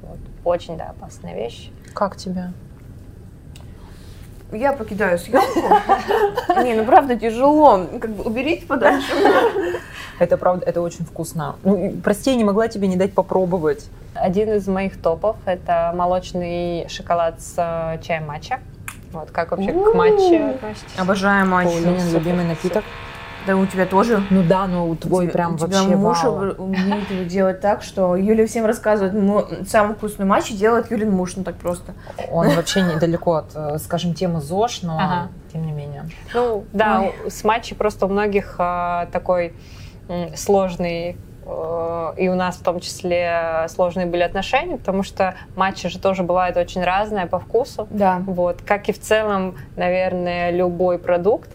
Вот. 0.00 0.16
Очень, 0.44 0.78
да, 0.78 0.94
опасная 0.98 1.34
вещь. 1.34 1.70
Как 1.92 2.16
тебе? 2.16 2.54
Я 4.50 4.72
покидаю 4.72 5.18
съемку. 5.18 5.68
Не, 6.62 6.72
ну 6.74 6.86
правда 6.86 7.16
тяжело. 7.16 7.86
Как 8.00 8.10
бы 8.10 8.22
уберите 8.24 8.64
подальше. 8.64 9.12
Это 10.18 10.38
правда, 10.38 10.64
это 10.64 10.80
очень 10.80 11.04
вкусно. 11.04 11.56
Ну, 11.64 11.92
прости, 12.02 12.30
я 12.30 12.36
не 12.36 12.44
могла 12.44 12.68
тебе 12.68 12.88
не 12.88 12.96
дать 12.96 13.12
попробовать. 13.12 13.90
Один 14.14 14.52
из 14.54 14.66
моих 14.68 14.98
топов– 15.02 15.36
это 15.44 15.92
молочный 15.94 16.88
шоколад 16.88 17.42
с 17.42 17.54
э, 17.58 18.00
чаем 18.02 18.26
матча. 18.26 18.60
Вот, 19.14 19.30
как 19.30 19.52
вообще 19.52 19.72
к 19.72 19.94
матче 19.94 20.44
относитесь? 20.44 20.98
Обожаю 20.98 21.46
матч. 21.46 21.68
Ленин, 21.74 22.12
любимый 22.12 22.44
напиток. 22.44 22.84
Да 23.46 23.56
у 23.56 23.66
тебя 23.66 23.84
тоже. 23.84 24.22
Ну 24.30 24.42
да, 24.42 24.66
ну 24.66 24.96
твой 24.96 25.24
У 25.26 25.28
тебя- 25.28 25.32
прям 25.34 25.54
у 25.54 25.58
тебя 25.58 25.66
вообще 25.82 25.96
муж 25.96 26.22
вау. 26.24 26.54
умеет 26.56 27.10
его 27.10 27.24
делать 27.24 27.60
так, 27.60 27.82
что 27.82 28.16
Юля 28.16 28.46
всем 28.46 28.64
рассказывает, 28.64 29.12
«Мо- 29.12 29.46
самый 29.68 29.96
вкусный 29.96 30.24
матч 30.24 30.50
делает 30.50 30.90
Юлин 30.90 31.10
муж, 31.10 31.36
ну 31.36 31.44
так 31.44 31.56
просто. 31.56 31.92
Он 32.30 32.48
вообще 32.48 32.80
недалеко 32.80 33.34
от, 33.34 33.50
э, 33.54 33.76
скажем, 33.84 34.14
темы 34.14 34.40
ЗОЖ, 34.40 34.80
но 34.82 34.96
Ага. 34.98 35.28
тем 35.52 35.66
не 35.66 35.72
менее. 35.72 36.08
Ну, 36.32 36.64
да, 36.72 37.02
у- 37.26 37.28
с 37.28 37.44
матчей 37.44 37.76
просто 37.76 38.06
у 38.06 38.08
многих 38.08 38.56
э, 38.58 39.06
такой 39.12 39.52
м, 40.08 40.34
сложный 40.36 41.16
и 42.16 42.28
у 42.28 42.34
нас 42.34 42.56
в 42.56 42.62
том 42.62 42.80
числе 42.80 43.66
сложные 43.68 44.06
были 44.06 44.22
отношения, 44.22 44.76
потому 44.78 45.02
что 45.02 45.34
матчи 45.56 45.88
же 45.88 45.98
тоже 45.98 46.22
бывают 46.22 46.56
очень 46.56 46.82
разные 46.82 47.26
по 47.26 47.38
вкусу. 47.38 47.86
Да. 47.90 48.22
Вот, 48.26 48.62
как 48.62 48.88
и 48.88 48.92
в 48.92 49.00
целом, 49.00 49.56
наверное, 49.76 50.50
любой 50.50 50.98
продукт. 50.98 51.50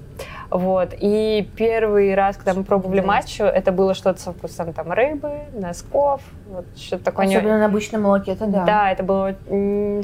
Вот. 0.50 0.96
И 1.00 1.48
первый 1.56 2.16
раз, 2.16 2.38
когда 2.38 2.54
мы 2.56 2.64
пробовали 2.64 3.02
матчу, 3.02 3.44
это 3.44 3.72
было 3.72 3.94
что-то 3.94 4.20
со 4.20 4.32
вкусом 4.32 4.74
там 4.74 4.92
рыбы, 4.92 5.32
носков, 5.54 6.22
вот 6.50 6.66
что-то 6.76 7.04
такое. 7.04 7.28
не- 7.28 7.36
Особенно 7.36 7.60
на 7.60 7.66
обычном 7.66 8.02
молоке, 8.02 8.32
это 8.32 8.48
да. 8.48 8.66
Да, 8.66 8.92
это 8.92 9.04
было 9.04 9.36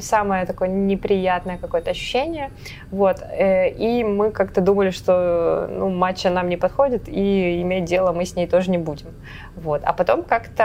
самое 0.00 0.46
такое 0.46 0.68
неприятное 0.68 1.58
какое-то 1.58 1.90
ощущение. 1.90 2.50
Вот. 2.92 3.20
э, 3.22 3.70
И 3.70 4.04
мы 4.04 4.30
как-то 4.30 4.60
думали, 4.60 4.90
что 4.90 5.66
ну, 5.70 5.90
матча 5.90 6.30
нам 6.30 6.48
не 6.48 6.56
подходит, 6.56 7.08
и 7.08 7.60
иметь 7.62 7.84
дело 7.84 8.12
мы 8.12 8.24
с 8.24 8.36
ней 8.36 8.46
тоже 8.46 8.70
не 8.70 8.78
будем. 8.78 9.08
Вот. 9.56 9.82
А 9.84 9.92
потом 9.92 10.22
как-то... 10.22 10.62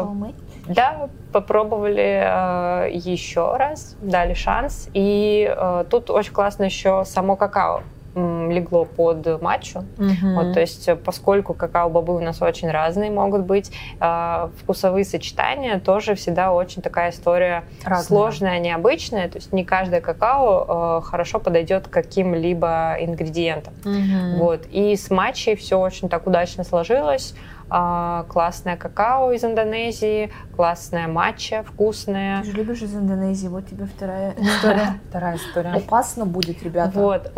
э, 0.00 0.72
да, 0.72 1.08
попробовали 1.30 2.86
э, 2.86 2.90
еще 2.94 3.54
раз, 3.58 3.96
дали 4.00 4.32
шанс. 4.32 4.88
И 4.94 5.46
э, 5.54 5.84
тут 5.90 6.08
очень 6.08 6.32
классно 6.32 6.64
еще 6.64 7.04
само 7.04 7.36
какао 7.36 7.82
легло 8.14 8.84
под 8.84 9.40
матчу. 9.42 9.84
Вот, 9.96 10.54
то 10.54 10.60
есть, 10.60 10.88
э, 10.88 10.96
поскольку 10.96 11.54
какао-бобы 11.54 12.14
у 12.16 12.20
нас 12.20 12.40
очень 12.42 12.70
разные 12.70 13.10
могут 13.10 13.42
быть, 13.42 13.72
э, 14.00 14.48
вкусовые 14.60 15.04
сочетания 15.04 15.78
тоже 15.80 16.14
всегда 16.14 16.52
очень 16.52 16.82
такая 16.82 17.10
история 17.10 17.64
Разные. 17.84 18.06
сложная, 18.06 18.58
необычная. 18.58 19.28
То 19.28 19.38
есть 19.38 19.52
не 19.52 19.64
каждое 19.64 20.00
какао 20.00 21.00
э, 21.00 21.06
хорошо 21.06 21.38
подойдет 21.40 21.88
к 21.88 21.90
каким-либо 21.90 22.96
ингредиентам. 23.00 23.74
Мгм. 23.84 24.38
Вот. 24.38 24.66
И 24.70 24.96
с 24.96 25.10
матчей 25.10 25.56
все 25.56 25.78
очень 25.78 26.08
так 26.08 26.26
удачно 26.26 26.64
сложилось. 26.64 27.34
А, 27.70 28.24
классное 28.28 28.76
какао 28.76 29.32
из 29.32 29.44
Индонезии, 29.44 30.30
классная 30.54 31.08
матча, 31.08 31.64
вкусная. 31.64 32.42
Ты 32.42 32.50
же 32.50 32.56
любишь 32.56 32.82
из 32.82 32.94
Индонезии, 32.94 33.48
вот 33.48 33.66
тебе 33.68 33.86
вторая 33.86 34.32
история. 34.38 35.00
Вторая 35.08 35.36
история. 35.36 35.70
Опасно 35.70 36.26
будет, 36.26 36.62
ребята. 36.62 36.92
Вот. 36.98 37.32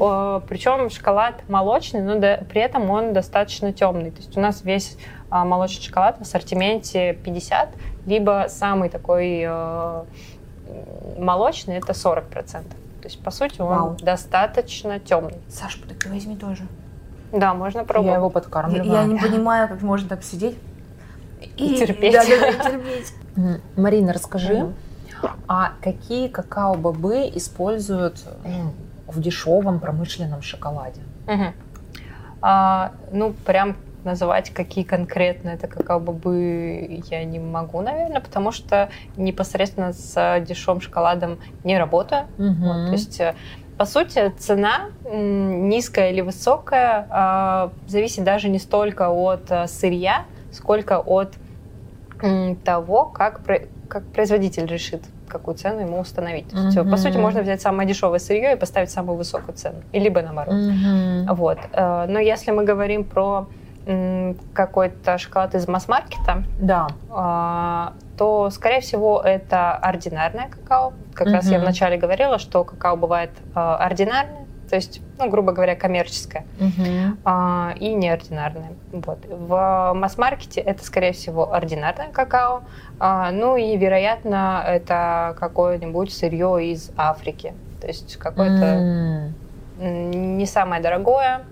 причем 0.48 0.90
шоколад 0.90 1.42
молочный, 1.48 2.00
но 2.02 2.20
при 2.20 2.60
этом 2.60 2.90
он 2.90 3.12
достаточно 3.12 3.72
темный. 3.72 4.10
То 4.10 4.18
есть 4.18 4.36
у 4.36 4.40
нас 4.40 4.62
весь 4.62 4.98
а, 5.30 5.44
молочный 5.44 5.84
шоколад 5.84 6.18
в 6.18 6.22
ассортименте 6.22 7.14
50, 7.14 7.70
либо 8.06 8.46
самый 8.48 8.88
такой 8.88 9.42
э, 9.46 10.04
молочный 11.18 11.76
это 11.76 11.92
40%. 11.92 12.42
То 12.52 12.64
есть, 13.04 13.22
по 13.22 13.30
сути, 13.30 13.60
он 13.60 13.68
Вау. 13.68 13.96
достаточно 14.00 14.98
темный. 14.98 15.38
Саш, 15.48 15.76
так 15.88 16.10
возьми 16.10 16.36
тоже. 16.36 16.66
Да, 17.32 17.54
можно 17.54 17.80
Я 17.80 17.84
пробовать. 17.84 18.16
его 18.16 18.26
Я, 18.26 18.30
подкармливаю. 18.30 18.92
я 18.92 19.04
не 19.04 19.18
понимаю, 19.18 19.68
как 19.68 19.82
можно 19.82 20.08
так 20.08 20.22
сидеть 20.22 20.56
И 21.56 21.74
терпеть. 21.78 22.12
Да, 22.12 22.24
да, 22.24 22.38
да, 22.40 22.48
и 22.48 22.70
терпеть. 22.72 23.14
Марина, 23.76 24.12
расскажи, 24.12 24.72
а 25.48 25.72
какие 25.82 26.28
какао-бобы 26.28 27.30
используют 27.34 28.22
в 29.06 29.20
дешевом 29.20 29.80
промышленном 29.80 30.42
шоколаде? 30.42 31.00
Мгм. 31.26 31.52
А, 32.42 32.92
ну, 33.12 33.32
прям 33.44 33.76
называть, 34.04 34.50
какие 34.50 34.84
конкретно 34.84 35.48
это 35.50 35.66
какао-бобы, 35.66 37.02
я 37.10 37.24
не 37.24 37.40
могу, 37.40 37.80
наверное, 37.80 38.20
потому 38.20 38.52
что 38.52 38.88
непосредственно 39.16 39.92
с 39.92 40.40
дешевым 40.46 40.80
шоколадом 40.80 41.38
не 41.64 41.76
работаю. 41.76 42.26
Вот, 42.38 42.86
то 42.86 42.92
есть, 42.92 43.18
э, 43.20 43.34
по 43.78 43.84
сути, 43.84 44.32
цена 44.38 44.86
низкая 45.04 46.10
или 46.10 46.22
высокая 46.22 47.06
а, 47.10 47.72
зависит 47.86 48.24
даже 48.24 48.48
не 48.48 48.58
столько 48.58 49.10
от 49.10 49.50
а, 49.50 49.66
сырья, 49.66 50.24
сколько 50.52 50.98
от 50.98 51.34
того, 52.64 53.04
как, 53.04 53.42
как 53.88 54.04
производитель 54.06 54.64
решит, 54.64 55.02
какую 55.28 55.54
цену 55.56 55.80
ему 55.80 56.00
установить. 56.00 56.48
То 56.48 56.56
есть, 56.56 56.90
По 56.90 56.96
сути, 56.96 57.18
можно 57.18 57.42
взять 57.42 57.60
самое 57.60 57.86
дешевое 57.86 58.18
сырье 58.18 58.54
и 58.54 58.56
поставить 58.56 58.90
самую 58.90 59.18
высокую 59.18 59.54
цену, 59.54 59.82
и 59.92 59.98
либо 59.98 60.22
наоборот. 60.22 60.54
Мгм. 60.54 61.26
Вот. 61.34 61.58
э, 61.72 62.06
Но 62.08 62.18
если 62.18 62.52
мы 62.52 62.64
говорим 62.64 63.04
про 63.04 63.48
какой-то 64.52 65.16
шоколад 65.18 65.54
из 65.54 65.68
масс-маркета, 65.68 66.42
Да. 66.58 66.88
а, 67.10 67.92
то, 68.18 68.50
скорее 68.50 68.80
всего, 68.80 69.20
это 69.22 69.72
ординарное 69.74 70.48
какао. 70.48 70.92
Как 71.14 71.28
раз 71.28 71.46
я 71.50 71.58
вначале 71.60 71.96
говорила, 71.96 72.38
что 72.38 72.64
какао 72.64 72.96
бывает 72.96 73.30
а, 73.54 73.76
ординарное, 73.76 74.46
то 74.68 74.74
есть, 74.74 75.00
ну, 75.18 75.30
грубо 75.30 75.52
говоря, 75.52 75.76
коммерческое, 75.76 76.44
Мгм. 76.58 77.18
а, 77.24 77.74
и 77.78 77.94
неординарное. 77.94 78.72
Вот. 78.90 79.18
В 79.28 79.92
масс-маркете 79.94 80.60
это, 80.60 80.84
скорее 80.84 81.12
всего, 81.12 81.52
ординарное 81.54 82.08
какао, 82.10 82.62
а, 82.98 83.30
ну 83.30 83.56
и, 83.56 83.76
вероятно, 83.76 84.64
это 84.66 85.36
какое-нибудь 85.38 86.12
сырье 86.12 86.72
из 86.72 86.90
Африки. 86.96 87.54
То 87.80 87.86
есть 87.86 88.16
какое-то 88.16 89.32
м, 89.78 90.10
не 90.38 90.46
самое 90.46 90.82
дорогое, 90.82 91.42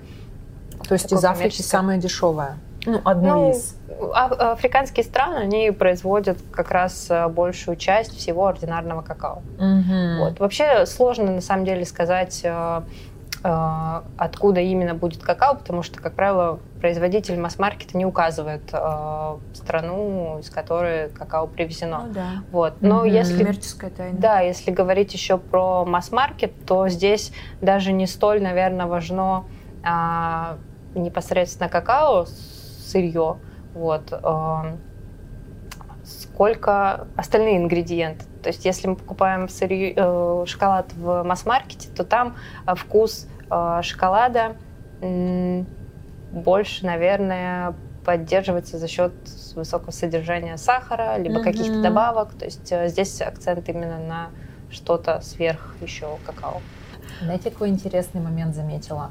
То 0.89 0.95
есть 0.95 1.13
из 1.13 1.25
Африки 1.25 1.63
самое 1.63 1.99
дешевое. 1.99 2.57
Ну, 2.87 3.01
одно 3.05 3.35
Ну, 3.37 3.51
из. 3.53 3.77
А- 4.15 4.53
Африканские 4.53 5.05
страны, 5.05 5.37
они 5.39 5.71
производят 5.71 6.37
как 6.53 6.71
раз 6.71 7.07
э, 7.09 7.29
большую 7.29 7.77
часть 7.77 8.15
всего 8.15 8.47
ординарного 8.47 9.01
какао. 9.01 9.43
Мгм. 9.59 10.19
Вот. 10.19 10.41
Вообще 10.41 10.85
сложно 10.85 11.31
на 11.33 11.41
самом 11.41 11.65
деле 11.65 11.87
сказать, 11.87 12.43
э, 12.45 12.83
э, 13.43 14.01
откуда 14.19 14.61
именно 14.61 14.93
будет 14.95 15.23
какао, 15.23 15.55
потому 15.55 15.83
что, 15.83 15.99
как 16.01 16.13
правило, 16.13 16.59
производитель 16.81 17.39
масс-маркета 17.41 17.97
не 17.97 18.05
указывает 18.05 18.65
э, 18.71 19.37
страну, 19.55 20.41
из 20.41 20.51
которой 20.51 21.09
какао 21.09 21.47
привезено. 21.47 22.05
Ну 22.09 22.13
да. 22.13 22.27
Вот. 22.53 22.75
Но 22.83 22.97
Мгм. 23.01 23.05
если 23.07 23.39
Коммерческая 23.39 23.91
тайна. 23.91 24.19
да, 24.19 24.41
если 24.41 24.71
говорить 24.71 25.15
еще 25.15 25.39
про 25.39 25.87
масс-маркет, 25.87 26.53
то 26.67 26.87
здесь 26.89 27.33
даже 27.63 27.93
не 27.93 28.07
столь, 28.07 28.43
наверное, 28.43 28.85
важно 28.87 29.45
а, 29.87 30.57
непосредственно 30.95 31.69
какао, 31.69 32.27
сырье, 32.27 33.39
вот, 33.75 34.13
а, 34.13 34.77
сколько 36.05 37.09
остальные 37.17 37.59
ингредиенты. 37.59 38.25
То 38.43 38.49
есть 38.49 38.65
если 38.65 38.89
мы 38.89 38.97
покупаем 38.97 39.49
сырье, 39.49 39.95
э, 39.97 40.45
шоколад 40.47 40.93
в 40.93 41.23
масс-маркете, 41.23 41.89
то 41.97 42.05
там 42.05 42.37
э, 42.67 42.75
вкус 42.75 43.27
э, 43.51 43.81
шоколада 43.83 44.57
больше, 46.31 46.87
наверное, 46.87 47.75
поддерживается 48.05 48.79
за 48.79 48.89
счет 48.89 49.15
высокого 49.55 49.91
содержания 49.91 50.57
сахара, 50.57 51.17
либо 51.17 51.37
Мгм. 51.37 51.45
каких-то 51.45 51.81
добавок. 51.83 52.35
То 52.35 52.45
есть 52.45 52.71
э, 52.71 52.89
здесь 52.89 53.21
акцент 53.23 53.69
именно 53.69 53.99
на 53.99 54.31
что-то 54.71 55.21
сверх 55.21 55.77
еще 55.81 56.19
какао. 56.27 56.61
Знаете, 57.23 57.51
какой 57.51 57.69
интересный 57.69 58.21
момент 58.21 58.55
заметила? 58.55 59.11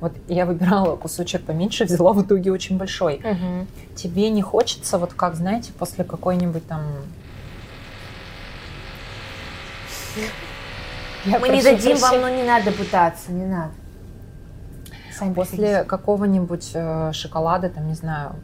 Вот 0.00 0.12
я 0.28 0.46
выбирала 0.46 0.96
кусочек 0.96 1.44
поменьше, 1.44 1.84
взяла 1.84 2.12
в 2.12 2.22
итоге 2.22 2.52
очень 2.52 2.76
большой. 2.76 3.22
Тебе 3.96 4.30
не 4.30 4.42
хочется, 4.42 4.98
вот 4.98 5.14
как, 5.14 5.34
знаете, 5.36 5.72
после 5.72 6.04
какой-нибудь 6.04 6.66
там... 6.66 6.82
Я 11.24 11.38
Мы 11.38 11.48
не 11.48 11.62
дадим 11.62 11.96
вам, 11.96 12.00
прощения. 12.00 12.20
но 12.20 12.28
не 12.28 12.42
надо 12.42 12.70
пытаться, 12.70 13.32
не 13.32 13.46
надо. 13.46 13.72
Сами 15.18 15.32
После 15.32 15.84
какого-нибудь 15.84 16.72
э, 16.74 17.12
шоколада, 17.12 17.70
там, 17.70 17.86
не 17.88 17.94
знаю, 17.94 18.34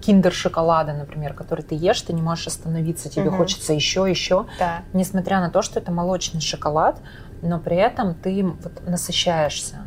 киндер-шоколада, 0.00 0.94
например, 0.94 1.34
который 1.34 1.62
ты 1.62 1.74
ешь, 1.74 2.00
ты 2.02 2.12
не 2.12 2.22
можешь 2.22 2.46
остановиться, 2.46 3.08
тебе 3.08 3.24
Мгм. 3.28 3.36
хочется 3.38 3.72
еще, 3.72 4.08
еще. 4.08 4.46
Да. 4.58 4.82
Несмотря 4.92 5.40
на 5.40 5.50
то, 5.50 5.62
что 5.62 5.78
это 5.78 5.92
молочный 5.92 6.40
шоколад, 6.40 7.00
но 7.42 7.58
при 7.58 7.76
этом 7.76 8.14
ты 8.14 8.42
вот 8.44 8.86
насыщаешься. 8.86 9.78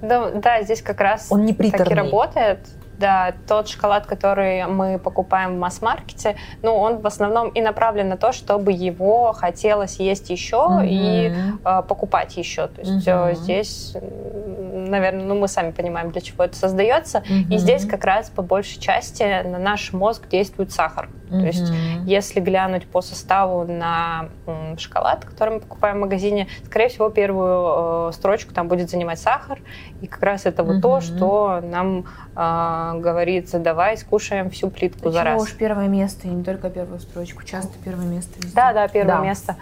Да, 0.00 0.30
да, 0.30 0.62
здесь 0.62 0.80
как 0.80 1.00
раз 1.00 1.26
Он 1.30 1.44
не 1.44 1.52
так 1.52 1.90
и 1.90 1.94
работает. 1.94 2.60
Да, 3.00 3.34
тот 3.46 3.68
шоколад, 3.68 4.06
который 4.06 4.66
мы 4.66 4.98
покупаем 4.98 5.56
в 5.56 5.58
масс-маркете, 5.58 6.36
ну, 6.62 6.76
он 6.76 7.00
в 7.00 7.06
основном 7.06 7.48
и 7.48 7.60
направлен 7.62 8.08
на 8.10 8.16
то, 8.18 8.32
чтобы 8.32 8.72
его 8.72 9.32
хотелось 9.32 9.98
есть 10.00 10.28
еще 10.30 10.80
и 10.84 11.30
Мгм. 11.30 11.60
э, 11.64 11.82
покупать 11.88 12.36
еще. 12.36 12.66
То 12.68 12.82
есть 12.82 13.06
Мгм. 13.06 13.34
здесь, 13.34 13.94
наверное, 13.94 15.24
ну, 15.24 15.34
мы 15.34 15.48
сами 15.48 15.70
понимаем, 15.70 16.10
для 16.10 16.20
чего 16.20 16.44
это 16.44 16.56
создается. 16.56 17.22
И 17.26 17.32
Мгм. 17.54 17.58
здесь 17.58 17.86
как 17.86 18.04
раз 18.04 18.28
по 18.28 18.42
большей 18.42 18.78
части 18.78 19.42
на 19.44 19.58
наш 19.58 19.92
мозг 19.94 20.28
действует 20.28 20.70
сахар. 20.72 21.08
То 21.30 21.46
есть 21.46 21.72
если 22.06 22.40
глянуть 22.40 22.88
по 22.90 23.00
составу 23.02 23.64
на 23.64 24.30
м, 24.46 24.76
шоколад, 24.78 25.24
который 25.24 25.54
мы 25.54 25.60
покупаем 25.60 25.98
в 25.98 26.00
магазине, 26.00 26.48
скорее 26.64 26.88
всего, 26.88 27.08
первую 27.08 28.08
э, 28.08 28.12
строчку 28.12 28.52
там 28.52 28.66
будет 28.66 28.90
занимать 28.90 29.20
сахар. 29.20 29.62
И 30.00 30.08
как 30.08 30.22
раз 30.24 30.44
это 30.44 30.64
вот 30.64 30.80
то, 30.82 31.00
что 31.00 31.60
нам 31.62 32.04
э, 32.34 32.89
говорится, 32.98 33.58
давай 33.58 33.96
скушаем 33.96 34.50
всю 34.50 34.70
плитку 34.70 35.10
за 35.10 35.20
Почему 35.20 35.34
раз. 35.38 35.42
уж 35.42 35.54
первое 35.54 35.88
место, 35.88 36.26
и 36.26 36.30
не 36.30 36.42
только 36.42 36.70
первую 36.70 36.98
строчку, 37.00 37.44
часто 37.44 37.72
первое 37.84 38.06
место 38.06 38.32
везде. 38.38 38.54
Да, 38.54 38.72
да, 38.72 38.88
первое 38.88 39.16
Да. 39.18 39.24
место. 39.24 39.56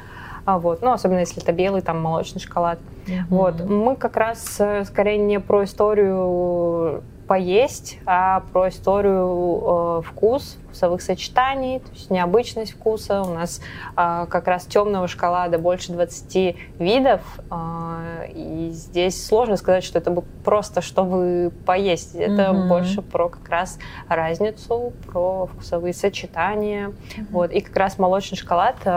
А, 0.45 0.59
вот. 0.59 0.81
Ну, 0.81 0.93
особенно 0.93 1.19
если 1.19 1.43
это 1.43 1.53
белый, 1.53 1.83
там, 1.83 2.01
молочный 2.01 2.41
шоколад. 2.41 2.79
Мгм. 3.07 3.27
Вот. 3.29 3.61
Мы 3.69 3.97
как 3.97 4.17
раз 4.17 4.57
э, 4.59 4.85
скорее 4.85 5.19
не 5.19 5.41
про 5.41 5.65
историю 5.65 7.03
поесть, 7.29 7.99
а 8.07 8.41
про 8.53 8.71
историю 8.71 10.01
э, 10.01 10.03
вкус, 10.03 10.57
вкусовых 10.65 11.03
сочетаний, 11.03 11.81
то 11.81 11.91
есть 11.93 12.11
необычность 12.11 12.73
вкуса. 12.73 13.23
У 13.23 13.35
нас 13.35 13.61
э, 13.97 14.27
как 14.31 14.49
раз 14.49 14.65
темного 14.65 15.07
шоколада 15.09 15.59
больше 15.59 15.93
20 15.93 16.57
видов, 16.79 17.21
э, 17.51 18.31
и 18.35 18.71
здесь 18.73 19.27
сложно 19.27 19.59
сказать, 19.59 19.85
что 19.85 19.99
это 19.99 20.11
просто 20.43 20.81
чтобы 20.81 21.53
поесть. 21.67 22.15
Это 22.15 22.53
Мгм. 22.53 22.69
больше 22.69 23.03
про 23.03 23.29
как 23.29 23.47
раз 23.49 23.79
разницу, 24.09 24.95
про 25.07 25.47
вкусовые 25.47 25.93
сочетания. 25.93 26.93
Вот. 27.31 27.53
И 27.53 27.61
как 27.61 27.77
раз 27.77 27.99
молочный 27.99 28.39
шоколад, 28.39 28.77
э, 28.85 28.91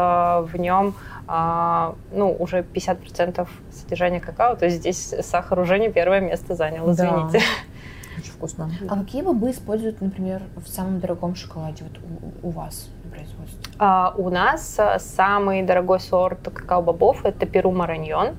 в 0.47 0.55
нем 0.55 0.95
а, 1.33 1.95
ну, 2.11 2.35
уже 2.39 2.61
50% 2.61 3.47
содержания 3.71 4.19
какао, 4.19 4.55
то 4.55 4.65
есть 4.65 4.77
здесь 4.79 5.13
сахар 5.21 5.59
уже 5.59 5.79
не 5.79 5.89
первое 5.89 6.19
место 6.19 6.55
занял, 6.55 6.93
Да. 6.93 7.29
Очень 8.21 8.33
вкусно. 8.33 8.69
А 8.87 8.97
какие 8.97 9.23
бобы 9.23 9.49
используют, 9.49 9.99
например, 9.99 10.43
в 10.55 10.67
самом 10.67 10.99
дорогом 10.99 11.33
шоколаде 11.33 11.83
вот 11.83 11.99
у, 12.43 12.47
у 12.47 12.51
вас 12.51 12.89
на 13.03 13.11
производстве? 13.11 13.73
А, 13.79 14.13
у 14.15 14.29
нас 14.29 14.77
а, 14.77 14.99
самый 14.99 15.63
дорогой 15.63 15.99
сорт 15.99 16.39
какао-бобов– 16.43 17.21
это 17.25 17.47
Перу 17.47 17.71
Мараньон. 17.71 18.35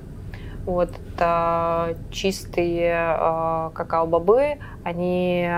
Вот 0.65 0.89
это 0.89 1.97
чистые 2.11 2.93
а, 2.95 3.71
какао-бобы, 3.75 4.59
они 4.85 5.49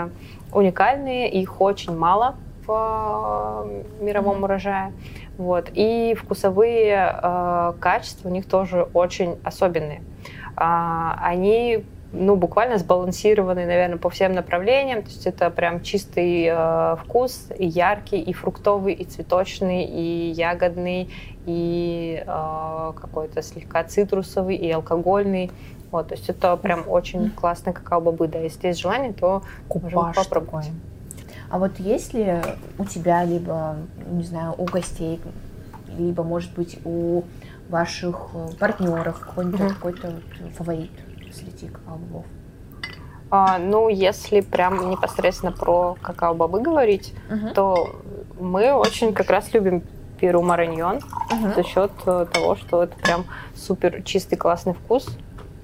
уникальные, 0.51 1.29
их 1.29 1.61
очень 1.61 1.95
мало 1.95 2.35
в 2.65 2.71
а, 2.71 3.67
мировом 3.99 4.43
урожае. 4.43 4.91
Вот. 5.37 5.69
И 5.75 6.15
вкусовые 6.19 6.97
а, 6.97 7.75
качества 7.79 8.29
у 8.29 8.31
них 8.31 8.47
тоже 8.47 8.87
очень 8.93 9.37
особенные. 9.43 10.01
А, 10.55 11.15
они 11.21 11.85
ну, 12.15 12.35
буквально 12.35 12.77
сбалансированы, 12.77 13.65
наверное, 13.65 13.97
по 13.97 14.09
всем 14.09 14.33
направлениям. 14.33 15.03
То 15.03 15.09
есть 15.09 15.27
это 15.27 15.49
прям 15.49 15.81
чистый 15.83 16.45
э, 16.49 16.95
вкус, 17.03 17.47
и 17.57 17.65
яркий, 17.65 18.19
и 18.21 18.33
фруктовый, 18.33 18.93
и 18.93 19.03
цветочный, 19.03 19.83
и 19.83 20.31
ягодный, 20.31 21.09
и 21.45 22.23
э, 22.25 22.93
какой-то 22.95 23.41
слегка 23.41 23.83
цитрусовый, 23.83 24.55
и 24.55 24.71
алкогольный. 24.71 25.51
Вот, 25.91 26.09
то 26.09 26.15
есть 26.15 26.29
это 26.29 26.55
прям 26.57 26.83
очень 26.87 27.29
классный 27.31 27.73
какао-бобы. 27.73 28.27
Да, 28.27 28.39
если 28.39 28.67
есть 28.67 28.79
желание, 28.79 29.13
то 29.13 29.43
можем 29.69 29.89
Купаж 29.89 30.15
попробовать. 30.15 30.65
такой. 30.65 30.79
А 31.49 31.59
вот 31.59 31.79
есть 31.79 32.13
ли 32.13 32.41
у 32.79 32.85
тебя, 32.85 33.23
либо, 33.23 33.75
не 34.09 34.23
знаю, 34.23 34.55
у 34.57 34.65
гостей, 34.65 35.21
либо, 35.97 36.23
может 36.23 36.53
быть, 36.53 36.79
у 36.85 37.23
ваших 37.69 38.29
э, 38.33 38.47
партнеров 38.59 39.19
какой-то 39.19 39.75
вот 39.81 39.95
фаворит 40.57 40.91
среди 41.35 41.67
какао-бобов? 41.67 42.25
А, 43.31 43.57
ну, 43.57 43.89
если 43.89 44.41
прям 44.41 44.89
непосредственно 44.89 45.51
про 45.51 45.97
какао-бобы 46.01 46.61
говорить, 46.61 47.13
то 47.53 47.95
мы 48.39 48.71
очень 48.73 49.13
как 49.13 49.29
раз 49.29 49.53
любим 49.53 49.81
Перу 50.19 50.41
Мараньон 50.41 50.99
Мгм. 51.31 51.53
за 51.55 51.63
счет 51.63 51.91
э, 52.05 52.25
того, 52.31 52.55
что 52.55 52.83
это 52.83 52.95
прям 52.97 53.25
супер 53.53 54.01
чистый 54.03 54.37
классный 54.37 54.73
вкус 54.73 55.09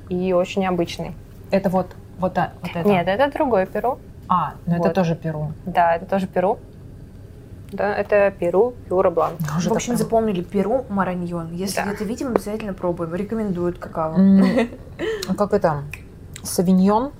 и 0.09 0.33
очень 0.33 0.63
необычный. 0.63 1.13
Это 1.51 1.69
вот, 1.69 1.87
вот, 2.19 2.37
а- 2.37 2.51
вот 2.61 2.71
это? 2.75 2.87
Нет, 2.87 3.07
это 3.07 3.31
другой 3.31 3.65
Перу. 3.65 3.99
А, 4.27 4.53
ну 4.65 4.73
это 4.75 4.83
Вот. 4.83 4.93
тоже 4.93 5.15
перу. 5.15 5.53
Да, 5.65 5.95
это 5.95 6.05
тоже 6.05 6.27
Перу. 6.27 6.59
Да, 7.71 7.95
это 7.95 8.33
Перу 8.37 8.73
Пюра 8.89 9.09
Блан. 9.09 9.33
Уже 9.57 9.69
В 9.69 9.73
общем, 9.73 9.93
так 9.93 9.97
прям- 9.97 9.97
запомнили 9.97 10.41
Перу 10.41 10.85
Мараньон. 10.89 11.53
Если 11.53 11.77
Да. 11.77 11.85
где-то 11.85 12.03
видим, 12.03 12.27
обязательно 12.29 12.73
пробуем. 12.73 13.15
Рекомендуют 13.15 13.77
какао. 13.79 14.15
А 15.29 15.33
Как 15.37 15.53
это? 15.53 15.83
Савиньон? 16.43 17.11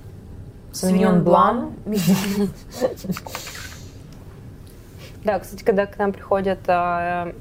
Савиньон 0.73 1.23
Блан? 1.23 1.71
Да, 5.23 5.37
кстати, 5.39 5.63
когда 5.63 5.85
к 5.85 5.99
нам 5.99 6.13
приходят 6.13 6.57
э, 6.67 7.31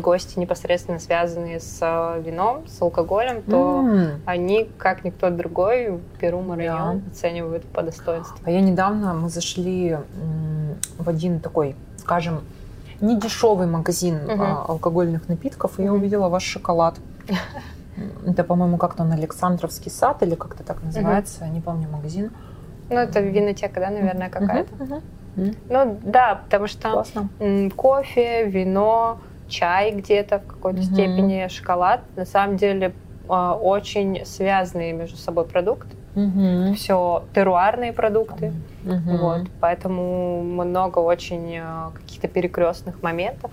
гости, 0.00 0.38
непосредственно 0.38 1.00
связанные 1.00 1.58
с 1.58 1.78
э, 1.82 2.22
вином, 2.24 2.68
с 2.68 2.80
алкоголем, 2.80 3.42
то 3.42 3.80
М, 3.80 4.20
они, 4.26 4.68
как 4.78 5.02
никто 5.02 5.28
другой, 5.30 5.98
Перу 6.20 6.40
Мараньон 6.40 7.02
оценивают 7.10 7.64
по 7.64 7.82
достоинству. 7.82 8.38
А 8.44 8.50
я 8.52 8.60
недавно, 8.60 9.12
мы 9.12 9.28
зашли 9.28 9.96
в 10.98 11.08
один 11.08 11.40
такой, 11.40 11.74
скажем, 12.10 12.40
не 13.00 13.16
дешевый 13.16 13.68
магазин 13.68 14.18
а, 14.28 14.64
алкогольных 14.68 15.28
напитков, 15.28 15.78
и 15.78 15.84
я 15.84 15.92
увидела 15.92 16.28
ваш 16.28 16.42
шоколад. 16.42 16.96
Это, 18.26 18.42
по-моему, 18.42 18.78
как-то 18.78 19.04
он 19.04 19.12
Александровский 19.12 19.92
сад 19.92 20.20
или 20.24 20.34
как-то 20.34 20.64
так 20.64 20.82
называется, 20.82 21.46
не 21.46 21.60
помню 21.60 21.88
магазин. 21.88 22.32
Ну, 22.88 22.96
это 22.96 23.20
винотека, 23.20 23.78
да, 23.78 23.90
наверное, 23.90 24.28
какая-то. 24.28 25.02
Ну, 25.36 25.98
да, 26.02 26.40
потому 26.44 26.66
что 26.66 26.90
Классно. 26.90 27.28
кофе, 27.76 28.46
вино, 28.46 29.20
чай 29.48 29.92
где-то 29.92 30.40
в 30.40 30.46
какой-то 30.46 30.82
степени, 30.82 31.46
шоколад, 31.48 32.00
на 32.16 32.24
самом 32.24 32.56
деле 32.56 32.92
а, 33.28 33.54
очень 33.54 34.24
связанные 34.24 34.92
между 34.92 35.16
собой 35.16 35.44
продукты. 35.44 35.94
Мгм. 36.16 36.74
Все 36.74 37.22
теруарные 37.34 37.92
продукты. 37.92 38.52
Мгм. 38.84 39.16
Вот, 39.18 39.42
поэтому 39.60 40.42
много 40.42 40.98
очень 40.98 41.56
э, 41.56 41.90
каких-то 41.94 42.28
перекрестных 42.28 43.02
моментов. 43.02 43.50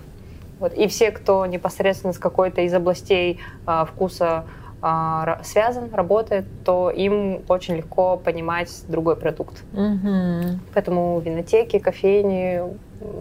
Вот, 0.58 0.74
и 0.74 0.88
все, 0.88 1.10
кто 1.10 1.46
непосредственно 1.46 2.12
с 2.12 2.18
какой-то 2.18 2.62
из 2.62 2.74
областей 2.74 3.40
э, 3.66 3.84
вкуса 3.86 4.44
э, 4.82 5.24
связан, 5.44 5.92
работает, 5.92 6.46
то 6.64 6.90
им 6.90 7.42
очень 7.48 7.76
легко 7.76 8.16
понимать 8.16 8.70
другой 8.88 9.16
продукт. 9.16 9.62
Мгм. 9.72 10.60
Поэтому 10.74 11.20
винотеки, 11.20 11.78
кофейни 11.78 12.62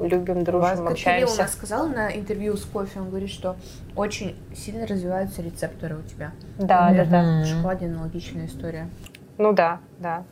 любим, 0.03 0.43
дружим, 0.43 0.85
Как 0.87 0.95
Кирилл 0.95 1.19
у 1.19 1.23
общаемся. 1.23 1.41
нас 1.43 1.53
сказал 1.53 1.87
на 1.87 2.09
интервью 2.09 2.57
с 2.57 2.65
кофе, 2.65 2.99
он 2.99 3.09
говорит, 3.09 3.29
что 3.29 3.55
очень 3.95 4.35
сильно 4.55 4.87
развиваются 4.87 5.41
рецепторы 5.41 5.97
у 5.97 6.01
тебя. 6.01 6.31
Да, 6.57 6.91
да, 6.91 7.05
да. 7.05 7.21
Мгм. 7.21 7.43
В 7.43 7.47
шоколаде 7.47 7.85
аналогичная 7.85 8.47
история. 8.47 8.89
Ну 9.37 9.53
да, 9.53 9.79
да. 9.99 10.23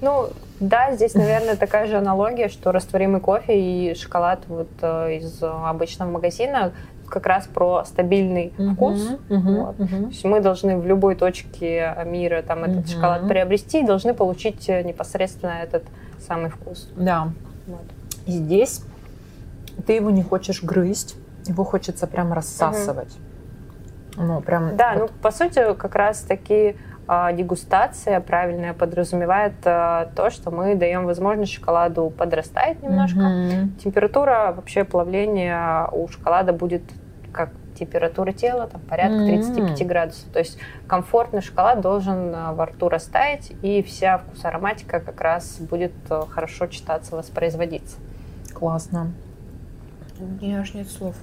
Ну, 0.00 0.28
да, 0.60 0.94
здесь, 0.94 1.14
наверное, 1.14 1.56
такая 1.56 1.86
же 1.86 1.96
аналогия, 1.96 2.48
что 2.48 2.72
растворимый 2.72 3.20
кофе 3.20 3.58
и 3.58 3.94
шоколад 3.94 4.40
вот 4.48 4.68
э, 4.82 5.16
из 5.16 5.42
обычного 5.42 6.10
магазина 6.10 6.72
как 7.08 7.26
раз 7.26 7.46
про 7.46 7.84
стабильный 7.84 8.52
вкус. 8.74 9.08
Мгм, 9.28 9.56
Вот. 9.56 9.78
мгм. 9.78 9.88
То 10.04 10.08
есть 10.08 10.24
мы 10.24 10.40
должны 10.40 10.76
в 10.78 10.86
любой 10.86 11.14
точке 11.16 11.96
мира 12.06 12.42
там 12.42 12.64
этот 12.64 12.78
Мгм. 12.78 12.86
шоколад 12.86 13.28
приобрести 13.28 13.80
и 13.82 13.86
должны 13.86 14.14
получить 14.14 14.68
э, 14.68 14.82
непосредственно 14.82 15.50
этот 15.62 15.84
самый 16.26 16.50
вкус. 16.50 16.90
Да. 16.96 17.28
Вот. 17.66 17.82
И 18.26 18.32
здесь 18.32 18.82
ты 19.86 19.92
его 19.94 20.10
не 20.10 20.22
хочешь 20.22 20.62
грызть, 20.62 21.16
его 21.46 21.64
хочется 21.64 22.06
прям 22.06 22.32
рассасывать. 22.32 23.14
Ну, 24.16 24.40
прям... 24.40 24.76
Да, 24.76 24.94
вот- 24.94 25.00
ну 25.00 25.08
по 25.22 25.30
сути 25.30 25.74
как 25.74 25.94
раз 25.94 26.20
таки 26.20 26.70
а, 26.70 26.93
дегустация 27.06 28.20
правильная 28.20 28.72
подразумевает 28.72 29.54
а, 29.64 30.08
то, 30.16 30.30
что 30.30 30.50
мы 30.50 30.74
даем 30.74 31.04
возможность 31.04 31.52
шоколаду 31.52 32.10
подрастать 32.10 32.82
немножко. 32.82 33.20
Мгм. 33.20 33.72
Температура 33.82 34.52
вообще 34.56 34.84
плавления 34.84 35.86
у 35.92 36.08
шоколада 36.08 36.52
будет 36.52 36.82
как 37.32 37.50
температура 37.78 38.32
тела, 38.32 38.68
там 38.68 38.80
порядка 38.82 39.18
М. 39.18 39.26
35 39.26 39.86
градусов. 39.86 40.28
То 40.32 40.38
есть 40.38 40.58
комфортный 40.86 41.42
шоколад 41.42 41.80
должен 41.80 42.32
а, 42.34 42.52
во 42.52 42.66
рту 42.66 42.88
растаять, 42.88 43.52
и 43.62 43.82
вся 43.82 44.18
вкус-ароматика 44.18 45.00
как 45.00 45.20
раз 45.20 45.58
будет 45.58 45.92
а, 46.08 46.26
хорошо 46.26 46.68
читаться, 46.68 47.16
воспроизводиться. 47.16 47.96
Классно. 48.54 49.12
У 50.18 50.44
меня 50.44 50.60
аж 50.60 50.74
нет 50.74 50.88
слов. 50.88 51.16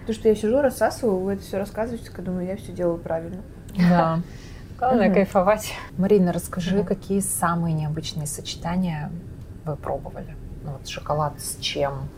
Потому 0.00 0.14
что 0.14 0.28
я 0.28 0.34
сижу, 0.34 0.60
рассасываю, 0.60 1.18
вы 1.18 1.34
это 1.34 1.42
все 1.42 1.58
рассказываете, 1.58 2.06
такая 2.06 2.26
думаю, 2.26 2.46
я 2.46 2.56
все 2.56 2.72
делаю 2.72 2.98
правильно. 2.98 3.38
Да. 3.76 4.20
Главное 4.78 5.06
Мгм. 5.06 5.14
кайфовать. 5.14 5.72
Марина, 5.96 6.32
расскажи, 6.32 6.76
Мгм. 6.78 6.86
какие 6.86 7.18
самые 7.20 7.74
необычные 7.74 8.28
сочетания 8.28 9.10
вы 9.64 9.74
пробовали? 9.76 10.36
Ну, 10.62 10.72
вот 10.72 10.86
шоколад 10.86 11.32
с 11.40 11.56
чем? 11.60 12.08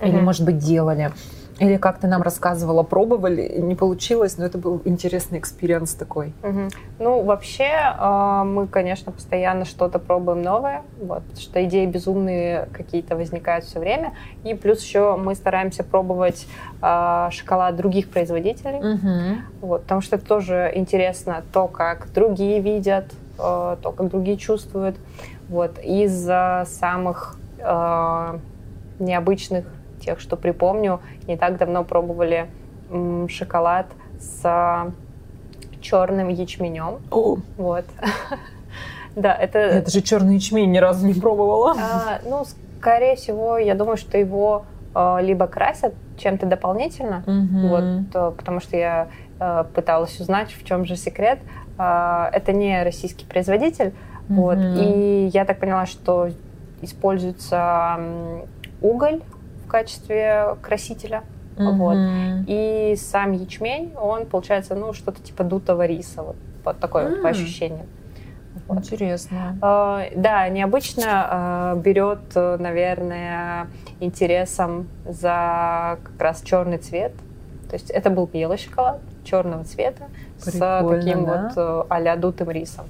Или, 0.00 0.12
Мгм. 0.12 0.24
может 0.24 0.44
быть, 0.44 0.58
делали? 0.58 1.12
Или 1.58 1.78
как 1.78 1.98
ты 1.98 2.06
нам 2.06 2.20
рассказывала, 2.20 2.82
пробовали, 2.82 3.58
не 3.58 3.74
получилось, 3.74 4.36
но 4.36 4.44
это 4.44 4.58
был 4.58 4.82
интересный 4.84 5.38
experience 5.38 5.94
такой. 5.94 6.34
Мгм. 6.42 6.68
Ну, 6.98 7.22
вообще, 7.22 7.70
э, 7.98 8.42
мы, 8.44 8.66
конечно, 8.66 9.10
постоянно 9.10 9.64
что-то 9.64 9.98
пробуем 9.98 10.42
новое, 10.42 10.82
вот, 11.00 11.22
потому 11.22 11.40
что 11.40 11.64
идеи 11.64 11.86
безумные 11.86 12.68
какие-то 12.72 13.16
возникают 13.16 13.64
все 13.64 13.80
время. 13.80 14.12
И 14.44 14.52
плюс 14.52 14.82
еще 14.82 15.16
мы 15.16 15.34
стараемся 15.34 15.82
пробовать 15.82 16.46
э, 16.82 17.28
шоколад 17.30 17.76
других 17.76 18.10
производителей, 18.10 19.40
вот, 19.62 19.82
потому 19.82 20.02
что 20.02 20.16
это 20.16 20.26
тоже 20.26 20.70
интересно, 20.74 21.42
то, 21.54 21.68
как 21.68 22.12
другие 22.12 22.60
видят, 22.60 23.06
э, 23.38 23.76
то, 23.82 23.92
как 23.96 24.10
другие 24.10 24.36
чувствуют. 24.36 24.96
Вот, 25.48 25.78
из 25.82 26.28
самых 26.68 27.38
необычных, 28.98 29.64
тех, 30.00 30.20
что 30.20 30.36
припомню, 30.36 31.00
не 31.26 31.36
так 31.36 31.56
давно 31.58 31.84
пробовали 31.84 32.46
шоколад 33.28 33.86
с 34.18 34.92
черным 35.80 36.28
ячменем. 36.28 36.98
О, 37.10 37.36
Вот. 37.56 37.84
Да, 39.14 39.34
это... 39.34 39.58
это 39.58 39.90
же 39.90 40.02
черный 40.02 40.34
ячмень 40.34 40.70
ни 40.70 40.76
разу 40.76 41.06
не 41.06 41.14
пробовала. 41.14 41.74
а, 41.80 42.18
Ну, 42.26 42.44
скорее 42.78 43.16
всего, 43.16 43.56
я 43.56 43.74
думаю, 43.74 43.96
что 43.96 44.18
его 44.18 44.66
э, 44.94 45.18
либо 45.22 45.46
красят 45.46 45.94
чем-то 46.18 46.44
дополнительно, 46.44 47.24
вот, 47.26 48.36
потому 48.36 48.60
что 48.60 48.76
я 48.76 49.08
пыталась 49.74 50.20
узнать, 50.20 50.50
в 50.52 50.64
чем 50.66 50.84
же 50.84 50.96
секрет. 50.96 51.38
А, 51.78 52.28
Это 52.34 52.52
не 52.52 52.82
российский 52.82 53.24
производитель, 53.24 53.94
вот, 54.28 54.58
и 54.58 55.30
я 55.32 55.46
так 55.46 55.60
поняла, 55.60 55.86
что 55.86 56.28
используется 56.82 57.98
уголь 58.82 59.22
в 59.66 59.68
качестве 59.68 60.56
красителя. 60.62 61.22
вот. 61.56 61.96
Мгм. 61.96 62.44
И 62.46 62.94
сам 62.96 63.32
ячмень, 63.32 63.92
он 64.00 64.26
получается, 64.26 64.74
ну, 64.74 64.92
что-то 64.92 65.22
типа 65.22 65.42
дутого 65.42 65.86
риса, 65.86 66.22
вот, 66.22 66.36
вот 66.64 66.78
такое 66.78 67.08
вот 67.10 67.22
по 67.22 67.28
ощущениям. 67.30 67.86
Вот. 68.68 68.78
Интересно. 68.78 69.56
Э, 69.62 70.10
Да, 70.16 70.48
необычно 70.48 71.74
э, 71.76 71.80
берет, 71.80 72.20
э, 72.34 72.56
наверное, 72.58 73.68
интересом 74.00 74.88
за 75.04 75.98
как 76.02 76.20
раз 76.20 76.42
черный 76.42 76.78
цвет. 76.78 77.12
То 77.68 77.74
есть 77.74 77.90
это 77.90 78.10
был 78.10 78.26
белый 78.26 78.58
шоколад 78.58 79.00
черного 79.24 79.64
цвета 79.64 80.04
с 80.38 80.50
Прикольно, 80.50 80.88
таким 81.00 81.24
да? 81.24 81.42
вот 81.42 81.52
э, 81.56 81.84
а-ля 81.90 82.16
дутым 82.16 82.50
рисом. 82.50 82.86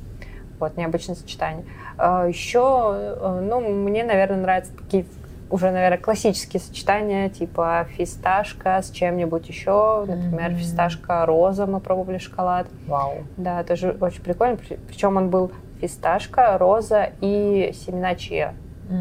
Вот, 0.58 0.76
необычное 0.76 1.14
сочетание. 1.16 1.64
Э, 1.98 2.26
Еще, 2.28 2.92
э, 2.94 3.40
ну, 3.48 3.60
мне, 3.60 4.04
наверное, 4.04 4.40
нравятся 4.40 4.72
такие 4.76 5.04
уже, 5.50 5.70
наверное, 5.70 5.98
классические 5.98 6.60
сочетания, 6.60 7.28
типа 7.28 7.86
фисташка 7.96 8.82
с 8.82 8.90
чем-нибудь 8.90 9.48
еще. 9.48 10.04
Например, 10.06 10.50
Мгм. 10.50 10.58
фисташка 10.58 11.24
роза 11.24 11.66
мы 11.66 11.80
пробовали 11.80 12.18
шоколад. 12.18 12.66
Вау. 12.86 13.18
Да, 13.36 13.62
тоже 13.62 13.96
очень 14.00 14.22
прикольно. 14.22 14.58
Причем 14.88 15.16
он 15.16 15.30
был 15.30 15.52
фисташка, 15.80 16.58
роза 16.58 17.10
и 17.20 17.72
семена 17.74 18.14
чиа. 18.16 18.54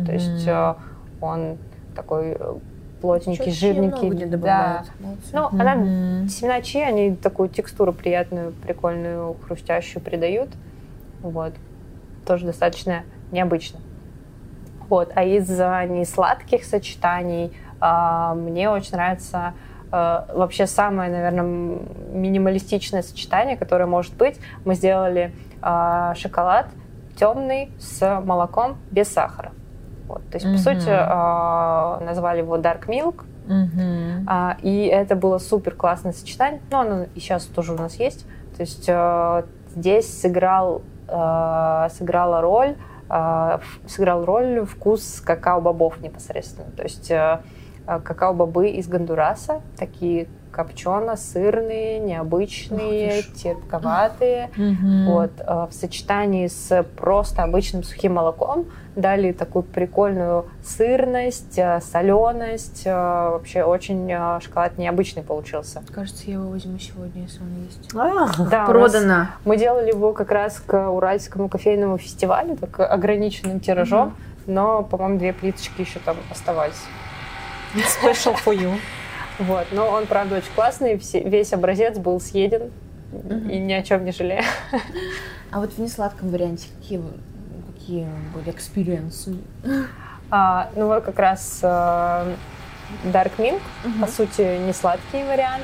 То 0.05 0.11
есть 0.11 0.47
э, 0.47 0.73
он 1.21 1.57
такой 1.95 2.35
э, 2.39 2.53
плотненький, 3.01 3.51
чьи 3.51 3.53
жирненький. 3.53 4.09
где 4.09 4.25
да. 4.25 4.31
добавляют. 4.31 4.91
Молодцы. 4.99 5.29
Ну, 5.33 5.47
она 5.59 5.75
Мгм. 5.75 6.27
семена 6.29 6.61
чиа, 6.61 6.87
они 6.87 7.15
такую 7.15 7.49
текстуру 7.49 7.93
приятную, 7.93 8.51
прикольную, 8.51 9.35
хрустящую 9.45 10.01
придают. 10.03 10.49
Вот. 11.21 11.53
Тоже 12.25 12.45
достаточно 12.47 13.03
необычно. 13.31 13.79
Вот. 14.89 15.11
А 15.15 15.23
из 15.23 15.59
а, 15.59 15.85
несладких 15.85 16.63
сочетаний 16.63 17.55
а, 17.79 18.33
мне 18.35 18.69
очень 18.69 18.93
нравится 18.93 19.53
а, 19.91 20.27
вообще 20.33 20.67
самое, 20.67 21.11
наверное, 21.11 21.79
минималистичное 22.11 23.01
сочетание, 23.01 23.57
которое 23.57 23.85
может 23.85 24.15
быть. 24.15 24.39
Мы 24.63 24.75
сделали 24.75 25.33
а, 25.61 26.13
шоколад 26.15 26.67
темный 27.17 27.71
с 27.79 28.21
молоком 28.21 28.77
без 28.91 29.07
сахара. 29.09 29.51
Вот. 30.07 30.21
То 30.29 30.35
есть, 30.35 30.45
Мгм. 30.45 30.55
по 30.55 30.61
сути, 30.61 30.89
а, 30.89 31.99
назвали 32.01 32.39
его 32.39 32.57
Dark 32.57 32.87
Milk. 32.87 33.23
Мгм. 33.47 34.25
А, 34.27 34.57
и 34.61 34.85
это 34.85 35.15
было 35.15 35.37
супер 35.37 35.75
классное 35.75 36.13
сочетание. 36.13 36.61
Ну, 36.71 36.79
оно 36.79 37.03
и 37.15 37.19
сейчас 37.19 37.45
тоже 37.45 37.73
у 37.73 37.77
нас 37.77 37.95
есть. 37.95 38.25
То 38.55 38.61
есть 38.61 38.85
э, 38.87 39.43
здесь 39.75 40.21
сыграл, 40.21 40.81
э, 41.07 41.87
сыграла 41.91 42.41
роль, 42.41 42.69
э, 42.69 42.75
сыграл 43.87 44.25
роль 44.25 44.65
вкус 44.65 45.21
какао-бобов 45.21 46.01
непосредственно. 46.01 46.71
То 46.71 46.83
есть 46.83 47.11
э, 47.11 47.39
э, 47.87 47.99
какао-бобы 47.99 48.69
из 48.69 48.87
Гондураса, 48.87 49.61
такие 49.77 50.27
копчено-сырные, 50.51 51.99
необычные, 51.99 53.19
Ух 53.19 53.35
терпковатые. 53.35 54.49
Мгм. 54.55 55.05
Вот, 55.05 55.31
э, 55.39 55.67
в 55.69 55.71
сочетании 55.71 56.47
с 56.47 56.83
просто 56.97 57.43
обычным 57.43 57.83
сухим 57.83 58.13
молоком 58.13 58.65
дали 58.95 59.31
такую 59.31 59.63
прикольную 59.63 60.45
сырность, 60.63 61.57
э, 61.57 61.79
соленость. 61.81 62.83
э, 62.85 62.91
Вообще 62.93 63.63
очень 63.63 64.09
э, 64.11 64.39
шоколад 64.41 64.77
необычный 64.77 65.23
получился. 65.23 65.83
Кажется, 65.93 66.23
я 66.27 66.33
его 66.35 66.49
возьму 66.49 66.77
сегодня, 66.79 67.23
если 67.23 67.39
он 67.41 67.63
есть. 67.65 67.89
А, 67.95 68.49
Да, 68.49 68.65
Продано. 68.65 69.27
Мы 69.43 69.57
делали 69.57 69.89
его 69.89 70.13
как 70.13 70.31
раз 70.31 70.59
к 70.65 70.89
Уральскому 70.89 71.49
кофейному 71.49 71.97
фестивалю, 71.97 72.55
так 72.55 72.79
ограниченным 72.79 73.59
тиражом, 73.59 74.15
но, 74.47 74.83
по-моему, 74.83 75.19
две 75.19 75.33
плиточки 75.33 75.81
еще 75.81 75.99
там 75.99 76.17
оставались. 76.31 76.81
Special 77.75 78.35
for 78.43 78.55
you. 78.57 78.73
Вот, 79.37 79.65
но 79.73 79.89
он, 79.89 80.05
правда, 80.05 80.37
очень 80.37 80.47
классный, 80.55 80.97
все- 80.97 81.19
весь 81.21 81.51
образец 81.51 81.97
был 81.97 82.21
съеден, 82.21 82.71
и 83.51 83.59
ни 83.59 83.73
о 83.73 83.83
чем 83.83 84.05
не 84.05 84.13
жалею. 84.13 84.43
А 85.51 85.59
вот 85.59 85.73
в 85.73 85.77
несладком 85.79 86.29
варианте 86.29 86.69
какие, 86.77 87.01
какие 87.85 88.07
были 88.33 88.49
experience 88.49 89.21
ы? 89.21 89.35
А, 90.31 90.69
ну 90.75 90.87
вот 90.87 91.03
как 91.03 91.19
раз 91.19 91.59
э, 91.61 91.67
Dark 93.05 93.31
Milk, 93.37 93.61
по 94.01 94.07
сути, 94.07 94.57
не 94.65 94.73
сладкий 94.73 95.23
вариант. 95.23 95.63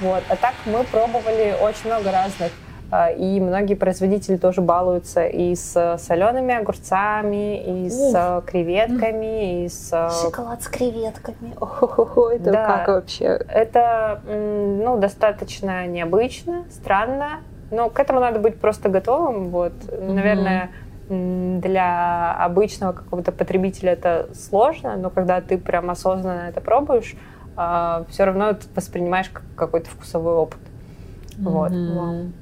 Вот. 0.00 0.24
А 0.28 0.34
так 0.34 0.54
мы 0.66 0.82
пробовали 0.84 1.54
очень 1.62 1.86
много 1.86 2.10
разных. 2.10 2.50
э, 2.90 3.14
И 3.16 3.38
многие 3.40 3.74
производители 3.74 4.36
тоже 4.38 4.60
балуются 4.60 5.24
и 5.24 5.54
с 5.54 5.98
солеными 6.00 6.52
огурцами, 6.52 7.84
и 7.84 7.88
с 7.90 8.12
э, 8.12 8.42
креветками, 8.44 9.64
и 9.64 9.68
с... 9.68 9.90
э, 9.92 10.10
Шоколад 10.20 10.62
с 10.64 10.66
креветками. 10.66 11.54
Охо-хо-хо, 11.60 12.30
это 12.30 12.50
Да. 12.50 12.66
как 12.66 12.88
вообще? 12.88 13.24
Это 13.48 14.20
ну, 14.26 14.96
достаточно 14.98 15.86
необычно, 15.86 16.64
странно, 16.72 17.38
но 17.70 17.88
к 17.88 18.00
этому 18.00 18.18
надо 18.18 18.40
быть 18.40 18.58
просто 18.60 18.88
готовым. 18.88 19.50
Вот. 19.50 19.72
Наверное, 19.92 20.70
для 21.60 22.34
обычного 22.34 22.92
какого-то 22.92 23.32
потребителя 23.32 23.92
это 23.92 24.28
сложно, 24.34 24.96
но 24.96 25.10
когда 25.10 25.40
ты 25.40 25.58
прям 25.58 25.90
осознанно 25.90 26.48
это 26.48 26.60
пробуешь, 26.60 27.14
все 27.54 28.24
равно 28.24 28.50
это 28.50 28.66
воспринимаешь 28.74 29.28
как 29.28 29.42
какой-то 29.56 29.90
вкусовой 29.90 30.34
опыт. 30.34 30.60
Вот. 31.38 31.72
Мгм. 31.72 32.32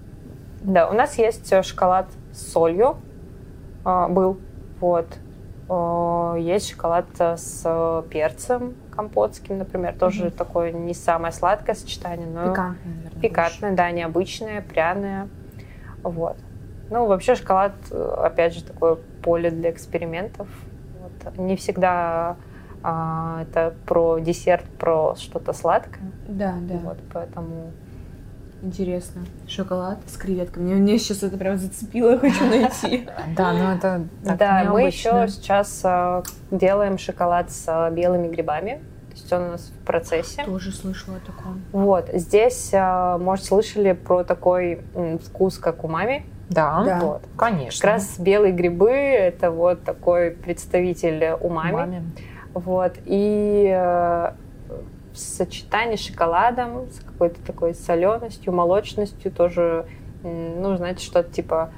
Да, 0.62 0.88
у 0.88 0.92
нас 0.92 1.16
есть 1.18 1.52
э, 1.52 1.62
шоколад 1.62 2.06
с 2.32 2.52
солью. 2.52 2.96
А, 3.84 4.08
был. 4.08 4.38
Вот. 4.80 5.06
О, 5.68 6.34
Есть 6.38 6.70
шоколад 6.70 7.06
с 7.18 7.62
э, 7.64 8.02
перцем 8.10 8.74
компотским, 8.94 9.58
например. 9.58 9.94
Тоже 9.94 10.24
Мгм. 10.24 10.32
такое 10.32 10.72
не 10.72 10.94
самое 10.94 11.32
сладкое 11.32 11.74
сочетание, 11.74 12.26
но 12.26 12.50
Пикантный, 12.50 12.92
наверное. 12.94 13.20
пикантное, 13.22 13.72
да, 13.72 13.90
необычное, 13.90 14.62
пряное. 14.62 15.28
Вот. 16.02 16.36
Ну, 16.90 17.06
вообще 17.06 17.34
шоколад, 17.34 17.72
э, 17.90 18.14
опять 18.18 18.54
же, 18.54 18.64
такое 18.64 18.98
поле 19.22 19.50
для 19.50 19.70
экспериментов. 19.70 20.48
Вот. 21.00 21.38
Не 21.38 21.56
всегда 21.56 22.36
а, 22.82 23.42
это 23.42 23.74
про 23.86 24.18
десерт, 24.18 24.64
про 24.78 25.14
что-то 25.16 25.52
сладкое. 25.52 26.10
Да, 26.28 26.56
да. 26.60 26.74
Вот, 26.82 26.98
поэтому 27.12 27.72
Интересно. 28.62 29.22
Шоколад 29.48 29.98
с 30.06 30.16
креветками. 30.16 30.64
Мне, 30.64 30.74
мне 30.74 30.98
сейчас 30.98 31.22
это 31.22 31.38
прям 31.38 31.56
зацепило, 31.56 32.10
я 32.10 32.18
хочу 32.18 32.44
найти. 32.44 33.08
Да, 33.36 33.52
ну 33.52 33.70
это 33.70 34.06
да, 34.22 34.64
мы 34.70 34.82
еще 34.82 35.28
сейчас 35.28 35.80
а, 35.82 36.22
делаем 36.50 36.98
шоколад 36.98 37.50
с 37.50 37.64
а, 37.66 37.90
белыми 37.90 38.28
грибами. 38.28 38.82
То 39.08 39.14
есть 39.14 39.32
он 39.32 39.42
у 39.42 39.48
нас 39.52 39.62
в 39.62 39.86
процессе. 39.86 40.44
Тоже 40.44 40.72
слышала 40.72 41.16
о 41.16 41.20
таком. 41.20 41.62
Вот. 41.72 42.10
Здесь, 42.12 42.70
а, 42.74 43.16
может, 43.16 43.46
слышали 43.46 43.92
про 43.92 44.24
такой 44.24 44.82
вкус, 45.24 45.58
как 45.58 45.82
у 45.82 45.88
мами. 45.88 46.26
Да, 46.50 46.82
Да. 46.84 47.00
Вот. 47.00 47.22
конечно. 47.36 47.80
Как 47.80 47.90
раз 47.92 48.18
белые 48.18 48.52
грибы– 48.52 48.90
это 48.92 49.50
вот 49.50 49.84
такой 49.84 50.32
представитель 50.32 51.36
умами. 51.40 51.72
Маме. 51.72 52.02
Вот. 52.54 52.94
И 53.06 53.72
э, 53.72 54.32
в 55.12 55.16
сочетании 55.18 55.96
с 55.96 56.00
шоколадом, 56.00 56.90
с 56.90 57.00
какой-то 57.00 57.40
такой 57.42 57.74
соленостью, 57.74 58.52
молочностью 58.52 59.30
тоже, 59.30 59.86
ну, 60.22 60.76
знаете, 60.76 61.04
что-то 61.04 61.30
типа 61.30 61.70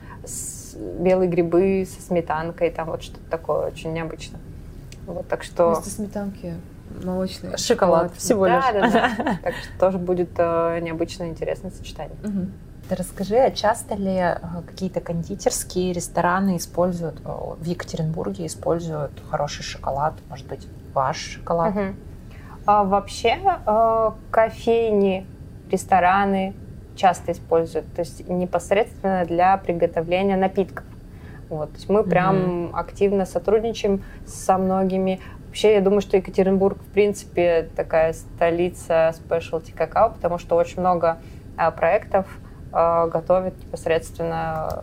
белые 0.74 1.28
грибы 1.28 1.86
со 1.86 2.00
сметанкой, 2.00 2.70
там 2.70 2.88
вот 2.88 3.02
что-то 3.02 3.30
такое 3.30 3.66
очень 3.66 3.92
необычно. 3.92 4.38
Вот, 5.06 5.28
так 5.28 5.42
что... 5.42 5.68
Вместо 5.68 5.90
сметанки 5.90 6.54
молочный 7.04 7.56
Шоколад 7.58 8.14
всего 8.16 8.46
лишь. 8.46 8.64
Да, 8.72 8.72
да, 8.72 8.90
да. 8.90 9.38
Так 9.42 9.54
что 9.54 9.78
тоже 9.78 9.98
будет 9.98 10.30
э, 10.36 10.78
необычное, 10.80 11.28
интересное 11.28 11.70
сочетание. 11.70 12.16
Мгм. 12.22 12.52
Ты 12.92 12.98
расскажи, 12.98 13.36
а 13.36 13.50
часто 13.50 13.94
ли 13.94 14.18
э, 14.18 14.36
какие-то 14.66 15.00
кондитерские 15.00 15.94
рестораны 15.94 16.58
используют, 16.58 17.22
э, 17.24 17.30
в 17.58 17.64
Екатеринбурге 17.64 18.44
используют 18.44 19.12
хороший 19.30 19.62
шоколад, 19.62 20.12
может 20.28 20.46
быть, 20.46 20.68
ваш 20.92 21.16
шоколад? 21.16 21.74
Мгм. 21.74 21.96
А 22.66 22.84
вообще 22.84 23.38
э, 23.66 24.10
кофейни, 24.30 25.26
рестораны 25.70 26.52
часто 26.94 27.32
используют, 27.32 27.90
то 27.94 28.00
есть 28.00 28.28
непосредственно 28.28 29.24
для 29.24 29.56
приготовления 29.56 30.36
напитков. 30.36 30.84
Вот, 31.48 31.70
то 31.70 31.76
есть 31.76 31.88
мы 31.88 32.04
прям 32.04 32.76
активно 32.76 33.24
сотрудничаем 33.24 34.04
со 34.26 34.58
многими. 34.58 35.18
Вообще, 35.46 35.76
я 35.76 35.80
думаю, 35.80 36.02
что 36.02 36.18
Екатеринбург, 36.18 36.76
в 36.76 36.92
принципе, 36.92 37.70
такая 37.74 38.12
столица 38.12 39.14
спешлти 39.14 39.70
какао, 39.70 40.10
потому 40.10 40.36
что 40.36 40.56
очень 40.56 40.80
много 40.80 41.16
а, 41.56 41.70
проектов 41.70 42.26
а, 42.72 43.06
готовят 43.06 43.56
непосредственно 43.58 44.82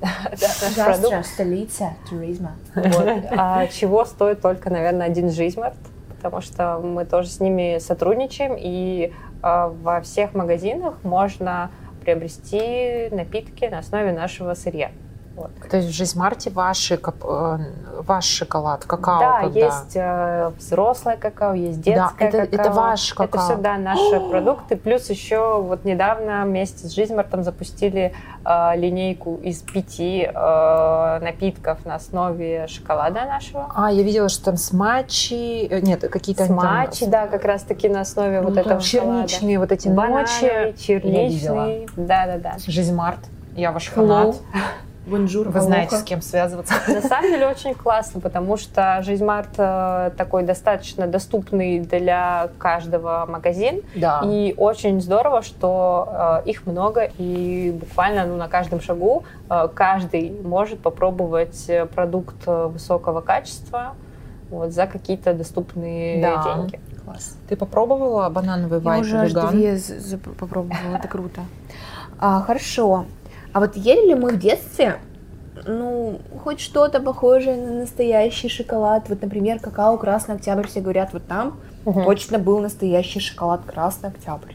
продукт. 0.00 0.76
Гастро, 0.76 1.22
столица 1.22 1.90
туризма. 2.08 2.56
А 2.74 3.66
чего 3.68 4.04
стоит 4.04 4.40
только, 4.40 4.70
наверное, 4.70 5.06
один 5.06 5.30
Жизмарт, 5.30 5.76
потому 6.16 6.40
что 6.40 6.78
мы 6.78 7.04
тоже 7.04 7.28
с 7.28 7.40
ними 7.40 7.78
сотрудничаем, 7.78 8.56
и 8.58 9.12
а, 9.42 9.68
во 9.68 10.00
всех 10.00 10.34
магазинах 10.34 10.94
можно 11.02 11.70
приобрести 12.00 13.08
напитки 13.10 13.66
на 13.66 13.78
основе 13.78 14.12
нашего 14.12 14.54
сырья. 14.54 14.90
Вот. 15.38 15.50
То 15.70 15.76
есть 15.76 15.88
в 15.88 15.92
Жизмарте 15.92 16.50
ваши, 16.50 16.96
кап- 16.96 17.22
э, 17.24 17.58
ваш 18.02 18.24
шоколад, 18.24 18.84
какао, 18.84 19.20
да, 19.20 19.40
когда? 19.42 19.60
есть 19.60 19.92
э, 19.94 20.50
взрослое 20.58 21.16
какао, 21.16 21.54
есть 21.54 21.80
детское 21.80 22.30
Да, 22.32 22.38
это- 22.38 22.46
какао. 22.50 22.60
это 22.60 22.72
ваш 22.72 23.06
Это 23.12 23.16
какао. 23.16 23.44
все, 23.44 23.56
да, 23.56 23.76
наши 23.76 24.18
продукты. 24.30 24.76
Плюс 24.76 25.08
еще 25.10 25.60
вот 25.62 25.84
недавно 25.84 26.42
вместе 26.44 26.88
с 26.88 26.92
Жизмартом 26.92 27.44
запустили 27.44 28.12
э, 28.44 28.76
линейку 28.76 29.36
из 29.36 29.58
пяти 29.62 30.22
э, 30.32 31.18
напитков 31.20 31.84
на 31.86 31.94
основе 31.94 32.66
шоколада 32.66 33.24
нашего. 33.26 33.70
А, 33.76 33.92
я 33.92 34.02
видела, 34.02 34.28
что 34.28 34.46
там 34.46 34.56
смачи, 34.56 35.68
э, 35.70 35.80
нет, 35.80 36.00
какие-то 36.10 36.44
они 36.44 36.48
там 36.54 36.60
Смачи, 36.60 37.06
да, 37.06 37.28
как 37.28 37.44
раз 37.44 37.62
таки 37.62 37.88
на 37.88 38.00
основе 38.00 38.40
вот 38.40 38.54
Ну, 38.54 38.60
этого 38.60 38.80
черничные 38.80 39.58
вот 39.60 39.70
эти 39.70 39.86
шоколада. 39.88 40.12
ночи. 40.14 40.42
Банановый, 40.42 40.74
черничный. 40.78 41.88
Да, 41.96 42.26
да, 42.26 42.38
да. 42.38 42.54
Жизмарт, 42.66 43.20
я 43.54 43.70
ваш 43.70 43.86
фанат. 43.88 44.36
Бонжур, 45.08 45.48
Вы 45.48 45.60
знаете, 45.60 45.96
с 45.96 46.02
кем 46.02 46.22
связываться. 46.22 46.74
На 46.86 47.02
самом 47.02 47.30
деле 47.30 47.46
очень 47.46 47.74
классно, 47.74 48.20
потому 48.20 48.56
что 48.56 49.00
Жизмарт 49.02 49.50
э, 49.56 50.10
такой 50.16 50.42
достаточно 50.42 51.06
доступный 51.06 51.80
для 51.80 52.50
каждого 52.58 53.26
магазин. 53.28 53.82
Да. 53.94 54.20
И 54.24 54.54
очень 54.56 55.00
здорово, 55.00 55.42
что 55.42 56.42
э, 56.44 56.50
их 56.50 56.66
много, 56.66 57.10
и 57.18 57.76
буквально 57.78 58.26
ну, 58.26 58.36
на 58.36 58.48
каждом 58.48 58.80
шагу 58.80 59.24
э, 59.48 59.68
каждый 59.74 60.30
может 60.42 60.80
попробовать 60.80 61.64
э, 61.68 61.86
продукт 61.86 62.46
высокого 62.46 63.20
качества 63.20 63.94
вот, 64.50 64.72
за 64.72 64.86
какие-то 64.86 65.34
доступные 65.34 66.22
Да. 66.22 66.42
деньги. 66.44 66.80
Класс. 67.04 67.36
Ты 67.48 67.56
попробовала 67.56 68.28
банановый 68.28 68.78
Я 68.78 68.84
вайп 68.84 69.00
уже 69.02 69.18
аж 69.18 69.32
две 69.32 69.78
попробовала, 70.38 70.96
это 70.96 71.08
круто. 71.08 71.40
А, 72.18 72.42
хорошо. 72.42 73.06
А 73.52 73.60
вот 73.60 73.76
ели 73.76 74.08
ли 74.08 74.14
мы 74.14 74.32
в 74.32 74.38
детстве, 74.38 74.96
ну, 75.66 76.20
хоть 76.42 76.60
что-то 76.60 77.00
похожее 77.00 77.56
на 77.56 77.72
настоящий 77.80 78.48
шоколад? 78.48 79.08
Вот, 79.08 79.22
например, 79.22 79.58
какао 79.60 79.96
Красный 79.96 80.36
Октябрь, 80.36 80.66
все 80.66 80.80
говорят, 80.80 81.12
вот 81.12 81.26
там 81.26 81.58
точно 81.84 82.38
был 82.38 82.58
настоящий 82.60 83.20
шоколад 83.20 83.62
Красный 83.66 84.10
Октябрь. 84.10 84.52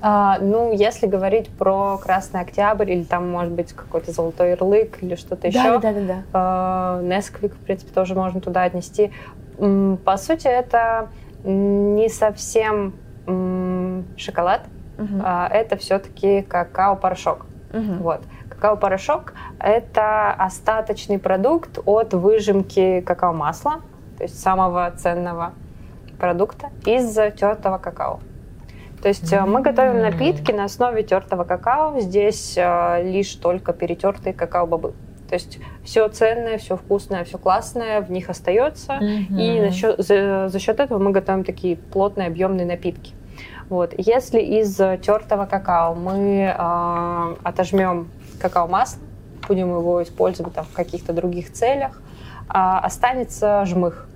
А, 0.00 0.38
ну, 0.40 0.72
если 0.72 1.06
говорить 1.06 1.48
про 1.48 1.98
Красный 1.98 2.40
Октябрь, 2.40 2.92
или 2.92 3.02
там, 3.02 3.28
может 3.28 3.52
быть, 3.52 3.72
какой-то 3.72 4.12
золотой 4.12 4.50
ярлык, 4.50 5.02
или 5.02 5.16
что-то 5.16 5.48
еще, 5.48 5.78
Да, 5.78 5.78
да, 5.78 5.92
да, 5.92 6.22
да. 6.32 7.00
Несквик, 7.02 7.54
в 7.54 7.58
принципе, 7.58 7.92
тоже 7.92 8.14
можно 8.14 8.40
туда 8.40 8.62
отнести. 8.64 9.10
По 9.58 10.16
сути, 10.16 10.46
это 10.46 11.08
не 11.42 12.08
совсем 12.08 12.94
шоколад, 14.16 14.62
Мгм. 14.98 15.22
а 15.24 15.48
это 15.48 15.76
все-таки 15.76 16.42
какао-порошок. 16.42 17.46
Мгм. 17.72 17.98
Вот. 17.98 18.20
Какао-порошок– 18.56 19.34
это 19.60 20.32
остаточный 20.32 21.18
продукт 21.18 21.78
от 21.84 22.14
выжимки 22.14 23.02
какао-масла, 23.02 23.82
то 24.16 24.22
есть 24.24 24.40
самого 24.40 24.90
ценного 24.96 25.52
продукта, 26.18 26.70
из 26.86 27.14
тертого 27.14 27.76
какао. 27.76 28.20
То 29.02 29.08
есть 29.08 29.30
э, 29.30 29.42
мы 29.44 29.60
готовим 29.60 30.00
напитки 30.00 30.52
на 30.52 30.64
основе 30.64 31.02
тертого 31.02 31.44
какао. 31.44 32.00
Здесь 32.00 32.54
э, 32.56 33.02
лишь 33.04 33.34
только 33.34 33.74
перетертые 33.74 34.32
какао-бобы. 34.32 34.94
То 35.28 35.34
есть 35.34 35.58
все 35.84 36.08
ценное, 36.08 36.56
все 36.56 36.76
вкусное, 36.76 37.24
все 37.24 37.36
классное 37.36 38.00
в 38.00 38.10
них 38.10 38.30
остается. 38.30 38.94
И 38.94 39.50
Мгм. 39.58 39.66
насчет- 39.66 39.98
за, 39.98 40.48
за 40.48 40.58
счет 40.58 40.80
этого 40.80 40.98
мы 40.98 41.10
готовим 41.10 41.44
такие 41.44 41.76
плотные, 41.76 42.28
объемные 42.28 42.64
напитки. 42.66 43.12
Вот. 43.68 43.92
Если 43.98 44.40
из 44.40 44.76
тертого 44.76 45.44
какао 45.44 45.94
мы 45.94 46.54
э, 46.56 47.34
отожмем 47.42 48.08
какао-масло, 48.40 49.00
будем 49.48 49.68
его 49.70 50.02
использовать 50.02 50.54
там, 50.54 50.64
в 50.64 50.72
каких-то 50.72 51.12
других 51.12 51.52
целях, 51.52 52.00
а 52.48 52.78
останется 52.80 53.64
жмых. 53.64 54.08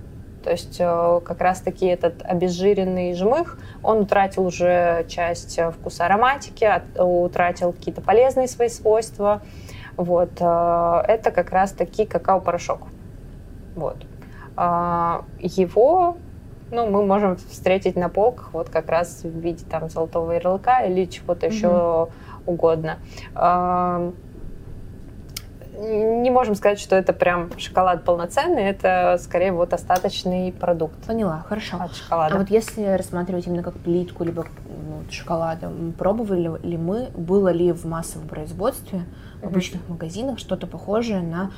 То 0.43 0.49
есть 0.49 0.77
э, 0.79 1.21
как 1.23 1.39
раз-таки 1.39 1.85
этот 1.85 2.23
обезжиренный 2.23 3.13
жмых, 3.13 3.59
он 3.83 3.99
утратил 3.99 4.47
уже 4.47 5.05
часть 5.07 5.59
э, 5.59 5.69
вкуса 5.71 6.05
ароматики, 6.07 6.63
от- 6.63 6.99
утратил 6.99 7.73
какие-то 7.73 8.01
полезные 8.01 8.47
свои 8.47 8.69
свойства. 8.69 9.41
Вот. 9.97 10.31
э, 10.39 11.03
Это 11.07 11.29
как 11.31 11.51
раз-таки 11.51 12.05
какао-порошок. 12.05 12.79
Вот. 13.75 13.97
А, 14.57 15.25
Его 15.39 16.17
ну, 16.71 16.87
мы 16.89 17.05
можем 17.05 17.35
встретить 17.35 17.95
на 17.95 18.09
полках 18.09 18.49
вот 18.53 18.69
как 18.69 18.89
раз 18.89 19.21
в 19.23 19.27
виде 19.39 19.63
там 19.69 19.89
золотого 19.89 20.31
ярлыка 20.31 20.81
или 20.85 21.05
чего-то 21.05 21.47
Мгм. 21.47 21.55
еще 21.55 22.07
угодно. 22.45 22.97
А, 23.35 24.11
Не 25.73 26.29
можем 26.29 26.53
сказать, 26.55 26.79
что 26.79 26.95
это 26.95 27.11
прям 27.13 27.49
шоколад 27.57 28.03
полноценный, 28.03 28.63
это 28.63 29.17
скорее 29.19 29.51
вот 29.51 29.73
остаточный 29.73 30.51
продукт 30.51 30.95
Поняла, 31.07 31.43
хорошо. 31.47 31.77
от 31.79 31.95
шоколада. 31.95 32.35
А 32.35 32.37
вот 32.39 32.49
если 32.51 32.83
рассматривать 32.85 33.47
именно 33.47 33.63
как 33.63 33.73
плитку, 33.79 34.23
либо 34.23 34.45
ну, 34.67 35.09
шоколада, 35.09 35.71
пробовали 35.97 36.51
ли 36.63 36.77
мы, 36.77 37.07
было 37.15 37.49
ли 37.49 37.71
в 37.71 37.85
массовом 37.85 38.27
производстве, 38.27 38.99
в 39.37 39.43
Мгм. 39.43 39.47
обычных 39.49 39.89
магазинах 39.89 40.37
что-то 40.39 40.67
похожее 40.67 41.21
на 41.21 41.51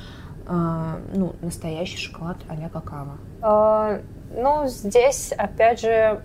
а, 0.46 0.98
ну, 1.14 1.34
настоящий 1.42 1.98
шоколад 1.98 2.36
а-ля 2.48 2.68
какао? 2.68 3.16
А, 3.42 3.98
Ну, 4.36 4.66
здесь, 4.68 5.32
опять 5.36 5.80
же, 5.80 6.20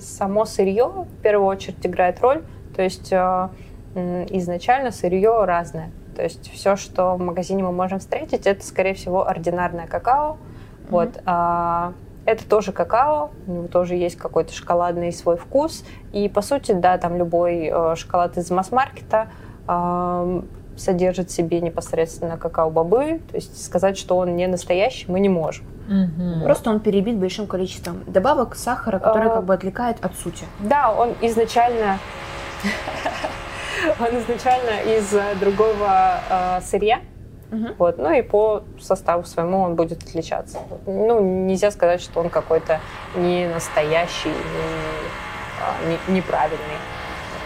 само 0.00 0.44
сырье 0.46 0.86
в 0.86 1.22
первую 1.22 1.46
очередь 1.48 1.84
играет 1.86 2.20
роль. 2.20 2.42
То 2.74 2.82
есть 2.82 3.12
м, 3.12 3.50
изначально 3.94 4.90
сырье 4.90 5.44
разное. 5.44 5.90
То 6.14 6.22
есть 6.22 6.50
все, 6.52 6.76
что 6.76 7.14
в 7.14 7.20
магазине 7.20 7.62
мы 7.62 7.72
можем 7.72 7.98
встретить, 7.98 8.46
это, 8.46 8.64
скорее 8.64 8.94
всего, 8.94 9.26
ординарное 9.26 9.86
какао. 9.86 10.32
Mm-hmm. 10.32 10.90
Вот. 10.90 11.22
А, 11.26 11.92
это 12.24 12.48
тоже 12.48 12.72
какао, 12.72 13.30
у 13.46 13.52
него 13.52 13.68
тоже 13.68 13.96
есть 13.96 14.16
какой-то 14.16 14.52
шоколадный 14.52 15.12
свой 15.12 15.36
вкус. 15.36 15.84
И, 16.12 16.28
по 16.28 16.40
сути, 16.40 16.72
да, 16.72 16.96
там 16.98 17.16
любой 17.16 17.70
э, 17.70 17.94
шоколад 17.96 18.38
из 18.38 18.50
масс-маркета 18.50 19.28
э, 19.68 20.42
содержит 20.76 21.28
в 21.28 21.32
себе 21.32 21.60
непосредственно 21.60 22.38
какао-бобы. 22.38 23.20
То 23.30 23.36
есть 23.36 23.62
сказать, 23.62 23.98
что 23.98 24.16
он 24.16 24.36
не 24.36 24.46
настоящий, 24.46 25.10
мы 25.10 25.20
не 25.20 25.28
можем. 25.28 25.66
Угу. 25.86 26.44
Просто 26.44 26.70
он 26.70 26.80
перебит 26.80 27.18
большим 27.18 27.46
количеством 27.46 28.02
добавок 28.06 28.54
сахара, 28.56 28.98
который 28.98 29.28
а, 29.28 29.34
как 29.34 29.44
бы 29.44 29.52
отвлекает 29.52 30.02
от 30.02 30.16
сути. 30.16 30.46
Да, 30.60 30.90
он 30.90 31.12
изначально 31.20 31.98
он 34.00 34.18
изначально 34.20 34.80
из 34.96 35.38
другого 35.38 36.20
э, 36.28 36.60
сырья, 36.62 37.00
Угу. 37.54 37.74
Вот, 37.78 37.98
ну 37.98 38.12
и 38.12 38.22
по 38.22 38.64
составу 38.80 39.24
своему 39.24 39.60
он 39.60 39.76
будет 39.76 40.02
отличаться. 40.02 40.58
Ну, 40.86 41.20
нельзя 41.20 41.70
сказать, 41.70 42.00
что 42.00 42.20
он 42.20 42.28
какой-то 42.28 42.80
не 43.14 43.46
настоящий, 43.46 44.30
не, 44.30 45.88
не, 45.88 46.16
неправильный. 46.16 46.78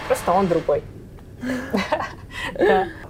Просто 0.07 0.33
он 0.33 0.47
другой. 0.47 0.83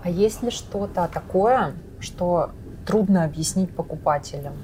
А 0.04 0.10
есть 0.10 0.42
ли 0.42 0.50
что-то 0.50 1.08
такое, 1.12 1.72
что 2.00 2.50
трудно 2.86 3.24
объяснить 3.24 3.74
покупателям? 3.74 4.54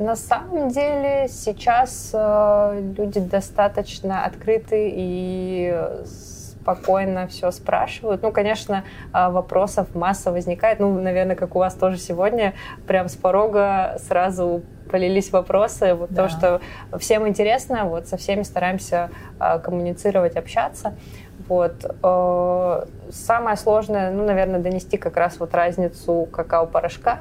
На 0.00 0.16
самом 0.16 0.70
деле 0.70 1.28
сейчас 1.28 2.12
э, 2.14 2.82
люди 2.96 3.20
достаточно 3.20 4.24
открыты 4.24 4.90
и 4.90 5.78
спокойно 6.06 7.26
все 7.26 7.50
спрашивают. 7.50 8.22
Ну, 8.22 8.32
конечно, 8.32 8.84
а, 9.12 9.28
вопросов 9.30 9.94
масса 9.94 10.32
возникает. 10.32 10.80
Ну, 10.80 10.98
наверное, 10.98 11.36
как 11.36 11.54
у 11.54 11.58
вас 11.58 11.74
тоже 11.74 11.98
сегодня, 11.98 12.54
прям 12.86 13.10
с 13.10 13.14
порога 13.14 13.98
сразу 13.98 14.62
полились 14.90 15.32
вопросы, 15.32 15.92
вот 15.92 16.10
да. 16.10 16.22
то, 16.22 16.28
что 16.30 16.60
всем 16.98 17.28
интересно, 17.28 17.84
вот 17.84 18.08
со 18.08 18.16
всеми 18.16 18.42
стараемся 18.42 19.10
э, 19.38 19.58
коммуницировать, 19.58 20.34
общаться. 20.36 20.94
Вот. 21.46 21.74
Э, 22.02 22.86
самое 23.10 23.58
сложное, 23.58 24.10
ну, 24.12 24.24
наверное, 24.24 24.60
донести 24.60 24.96
как 24.96 25.18
раз 25.18 25.38
вот 25.38 25.54
разницу 25.54 26.26
какао-порошка 26.32 27.18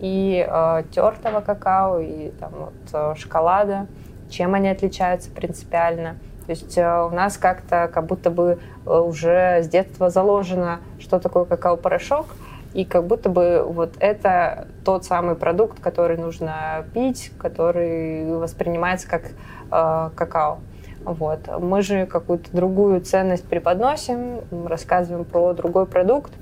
и 0.00 0.46
э, 0.48 0.82
тертого 0.92 1.40
какао, 1.40 2.00
и 2.00 2.30
там 2.40 2.50
вот 2.52 2.72
э, 2.92 3.14
шоколада, 3.16 3.86
чем 4.28 4.54
они 4.54 4.68
отличаются 4.68 5.30
принципиально. 5.30 6.16
То 6.46 6.50
есть 6.52 6.76
э, 6.78 7.02
у 7.04 7.10
нас 7.10 7.36
как-то 7.36 7.88
как 7.92 8.06
будто 8.06 8.30
бы 8.30 8.58
э, 8.86 8.90
уже 8.90 9.62
с 9.62 9.68
детства 9.68 10.10
заложено, 10.10 10.80
что 10.98 11.20
такое 11.20 11.44
какао-порошок, 11.44 12.26
и 12.72 12.84
как 12.84 13.06
будто 13.06 13.28
бы 13.28 13.64
вот 13.66 13.94
это 14.00 14.68
тот 14.84 15.04
самый 15.04 15.34
продукт, 15.34 15.80
который 15.80 16.16
нужно 16.16 16.84
пить, 16.94 17.32
который 17.38 18.24
воспринимается 18.36 19.08
как 19.08 19.22
э, 19.70 20.10
какао. 20.14 20.58
Вот. 21.04 21.40
Мы 21.60 21.82
же 21.82 22.06
какую-то 22.06 22.50
другую 22.52 23.00
ценность 23.00 23.46
преподносим, 23.46 24.40
рассказываем 24.66 25.24
про 25.24 25.52
другой 25.54 25.86
продукт. 25.86 26.32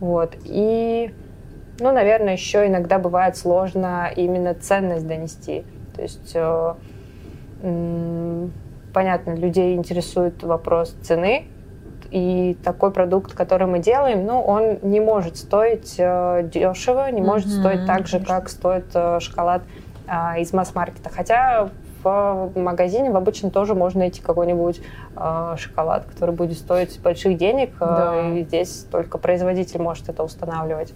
Вот. 0.00 0.34
И, 0.44 1.12
ну, 1.80 1.92
наверное, 1.92 2.34
еще 2.34 2.66
иногда 2.66 2.98
бывает 2.98 3.36
сложно 3.36 4.10
именно 4.14 4.54
ценность 4.54 5.06
донести. 5.06 5.64
То 5.96 6.02
есть 6.02 6.32
э, 6.34 6.74
понятно, 8.92 9.34
людей 9.34 9.74
интересует 9.74 10.42
вопрос 10.42 10.94
цены, 11.02 11.46
и 12.10 12.56
такой 12.64 12.90
продукт, 12.90 13.34
который 13.34 13.66
мы 13.66 13.78
делаем, 13.78 14.26
ну, 14.26 14.40
он 14.40 14.78
не 14.82 15.00
может 15.00 15.36
стоить 15.36 15.94
э, 15.98 16.48
дешево, 16.52 17.10
не 17.10 17.22
может 17.22 17.46
mm-hmm, 17.46 17.60
стоить 17.60 17.86
так 17.86 18.08
же, 18.08 18.18
как 18.18 18.48
стоит 18.48 18.86
э, 18.94 19.20
шоколад 19.20 19.62
э, 20.08 20.40
из 20.40 20.52
масс-маркета. 20.52 21.08
Хотя 21.08 21.70
в 22.02 22.52
магазине 22.54 23.10
в 23.10 23.16
обычном 23.16 23.50
тоже 23.50 23.74
можно 23.74 24.00
найти 24.00 24.20
какой-нибудь 24.20 24.80
э, 25.16 25.54
шоколад, 25.58 26.04
который 26.04 26.34
будет 26.34 26.58
стоить 26.58 27.00
больших 27.00 27.36
денег, 27.36 27.70
э, 27.74 27.78
да. 27.80 28.28
и 28.30 28.44
здесь 28.44 28.86
только 28.90 29.18
производитель 29.18 29.80
может 29.80 30.08
это 30.08 30.22
устанавливать. 30.22 30.92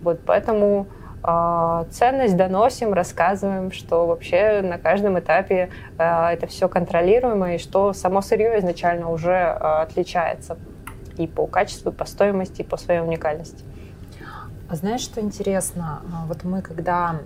Вот 0.00 0.20
поэтому 0.24 0.86
а, 1.26 1.86
ценность 1.90 2.36
доносим, 2.36 2.92
рассказываем, 2.92 3.72
что 3.72 4.06
вообще 4.06 4.60
на 4.60 4.76
каждом 4.76 5.18
этапе 5.18 5.70
а, 5.96 6.30
это 6.30 6.46
все 6.46 6.68
контролируемо 6.68 7.54
и 7.54 7.58
что 7.58 7.94
само 7.94 8.20
сырье 8.20 8.58
изначально 8.58 9.10
уже 9.10 9.32
а, 9.32 9.80
отличается 9.80 10.58
и 11.16 11.26
по 11.26 11.46
качеству, 11.46 11.92
и 11.92 11.94
по 11.94 12.04
стоимости, 12.04 12.60
и 12.60 12.64
по 12.64 12.76
своей 12.76 13.00
уникальности. 13.00 13.64
А 14.68 14.76
знаешь, 14.76 15.00
что 15.00 15.22
интересно? 15.22 16.02
Вот 16.26 16.44
мы 16.44 16.60
когда 16.60 17.20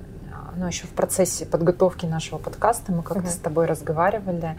ну, 0.59 0.67
еще 0.67 0.87
в 0.87 0.91
процессе 0.91 1.47
подготовки 1.47 2.07
нашего 2.07 2.39
подкаста 2.39 2.93
мы 2.93 3.03
как-то 3.03 3.29
uh-huh. 3.29 3.33
с 3.33 3.37
тобой 3.37 3.67
разговаривали, 3.67 4.57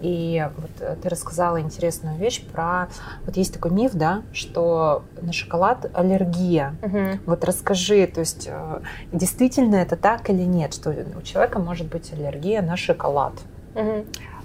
и 0.00 0.46
вот 0.58 0.70
э, 0.80 0.96
ты 1.02 1.08
рассказала 1.08 1.60
интересную 1.60 2.18
вещь 2.18 2.44
про... 2.44 2.88
Вот 3.24 3.36
есть 3.36 3.54
такой 3.54 3.70
миф, 3.70 3.92
да, 3.94 4.22
что 4.32 5.02
на 5.20 5.32
шоколад 5.32 5.90
аллергия. 5.94 6.74
Угу. 6.82 7.20
Вот 7.26 7.44
расскажи, 7.44 8.06
то 8.06 8.20
есть 8.20 8.46
э, 8.50 8.80
действительно 9.12 9.76
это 9.76 9.96
так 9.96 10.28
или 10.28 10.42
нет, 10.42 10.74
что 10.74 10.90
у 10.90 11.22
человека 11.22 11.58
может 11.58 11.86
быть 11.86 12.12
аллергия 12.12 12.60
на 12.60 12.76
шоколад? 12.76 13.32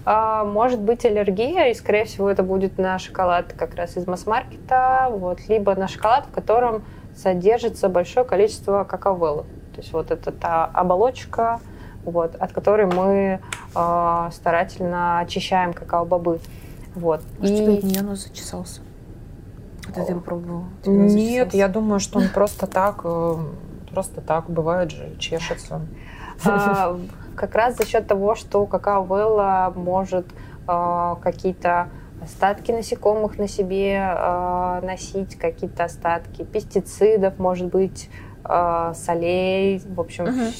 А, 0.06 0.46
может 0.46 0.80
быть 0.80 1.06
аллергия, 1.06 1.68
и, 1.68 1.74
скорее 1.74 2.06
всего, 2.06 2.30
это 2.30 2.42
будет 2.42 2.78
на 2.78 2.98
шоколад 2.98 3.54
как 3.54 3.76
раз 3.76 3.98
из 3.98 4.08
масс-маркета, 4.08 5.08
вот, 5.12 5.40
либо 5.50 5.76
на 5.76 5.88
шоколад, 5.88 6.26
в 6.26 6.32
котором 6.32 6.84
содержится 7.16 7.90
большое 7.90 8.26
количество 8.26 8.86
какао 8.86 9.46
То 9.80 9.84
есть 9.84 9.94
вот 9.94 10.12
это 10.12 10.34
та 10.34 10.66
оболочка, 10.66 11.62
вот, 12.04 12.36
от 12.36 12.52
которой 12.52 12.86
мы 12.86 13.40
э, 13.74 14.30
старательно 14.34 15.20
очищаем 15.20 15.72
какао-бобы. 15.72 16.42
Вот. 16.96 17.22
Может, 17.40 17.56
и... 17.56 17.58
тебе 17.58 17.82
нее 17.82 18.02
нос 18.02 18.26
зачесался? 18.26 18.82
Это 19.88 20.04
ты 20.04 20.16
попробовала? 20.16 20.66
Нет, 20.86 21.54
я 21.54 21.70
думаю, 21.70 22.02
что 22.02 22.20
он 22.20 22.28
просто 22.28 22.68
так, 22.68 23.00
э, 23.06 23.36
просто 23.90 24.20
так, 24.20 24.50
бывает 24.50 24.92
же, 24.92 25.16
чешется. 25.18 25.80
А, 26.46 27.00
как 27.38 27.56
раз 27.56 27.78
за 27.78 27.88
счет 27.88 28.06
того, 28.06 28.36
что 28.36 28.66
какао-велла 28.66 29.72
может 29.78 30.26
а, 30.68 31.16
какие-то 31.24 31.88
остатки 32.22 32.74
насекомых 32.74 33.38
на 33.38 33.48
себе 33.48 33.94
э, 33.94 34.80
носить, 34.84 35.38
какие-то 35.38 35.86
остатки 35.86 36.44
пестицидов, 36.44 37.40
может 37.40 37.68
быть, 37.68 38.10
э, 38.44 38.94
солей, 38.96 39.82
в 39.86 40.00
общем, 40.00 40.26
угу. 40.26 40.52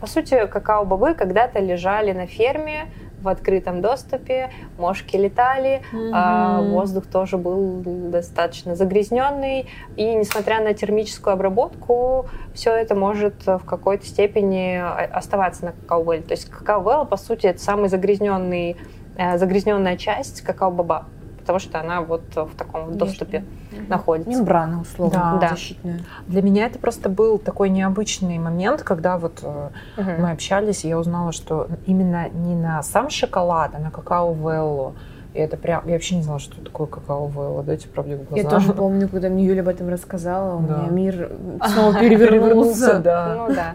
По 0.00 0.06
сути, 0.06 0.46
какао-бобы 0.46 1.14
когда-то 1.14 1.58
лежали 1.58 2.12
на 2.12 2.26
ферме 2.26 2.86
в 3.22 3.28
открытом 3.28 3.80
доступе, 3.80 4.50
мошки 4.78 5.16
летали, 5.16 5.82
а 6.12 6.60
воздух 6.60 7.06
тоже 7.06 7.38
был 7.38 7.82
достаточно 7.82 8.76
загрязненный, 8.76 9.66
и 9.96 10.14
несмотря 10.14 10.62
на 10.62 10.74
термическую 10.74 11.32
обработку, 11.32 12.26
все 12.54 12.76
это 12.76 12.94
может 12.94 13.46
в 13.46 13.62
какой-то 13.64 14.06
степени 14.06 14.76
оставаться 15.12 15.64
на 15.64 15.72
какао-беле. 15.72 16.22
То 16.22 16.32
есть 16.32 16.50
какао-белла, 16.50 17.04
по 17.04 17.16
сути, 17.16 17.46
это 17.46 17.60
самый 17.60 17.88
загрязненный, 17.88 18.76
э, 19.16 19.38
загрязненная 19.38 19.96
часть 19.96 20.42
какао-боба 20.42 21.06
потому 21.46 21.60
что 21.60 21.78
она 21.78 22.00
вот 22.00 22.24
в 22.34 22.56
таком 22.56 22.86
Внешне. 22.86 22.98
доступе 22.98 23.44
угу. 23.70 23.82
находится. 23.88 24.30
Мембрана, 24.30 24.80
условно, 24.80 25.38
да. 25.40 25.50
защитная. 25.50 26.00
Для 26.26 26.42
меня 26.42 26.66
это 26.66 26.80
просто 26.80 27.08
был 27.08 27.38
такой 27.38 27.68
необычный 27.68 28.38
момент, 28.38 28.82
когда 28.82 29.16
вот 29.16 29.44
угу. 29.44 29.70
мы 29.96 30.32
общались, 30.32 30.84
и 30.84 30.88
я 30.88 30.98
узнала, 30.98 31.30
что 31.30 31.68
именно 31.86 32.28
не 32.28 32.56
на 32.56 32.82
сам 32.82 33.10
шоколад, 33.10 33.70
а 33.74 33.78
на 33.78 33.92
какао-веллу. 33.92 34.94
И 35.34 35.38
это 35.38 35.56
прям... 35.56 35.86
Я 35.86 35.92
вообще 35.92 36.16
не 36.16 36.22
знала, 36.22 36.40
что 36.40 36.60
такое 36.60 36.88
какао-велла. 36.88 37.62
Дайте 37.62 37.86
правде 37.88 38.16
в 38.16 38.24
глаза. 38.24 38.42
Я 38.42 38.48
тоже 38.48 38.72
помню, 38.74 39.08
когда 39.08 39.28
мне 39.28 39.44
Юля 39.44 39.60
об 39.60 39.68
этом 39.68 39.88
рассказала, 39.88 40.56
у 40.56 40.62
да. 40.66 40.78
меня 40.78 40.90
мир 40.90 41.30
снова 41.64 41.94
перевернулся. 41.94 42.98
да. 42.98 43.34
Ну 43.36 43.54
да 43.54 43.74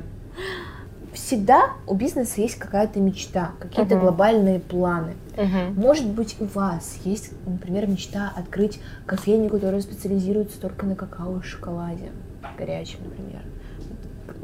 всегда 1.31 1.71
у 1.87 1.95
бизнеса 1.95 2.41
есть 2.41 2.55
какая-то 2.55 2.99
мечта, 2.99 3.51
какие-то 3.57 3.95
uh-huh. 3.95 4.01
глобальные 4.01 4.59
планы. 4.59 5.13
Uh-huh. 5.37 5.71
Может 5.79 6.05
быть, 6.05 6.35
у 6.41 6.45
вас 6.45 6.97
есть, 7.05 7.31
например, 7.45 7.87
мечта 7.87 8.33
открыть 8.35 8.81
кофейню, 9.05 9.49
которая 9.49 9.79
специализируется 9.79 10.59
только 10.59 10.85
на 10.85 10.95
какао 10.95 11.37
и 11.37 11.41
шоколаде 11.41 12.11
горячем, 12.57 12.99
например. 13.05 13.39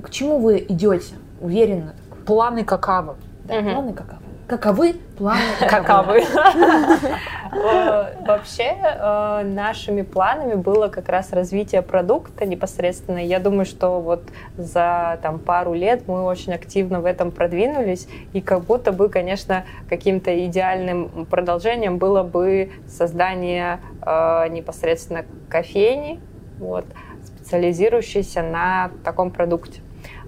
К 0.02 0.10
чему 0.10 0.40
вы 0.40 0.66
идете? 0.70 1.16
Уверенно. 1.42 1.94
Планы 2.26 2.64
какао. 2.64 3.18
Да, 3.44 3.60
uh-huh. 3.60 3.74
планы 3.74 3.94
какао. 3.94 4.20
Каковы 4.48 4.96
планы? 5.18 5.42
Каковы? 5.60 6.24
Э, 7.52 8.26
Вообще, 8.26 8.76
э, 8.82 9.44
нашими 9.44 10.02
планами 10.02 10.56
было 10.56 10.88
как 10.90 11.10
раз 11.10 11.32
развитие 11.32 11.82
продукта 11.82 12.46
непосредственно. 12.46 13.20
Я 13.20 13.40
думаю, 13.40 13.66
что 13.66 14.02
вот 14.02 14.24
за 14.58 15.20
там, 15.22 15.40
пару 15.40 15.74
лет 15.74 16.08
мы 16.08 16.24
очень 16.24 16.54
активно 16.54 17.02
в 17.02 17.06
этом 17.06 17.32
продвинулись, 17.32 18.08
и 18.34 18.42
как 18.42 18.64
будто 18.64 18.92
бы, 18.92 19.10
конечно, 19.10 19.66
каким-то 19.90 20.46
идеальным 20.46 21.26
продолжением 21.26 21.98
было 21.98 22.24
бы 22.24 22.72
создание 22.88 23.80
э, 24.02 24.48
непосредственно 24.50 25.26
кофейни, 25.50 26.20
вот, 26.60 26.86
специализирующейся 27.24 28.42
на 28.42 28.92
таком 29.04 29.32
продукте. 29.32 29.82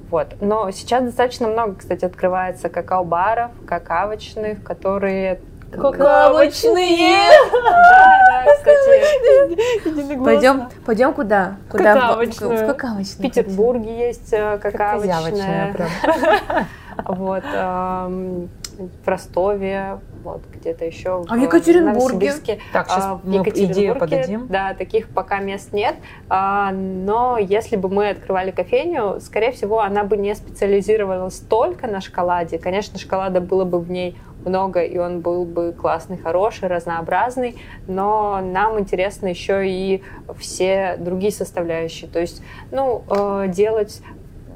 Вот. 0.09 0.35
Но 0.41 0.71
сейчас 0.71 1.03
достаточно 1.03 1.47
много, 1.47 1.75
кстати, 1.75 2.05
открывается 2.05 2.69
какао-баров, 2.69 3.51
какавочных, 3.67 4.63
которые... 4.63 5.39
Какавочные! 5.71 7.29
Да, 7.51 8.43
да, 8.45 8.53
кстати, 8.55 10.23
Пойдем, 10.23 10.69
пойдем 10.85 11.13
куда? 11.13 11.57
Куда? 11.69 11.95
В- 11.95 11.99
Какавочную. 11.99 12.57
В 12.57 12.63
в 12.63 12.67
какавочную. 12.67 13.21
Петербурге 13.29 14.07
есть 14.07 14.33
э, 14.33 14.57
какавочная. 14.57 15.73
прям. 15.73 15.89
Вот. 17.05 17.43
эм, 17.53 18.49
В 19.03 19.07
Ростове, 19.07 19.99
вот 20.23 20.41
где-то 20.53 20.85
еще. 20.85 21.23
А 21.27 21.35
в 21.35 21.39
Екатеринбурге? 21.41 21.93
Новосибирске. 21.93 22.59
Так, 22.73 22.87
сейчас 22.87 23.03
А, 23.05 23.15
в 23.15 23.25
мы 23.25 23.31
идею 23.31 23.43
Екатеринбурге, 23.45 23.99
подадим. 23.99 24.47
Да, 24.47 24.73
таких 24.73 25.09
пока 25.09 25.39
мест 25.39 25.73
нет. 25.73 25.95
А, 26.29 26.71
Но 26.71 27.37
если 27.37 27.75
бы 27.75 27.89
мы 27.89 28.09
открывали 28.09 28.51
кофейню, 28.51 29.19
скорее 29.21 29.51
всего, 29.51 29.81
она 29.81 30.03
бы 30.03 30.17
не 30.17 30.35
специализировалась 30.35 31.39
только 31.39 31.87
на 31.87 32.01
шоколаде. 32.01 32.57
Конечно, 32.59 32.99
шоколада 32.99 33.41
было 33.41 33.65
бы 33.65 33.79
в 33.79 33.89
ней 33.89 34.17
много, 34.45 34.81
и 34.81 34.97
он 34.97 35.21
был 35.21 35.45
бы 35.45 35.73
классный, 35.73 36.17
хороший, 36.17 36.69
разнообразный, 36.69 37.57
но 37.87 38.39
нам 38.41 38.79
интересно 38.79 39.27
еще 39.27 39.67
и 39.67 40.01
все 40.37 40.95
другие 40.97 41.31
составляющие. 41.31 42.09
То 42.09 42.19
есть, 42.19 42.41
ну, 42.71 43.03
э, 43.09 43.47
делать 43.49 44.01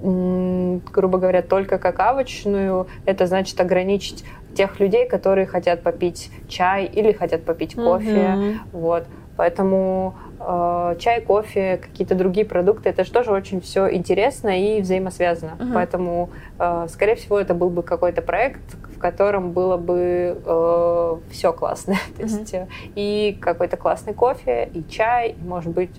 грубо 0.03 1.17
говоря, 1.17 1.41
только 1.41 1.77
какавочную, 1.77 2.87
это 3.05 3.25
значит 3.25 3.59
ограничить 3.61 4.25
тех 4.53 4.79
людей, 4.79 5.07
которые 5.07 5.45
хотят 5.45 5.83
попить 5.83 6.31
чай 6.47 6.85
или 6.85 7.11
хотят 7.11 7.43
попить 7.43 7.75
кофе. 7.75 8.37
Мгм. 8.37 8.59
Вот. 8.71 9.05
Поэтому 9.35 10.13
э, 10.39 10.95
чай, 10.99 11.19
кофе, 11.21 11.77
какие-то 11.77 12.13
другие 12.13 12.45
продукты, 12.45 12.89
это 12.89 13.03
же 13.03 13.11
тоже 13.11 13.31
очень 13.31 13.61
все 13.61 13.91
интересно 13.91 14.49
и 14.61 14.79
взаимосвязано. 14.81 15.53
Мгм. 15.59 15.73
Поэтому, 15.73 16.29
э, 16.59 16.85
скорее 16.89 17.15
всего, 17.15 17.39
это 17.39 17.55
был 17.55 17.69
бы 17.71 17.81
какой-то 17.81 18.21
проект, 18.21 18.61
в 18.95 18.99
котором 18.99 19.51
было 19.51 19.75
бы 19.77 21.21
все 21.31 21.51
классно. 21.51 21.95
То 22.17 22.23
Мгм. 22.25 22.37
есть 22.39 22.53
э, 22.53 22.67
и 22.95 23.37
какой-то 23.41 23.75
классный 23.75 24.13
кофе, 24.13 24.69
и 24.73 24.83
чай, 24.83 25.29
и, 25.31 25.43
может 25.43 25.71
быть, 25.73 25.91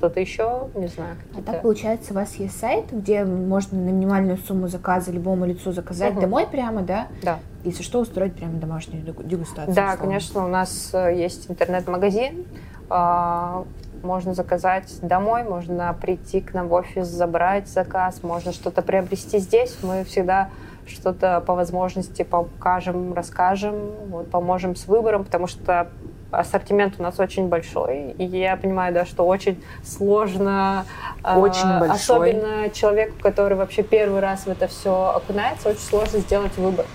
что-то 0.00 0.18
еще, 0.18 0.68
не 0.74 0.86
знаю. 0.86 1.14
А 1.36 1.42
так 1.42 1.60
получается, 1.60 2.12
у 2.12 2.16
вас 2.16 2.34
есть 2.36 2.58
сайт, 2.58 2.86
где 2.90 3.22
можно 3.22 3.78
на 3.78 3.90
минимальную 3.90 4.38
сумму 4.38 4.66
заказа 4.66 5.12
любому 5.12 5.44
лицу 5.44 5.72
заказать 5.72 6.12
Мгм. 6.12 6.22
домой 6.22 6.46
прямо, 6.50 6.80
да? 6.80 7.08
Да. 7.22 7.38
Если 7.64 7.82
что, 7.82 8.00
устроить 8.00 8.34
прямо 8.34 8.54
домашнюю 8.54 9.04
дегу- 9.04 9.22
дегустацию. 9.22 9.74
Да, 9.74 9.82
условно. 9.92 10.04
конечно, 10.06 10.44
у 10.46 10.48
нас 10.48 10.90
э, 10.94 11.14
есть 11.14 11.50
интернет-магазин. 11.50 12.46
а, 12.88 13.64
Можно 14.02 14.32
заказать 14.32 14.98
домой, 15.02 15.42
можно 15.44 15.94
прийти 16.00 16.40
к 16.40 16.54
нам 16.54 16.68
в 16.68 16.72
офис, 16.72 17.06
забрать 17.06 17.68
заказ, 17.68 18.22
можно 18.22 18.50
что-то 18.52 18.80
приобрести 18.80 19.38
здесь. 19.38 19.76
Мы 19.82 20.04
всегда 20.04 20.48
что-то 20.86 21.42
по 21.46 21.54
возможности 21.54 22.22
покажем, 22.22 23.12
расскажем, 23.12 23.74
вот, 24.08 24.30
поможем 24.30 24.74
с 24.74 24.86
выбором, 24.88 25.24
потому 25.24 25.46
что 25.46 25.88
ассортимент 26.30 26.94
у 26.98 27.02
нас 27.02 27.18
очень 27.18 27.48
большой, 27.48 28.12
и 28.18 28.24
я 28.24 28.56
понимаю, 28.56 28.94
да, 28.94 29.04
что 29.04 29.26
очень 29.26 29.62
сложно, 29.84 30.84
а, 31.22 31.38
Очень 31.38 31.78
большой. 31.78 31.96
особенно 31.96 32.70
человеку, 32.70 33.14
который 33.20 33.56
вообще 33.56 33.82
первый 33.82 34.20
раз 34.20 34.46
в 34.46 34.48
это 34.48 34.68
все 34.68 35.12
окунается, 35.16 35.70
очень 35.70 35.80
сложно 35.80 36.20
сделать 36.20 36.56
выбор. 36.56 36.86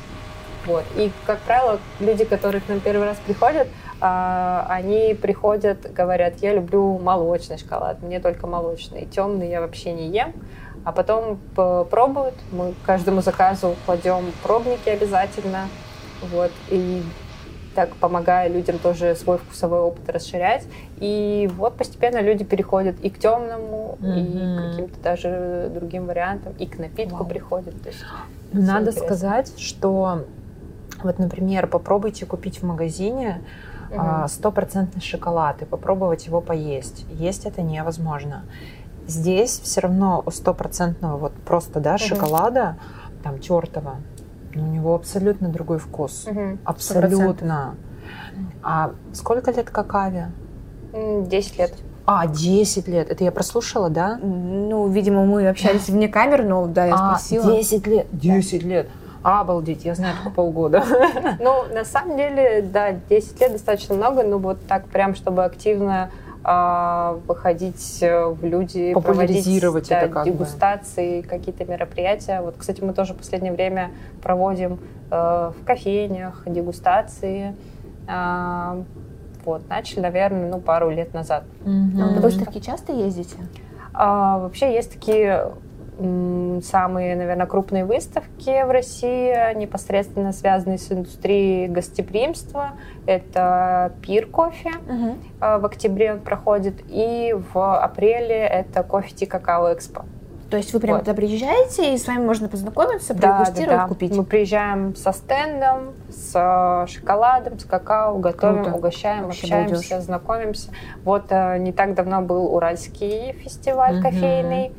Вот. 0.66 0.84
И, 0.96 1.12
как 1.26 1.40
правило, 1.40 1.80
люди, 2.00 2.26
которые 2.26 2.62
к 2.62 2.68
нам 2.68 2.80
первый 2.80 3.06
раз 3.06 3.18
приходят, 3.26 3.68
а, 4.02 4.66
они 4.70 5.14
приходят, 5.14 5.92
говорят, 5.94 6.36
я 6.42 6.54
люблю 6.54 6.98
молочный 6.98 7.58
шоколад, 7.58 8.02
мне 8.02 8.20
только 8.20 8.48
молочный, 8.48 9.06
темный 9.06 9.50
я 9.50 9.62
вообще 9.62 9.94
не 9.94 10.08
ем. 10.08 10.34
А 10.84 10.92
потом 10.92 11.40
пробуют, 11.56 12.36
мы 12.52 12.76
каждому 12.86 13.22
заказу 13.22 13.76
кладем 13.88 14.32
пробники 14.44 14.88
обязательно, 14.88 15.68
вот, 16.22 16.52
и 16.70 17.02
так 17.76 17.90
помогая 17.98 18.48
людям 18.50 18.80
тоже 18.80 19.16
свой 19.16 19.38
вкусовой 19.38 19.80
опыт 19.80 20.10
расширять. 20.10 20.64
И 20.98 21.50
вот 21.56 21.76
постепенно 21.76 22.22
люди 22.22 22.44
переходят 22.44 22.96
и 23.02 23.10
к 23.10 23.20
темному, 23.20 23.98
и 24.02 24.06
Мгм. 24.06 24.58
к 24.58 24.70
каким-то 24.72 25.00
даже 25.02 25.72
другим 25.74 26.08
вариантам, 26.08 26.54
и 26.58 26.66
к 26.66 26.80
напитку 26.80 27.18
Вау. 27.18 27.28
приходят. 27.28 27.80
То 27.82 27.90
есть 27.90 28.04
Надо 28.52 28.92
интересно. 28.92 29.02
сказать, 29.04 29.60
что 29.60 30.24
вот, 31.04 31.20
например, 31.20 31.68
попробуйте 31.68 32.26
купить 32.26 32.62
в 32.62 32.66
магазине 32.66 33.42
а, 33.98 34.28
стопроцентный 34.28 35.02
шоколад 35.02 35.62
и 35.62 35.66
попробовать 35.66 36.26
его 36.26 36.42
поесть. 36.42 37.06
Есть 37.12 37.46
это 37.46 37.62
невозможно. 37.62 38.44
Здесь 39.08 39.60
все 39.64 39.82
равно 39.82 40.24
у 40.26 40.32
стопроцентного 40.32 41.18
вот 41.18 41.34
просто 41.34 41.80
да, 41.80 41.98
шоколада, 41.98 42.78
там 43.24 43.40
тертого, 43.40 43.98
у 44.56 44.66
него 44.66 44.96
абсолютно 44.96 45.50
другой 45.50 45.80
вкус. 45.80 46.26
Мгм. 46.28 46.60
Абсолютно. 46.64 47.76
А 48.64 48.92
сколько 49.14 49.52
лет 49.52 49.70
какаве? 49.70 50.32
10 50.94 51.58
лет. 51.58 51.74
А, 52.06 52.28
10 52.28 52.88
лет. 52.88 53.10
Это 53.10 53.24
я 53.24 53.32
прослушала, 53.32 53.90
да? 53.90 54.20
Ну, 54.22 54.88
видимо, 54.88 55.26
мы 55.26 55.48
общались 55.48 55.90
вне 55.90 56.08
камер, 56.08 56.44
но 56.44 56.68
да, 56.68 56.86
я 56.86 56.94
а, 56.94 57.16
спросила. 57.16 57.52
10 57.52 57.88
лет. 57.88 58.08
10 58.12 58.64
лет. 58.64 58.88
Обалдеть, 59.24 59.86
я 59.86 59.96
знаю 59.96 60.16
только 60.18 60.36
полгода. 60.36 60.84
Ну, 61.40 61.64
на 61.74 61.84
самом 61.84 62.16
деле, 62.16 62.62
да, 62.62 62.92
10 62.92 63.42
лет 63.42 63.54
достаточно 63.54 63.96
много, 63.96 64.22
но 64.22 64.38
вот 64.38 64.60
так 64.68 64.86
прям, 64.86 65.16
чтобы 65.16 65.44
активно 65.44 66.12
выходить 67.28 67.98
э, 68.02 68.26
в 68.28 68.44
люди, 68.46 68.94
Популяризировать 68.94 69.88
проводить, 69.88 69.90
да, 69.90 70.02
это 70.02 70.14
как 70.14 70.26
бы. 70.26 70.32
дегустации, 70.32 71.22
какие-то 71.22 71.66
мероприятия. 71.66 72.42
Вот, 72.42 72.56
кстати, 72.58 72.82
мы 72.82 72.94
тоже 72.94 73.14
в 73.14 73.18
последнее 73.18 73.52
время 73.52 73.92
проводим 74.22 74.80
э, 75.10 75.52
в 75.60 75.66
кофейнях 75.66 76.44
дегустации. 76.46 77.56
А, 78.08 78.78
вот, 79.44 79.68
начали, 79.70 80.02
наверное, 80.02 80.50
ну, 80.50 80.60
пару 80.60 80.90
лет 80.92 81.14
назад. 81.14 81.46
А 81.64 81.68
на 81.68 82.06
Мгм. 82.06 82.22
выставки 82.22 82.60
часто 82.60 82.94
ездите? 82.94 83.38
А, 83.94 84.38
вообще 84.40 84.74
есть 84.74 84.92
такие 84.94 85.52
самые, 85.98 87.16
наверное, 87.16 87.46
крупные 87.46 87.86
выставки 87.86 88.64
в 88.64 88.70
России, 88.72 89.56
непосредственно 89.56 90.32
связанные 90.34 90.78
с 90.78 90.92
индустрией 90.92 91.68
гостеприимства. 91.68 92.72
Это 93.06 93.94
Пир 94.02 94.28
кофе. 94.28 94.72
а, 95.40 95.60
В 95.60 95.66
октябре 95.66 96.14
он 96.14 96.20
проходит. 96.20 96.76
И 96.90 97.36
в 97.54 97.78
апреле 97.84 98.38
это 98.46 98.84
кофе 98.84 99.14
Ти 99.16 99.26
Какао 99.26 99.74
Экспо. 99.74 100.04
То 100.50 100.58
есть 100.58 100.74
вы 100.74 100.80
прямо 100.80 100.98
Вот. 100.98 101.06
туда 101.06 101.16
приезжаете, 101.16 101.96
и 101.96 101.98
с 101.98 102.06
вами 102.08 102.24
можно 102.24 102.48
познакомиться, 102.48 103.16
Да, 103.16 103.38
продегустировать, 103.40 103.70
да, 103.78 103.82
да. 103.84 103.88
купить? 103.88 104.16
Мы 104.16 104.24
приезжаем 104.24 104.96
со 104.96 105.12
стендом, 105.12 105.94
с 106.10 106.32
э, 106.36 106.88
шоколадом, 106.88 107.58
с 107.58 107.66
какао, 107.66 108.20
готовим, 108.20 108.64
Круто. 108.64 108.78
угощаем, 108.78 109.24
Вообще 109.26 109.48
общаемся, 109.48 109.74
балдеж. 109.90 110.06
знакомимся. 110.06 110.70
Вот 111.04 111.26
э, 111.30 111.58
не 111.58 111.74
так 111.74 111.96
давно 111.96 112.22
был 112.22 112.54
Уральский 112.54 113.34
фестиваль 113.34 113.96
Мгм. 113.96 114.04
кофейный. 114.04 114.72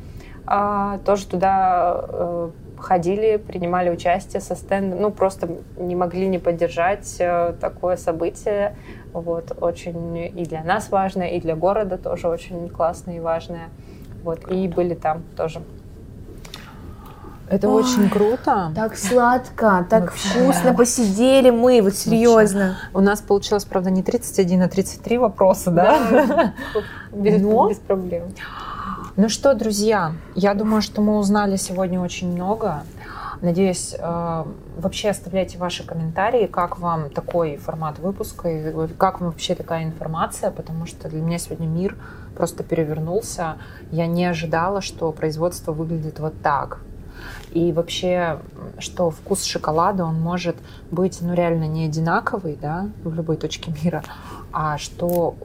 А, 0.49 0.99
тоже 0.99 1.27
туда 1.27 2.05
э, 2.07 2.49
ходили, 2.77 3.35
принимали 3.35 3.89
участие 3.89 4.41
со 4.41 4.55
стендом. 4.55 5.01
Ну, 5.01 5.11
просто 5.11 5.49
не 5.77 5.95
могли 5.95 6.27
не 6.27 6.39
поддержать 6.39 7.17
э, 7.19 7.53
такое 7.59 7.97
событие. 7.97 8.75
Вот, 9.11 9.57
очень 9.59 10.17
и 10.17 10.45
для 10.45 10.63
нас 10.63 10.89
важное, 10.89 11.29
и 11.29 11.41
для 11.41 11.55
города 11.55 11.97
тоже 11.97 12.29
очень 12.29 12.69
классное 12.69 13.17
и 13.17 13.19
важное. 13.19 13.69
Вот, 14.23 14.49
и 14.49 14.67
были 14.67 14.93
там 14.93 15.23
тоже. 15.35 15.61
Это 17.49 17.69
Ой. 17.69 17.81
очень 17.81 18.09
круто. 18.09 18.71
Так 18.75 18.97
сладко, 18.97 19.85
так 19.89 20.01
Вообще. 20.01 20.27
вкусно 20.29 20.73
посидели 20.73 21.49
мы, 21.49 21.81
вот 21.81 21.95
серьезно. 21.95 22.77
У 22.93 22.99
нас 22.99 23.21
получилось, 23.21 23.63
правда, 23.63 23.89
не 23.89 24.03
31, 24.03 24.63
а 24.63 24.67
33 24.67 25.17
вопроса, 25.17 25.71
да? 25.71 26.53
Без, 27.13 27.41
Но- 27.41 27.69
без 27.69 27.77
проблем. 27.77 28.23
Ну 29.19 29.29
что, 29.29 29.55
друзья, 29.55 30.13
я 30.35 30.53
думаю, 30.53 30.83
что 30.83 31.01
мы 31.01 31.17
узнали 31.17 31.55
сегодня 31.55 31.99
очень 31.99 32.31
много. 32.31 32.83
Надеюсь, 33.41 33.95
э, 33.97 34.45
вообще 34.77 35.09
оставляйте 35.09 35.57
ваши 35.57 35.83
комментарии, 35.83 36.45
как 36.45 36.77
вам 36.77 37.09
такой 37.09 37.57
формат 37.57 37.97
выпуска, 37.97 38.47
и 38.47 38.87
как 38.99 39.19
вам 39.19 39.31
вообще 39.31 39.55
такая 39.55 39.85
информация, 39.85 40.51
потому 40.51 40.85
что 40.85 41.09
для 41.09 41.19
меня 41.19 41.39
сегодня 41.39 41.65
мир 41.65 41.95
просто 42.35 42.61
перевернулся. 42.63 43.57
Я 43.91 44.05
не 44.05 44.23
ожидала, 44.23 44.81
что 44.81 45.11
производство 45.11 45.71
выглядит 45.71 46.19
вот 46.19 46.39
так. 46.43 46.81
И 47.53 47.71
вообще, 47.71 48.37
что 48.77 49.09
вкус 49.09 49.45
шоколада, 49.45 50.05
он 50.05 50.21
может 50.21 50.57
быть, 50.91 51.17
ну, 51.21 51.33
реально 51.33 51.63
не 51.63 51.85
одинаковый, 51.85 52.55
да, 52.61 52.87
в 53.03 53.15
любой 53.15 53.37
точке 53.37 53.73
мира, 53.83 54.03
а 54.53 54.77
что 54.77 55.35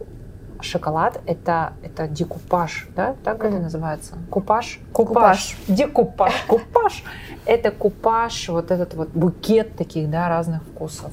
шоколад 0.63 1.21
это, 1.27 1.75
это 1.83 2.09
декупаж, 2.09 2.89
да, 2.97 3.15
так 3.25 3.45
это 3.45 3.59
называется? 3.59 4.15
Купаж? 4.31 4.81
Купаж. 4.93 5.57
Декупаж, 5.69 6.33
купаж. 6.47 7.05
Это 7.45 7.71
купаж, 7.71 8.49
вот 8.49 8.71
этот 8.71 8.95
вот 8.95 9.11
букет 9.11 9.77
таких, 9.77 10.09
да, 10.11 10.29
разных 10.29 10.63
вкусов. 10.63 11.13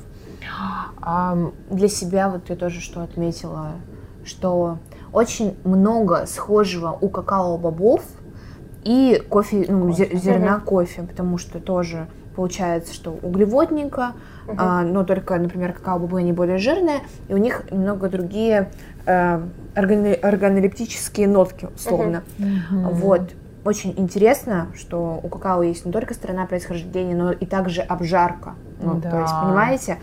Ам, 1.01 1.53
Для 1.69 1.87
себя 1.89 2.29
вот 2.29 2.49
я 2.49 2.55
тоже 2.55 2.81
что 2.81 3.01
отметила, 3.01 3.71
что 4.25 4.77
очень 5.11 5.57
много 5.63 6.25
схожего 6.27 6.97
у 7.01 7.09
какао-бобов 7.09 8.03
и 8.83 9.21
кофе, 9.29 9.65
ну, 9.67 9.89
зе- 9.89 10.15
зерна 10.15 10.59
кофе, 10.59 11.03
потому 11.03 11.37
что 11.37 11.59
тоже 11.59 12.07
получается, 12.35 12.93
что 12.93 13.11
углеводненько, 13.21 14.13
а, 14.57 14.81
но 14.83 15.03
только, 15.03 15.35
например, 15.37 15.73
какао-бобы, 15.73 16.19
они 16.19 16.31
более 16.31 16.57
жирные, 16.57 16.99
и 17.27 17.33
у 17.33 17.37
них 17.37 17.63
немного 17.71 18.07
другие 18.07 18.71
органолептические 19.05 21.27
нотки, 21.27 21.67
условно. 21.75 22.23
Вот. 22.69 23.31
Очень 23.65 23.93
интересно, 23.97 24.67
что 24.75 25.19
у 25.21 25.27
какао 25.27 25.63
есть 25.63 25.85
не 25.85 25.91
только 25.91 26.13
страна 26.13 26.45
происхождения, 26.45 27.15
но 27.15 27.31
и 27.31 27.45
также 27.45 27.81
обжарка. 27.81 28.55
Ну, 28.81 29.01
То 29.01 29.19
есть, 29.19 29.33
Да. 29.33 29.41
понимаете? 29.43 29.97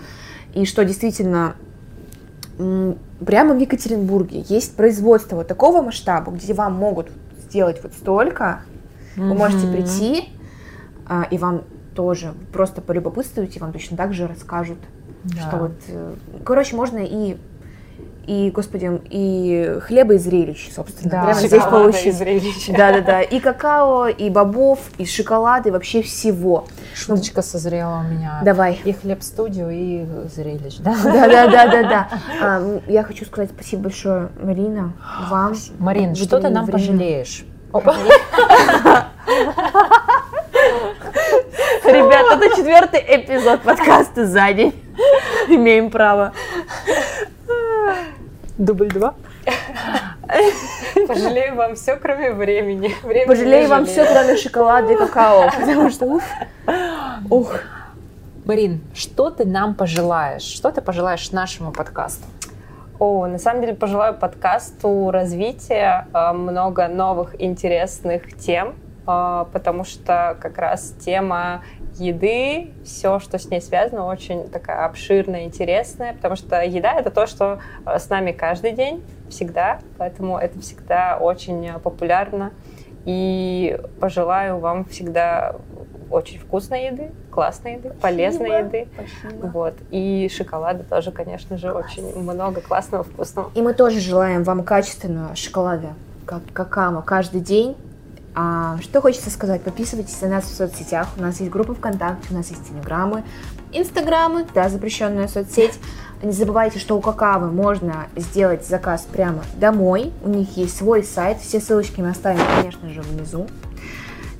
И 0.52 0.66
что 0.66 0.84
действительно 0.84 1.54
прямо 3.24 3.54
в 3.54 3.58
Екатеринбурге 3.58 4.44
есть 4.48 4.76
производство 4.76 5.36
вот 5.36 5.48
такого 5.48 5.82
масштаба, 5.82 6.32
где 6.32 6.52
вам 6.54 6.74
могут 6.74 7.10
сделать 7.48 7.82
вот 7.82 7.92
столько, 7.94 8.60
вы 9.16 9.34
можете 9.34 9.66
прийти, 9.70 10.30
а, 11.08 11.26
и 11.30 11.38
вам 11.38 11.62
тоже 11.94 12.34
просто 12.52 12.82
полюбопытствуете, 12.82 13.60
вам 13.60 13.72
точно 13.72 13.96
так 13.96 14.12
же 14.12 14.26
расскажут, 14.26 14.78
Да. 15.24 15.40
что 15.40 15.56
вот, 15.56 15.72
э, 15.88 16.14
короче, 16.44 16.76
можно 16.76 16.98
и 16.98 17.36
и, 18.26 18.50
господи, 18.50 18.90
и 19.10 19.78
хлеба 19.82 20.14
и 20.14 20.18
зрелищ, 20.18 20.70
собственно, 20.74 21.10
Да. 21.10 21.22
прямо 21.24 21.34
здесь 21.40 21.52
и 21.64 21.70
получить. 21.70 22.14
зрелища. 22.16 22.72
Да-да-да, 22.72 23.22
и 23.22 23.38
какао, 23.40 24.08
и 24.08 24.28
бобов, 24.30 24.78
и 24.98 25.04
шоколада, 25.06 25.68
и 25.68 25.72
вообще 25.72 26.02
всего. 26.02 26.64
Шуточка 26.94 27.42
созрела 27.42 28.00
у 28.00 28.12
меня. 28.12 28.40
Давай. 28.44 28.80
И 28.84 28.92
хлеб-студию, 28.92 29.70
и 29.70 30.04
зрелищ, 30.34 30.76
да? 30.78 30.94
Да-да-да-да-да. 31.04 32.08
А, 32.42 32.58
м, 32.60 32.80
Я 32.86 33.02
хочу 33.04 33.24
сказать 33.26 33.50
спасибо 33.54 33.84
большое, 33.84 34.28
Марина, 34.42 34.92
вам. 35.30 35.54
Марин, 35.78 36.14
что 36.14 36.40
ты 36.40 36.48
нам 36.48 36.64
время. 36.66 36.78
пожалеешь? 36.78 37.44
Ребят, 41.84 42.26
это 42.42 42.56
четвертый 42.56 43.00
эпизод 43.00 43.62
подкаста 43.62 44.26
за 44.26 44.52
день. 44.52 44.74
Имеем 45.48 45.90
право. 45.90 46.32
Дубль 48.58 48.88
два. 48.88 49.14
Пожалею 51.06 51.54
вам 51.56 51.74
все, 51.74 51.96
кроме 51.96 52.32
времени. 52.32 52.94
Времени 53.02 53.26
Пожалею 53.26 53.68
вам 53.68 53.84
все, 53.84 54.06
кроме 54.06 54.36
шоколада 54.36 54.92
и 54.92 54.96
какао. 54.96 55.50
Потому 55.60 55.90
что, 55.90 56.06
уф. 56.06 56.24
Ух. 57.30 57.60
Марин, 58.46 58.80
что 58.94 59.30
ты 59.30 59.44
нам 59.44 59.74
пожелаешь? 59.74 60.42
Что 60.42 60.70
ты 60.70 60.80
пожелаешь 60.80 61.32
нашему 61.32 61.72
подкасту? 61.72 62.24
О, 62.98 63.26
на 63.26 63.38
самом 63.38 63.60
деле 63.60 63.74
пожелаю 63.74 64.14
подкасту 64.14 65.10
развития, 65.10 66.08
э, 66.14 66.32
много 66.32 66.88
новых 66.88 67.38
интересных 67.42 68.34
тем, 68.38 68.74
э, 69.06 69.44
потому 69.52 69.84
что 69.84 70.36
как 70.40 70.56
раз 70.56 70.94
тема 71.00 71.62
еды, 71.98 72.72
все, 72.84 73.18
что 73.18 73.38
с 73.38 73.50
ней 73.50 73.60
связано, 73.60 74.06
очень 74.06 74.48
такая 74.48 74.86
обширная, 74.86 75.44
интересная, 75.44 76.14
потому 76.14 76.36
что 76.36 76.62
еда 76.62 76.94
это 76.94 77.10
то, 77.10 77.26
что 77.26 77.60
э, 77.84 77.98
с 77.98 78.08
нами 78.08 78.32
каждый 78.32 78.72
день, 78.72 79.02
всегда, 79.28 79.80
поэтому 79.98 80.38
это 80.38 80.60
всегда 80.60 81.18
очень 81.18 81.66
э, 81.66 81.78
популярно. 81.78 82.52
И 83.04 83.78
пожелаю 84.00 84.58
вам 84.58 84.84
всегда 84.84 85.56
очень 86.10 86.38
вкусной 86.38 86.86
еды, 86.86 87.12
классной 87.30 87.74
еды, 87.74 87.90
полезной 88.00 88.60
еды. 88.60 88.88
Вот. 89.40 89.74
И 89.90 90.30
шоколада 90.34 90.84
тоже, 90.84 91.12
конечно 91.12 91.56
же, 91.56 91.72
очень 91.72 92.18
много 92.18 92.60
классного, 92.60 93.04
вкусного. 93.04 93.50
И 93.54 93.62
мы 93.62 93.74
тоже 93.74 94.00
желаем 94.00 94.42
вам 94.42 94.64
качественного 94.64 95.36
шоколада, 95.36 95.94
как 96.24 96.42
какао, 96.52 97.02
каждый 97.02 97.40
день. 97.40 97.76
А, 98.38 98.76
что 98.82 99.00
хочется 99.00 99.30
сказать? 99.30 99.62
Подписывайтесь 99.62 100.20
на 100.20 100.28
нас 100.28 100.44
в 100.44 100.54
соцсетях. 100.54 101.08
У 101.16 101.22
нас 101.22 101.40
есть 101.40 101.50
группа 101.50 101.74
ВКонтакте, 101.74 102.28
у 102.30 102.34
нас 102.34 102.50
есть 102.50 102.68
телеграммы, 102.68 103.24
инстаграмы, 103.72 104.44
да, 104.54 104.68
запрещенная 104.68 105.26
соцсеть. 105.26 105.72
Не 106.22 106.32
забывайте, 106.32 106.78
что 106.78 106.98
у 106.98 107.00
какао 107.00 107.46
можно 107.46 108.08
сделать 108.14 108.66
заказ 108.66 109.06
прямо 109.10 109.42
домой. 109.56 110.12
У 110.22 110.28
них 110.28 110.54
есть 110.58 110.76
свой 110.76 111.02
сайт. 111.02 111.40
Все 111.40 111.60
ссылочки 111.60 112.02
мы 112.02 112.10
оставим, 112.10 112.40
конечно 112.60 112.90
же, 112.90 113.00
внизу. 113.00 113.46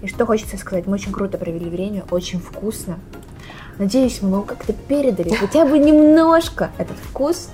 И 0.02 0.08
что 0.08 0.26
хочется 0.26 0.58
сказать? 0.58 0.86
Мы 0.86 0.94
очень 0.94 1.12
круто 1.12 1.38
провели 1.38 1.70
время, 1.70 2.04
очень 2.10 2.38
вкусно. 2.38 2.98
Надеюсь, 3.78 4.20
мы 4.20 4.30
вам 4.30 4.44
как-то 4.44 4.74
передали 4.74 5.34
хотя 5.34 5.64
бы 5.64 5.78
немножко 5.78 6.70
этот 6.76 6.98
вкус. 6.98 7.48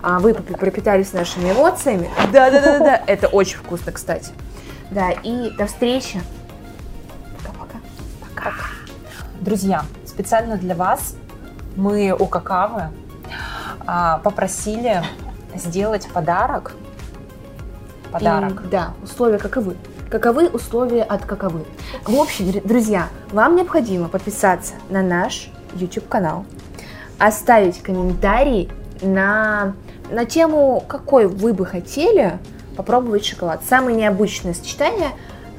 А 0.00 0.20
вы 0.20 0.32
пропи- 0.32 0.56
пропитались 0.56 1.12
нашими 1.12 1.52
эмоциями. 1.52 2.08
Да, 2.32 2.50
да, 2.50 2.60
да, 2.60 2.78
да, 2.78 2.84
да. 2.84 3.02
Это 3.06 3.28
очень 3.28 3.58
вкусно, 3.58 3.92
кстати. 3.92 4.32
Да, 4.92 5.10
и 5.10 5.50
до 5.56 5.66
встречи. 5.66 6.20
Пока-пока. 7.46 8.52
Друзья, 9.40 9.84
специально 10.04 10.58
для 10.58 10.74
вас 10.74 11.16
мы 11.76 12.14
у 12.18 12.26
Какавы 12.26 12.90
а, 13.86 14.18
попросили 14.18 15.02
сделать 15.54 16.06
подарок. 16.12 16.74
Подарок. 18.10 18.64
И, 18.66 18.68
да, 18.68 18.92
условия 19.02 19.38
каковы. 19.38 19.76
Каковы 20.10 20.48
условия 20.48 21.04
от 21.04 21.24
каковы. 21.24 21.64
В 22.04 22.14
общем, 22.14 22.52
др- 22.52 22.62
друзья, 22.62 23.08
вам 23.30 23.56
необходимо 23.56 24.08
подписаться 24.08 24.74
на 24.90 25.00
наш 25.02 25.50
YouTube 25.74 26.06
канал, 26.06 26.44
оставить 27.18 27.82
комментарий 27.82 28.70
на, 29.00 29.72
на 30.10 30.26
тему, 30.26 30.84
какой 30.86 31.26
вы 31.26 31.54
бы 31.54 31.64
хотели 31.64 32.38
попробовать 32.76 33.24
шоколад. 33.24 33.62
Самое 33.68 33.96
необычное 33.96 34.54
сочетание, 34.54 35.10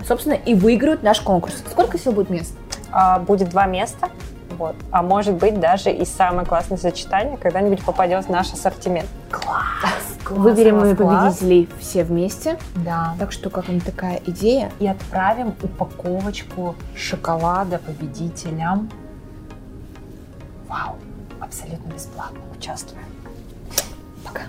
собственно, 0.08 0.34
и 0.34 0.56
выиграют 0.56 1.04
наш 1.04 1.22
конкурс. 1.22 1.64
Сколько 1.70 1.98
всего 1.98 2.14
будет 2.14 2.30
мест? 2.30 2.54
А, 2.92 3.20
будет 3.20 3.50
два 3.50 3.66
места. 3.66 4.10
Вот. 4.58 4.76
А 4.92 5.02
может 5.02 5.36
быть, 5.36 5.60
даже 5.60 5.92
и 5.92 6.06
самое 6.06 6.48
классное 6.48 6.78
сочетание 6.78 7.38
когда-нибудь 7.38 7.84
попадет 7.84 8.26
в 8.26 8.30
наш 8.30 8.54
ассортимент. 8.54 9.08
Выберем 10.30 10.78
мы 10.78 10.96
класс, 10.96 10.98
класс. 10.98 11.38
победителей 11.38 11.70
все 11.80 12.04
вместе. 12.04 12.58
Да. 12.76 13.16
Так 13.20 13.32
что, 13.32 13.50
как 13.50 13.68
вам 13.68 13.82
такая 13.82 14.22
идея? 14.26 14.72
И 14.80 14.88
отправим 14.88 15.54
упаковочку 15.62 16.76
шоколада 16.96 17.80
победителям. 17.80 18.90
Вау, 20.68 20.96
абсолютно 21.40 21.92
бесплатно. 21.92 22.40
Участвуем. 22.58 23.04
Пока. 24.24 24.42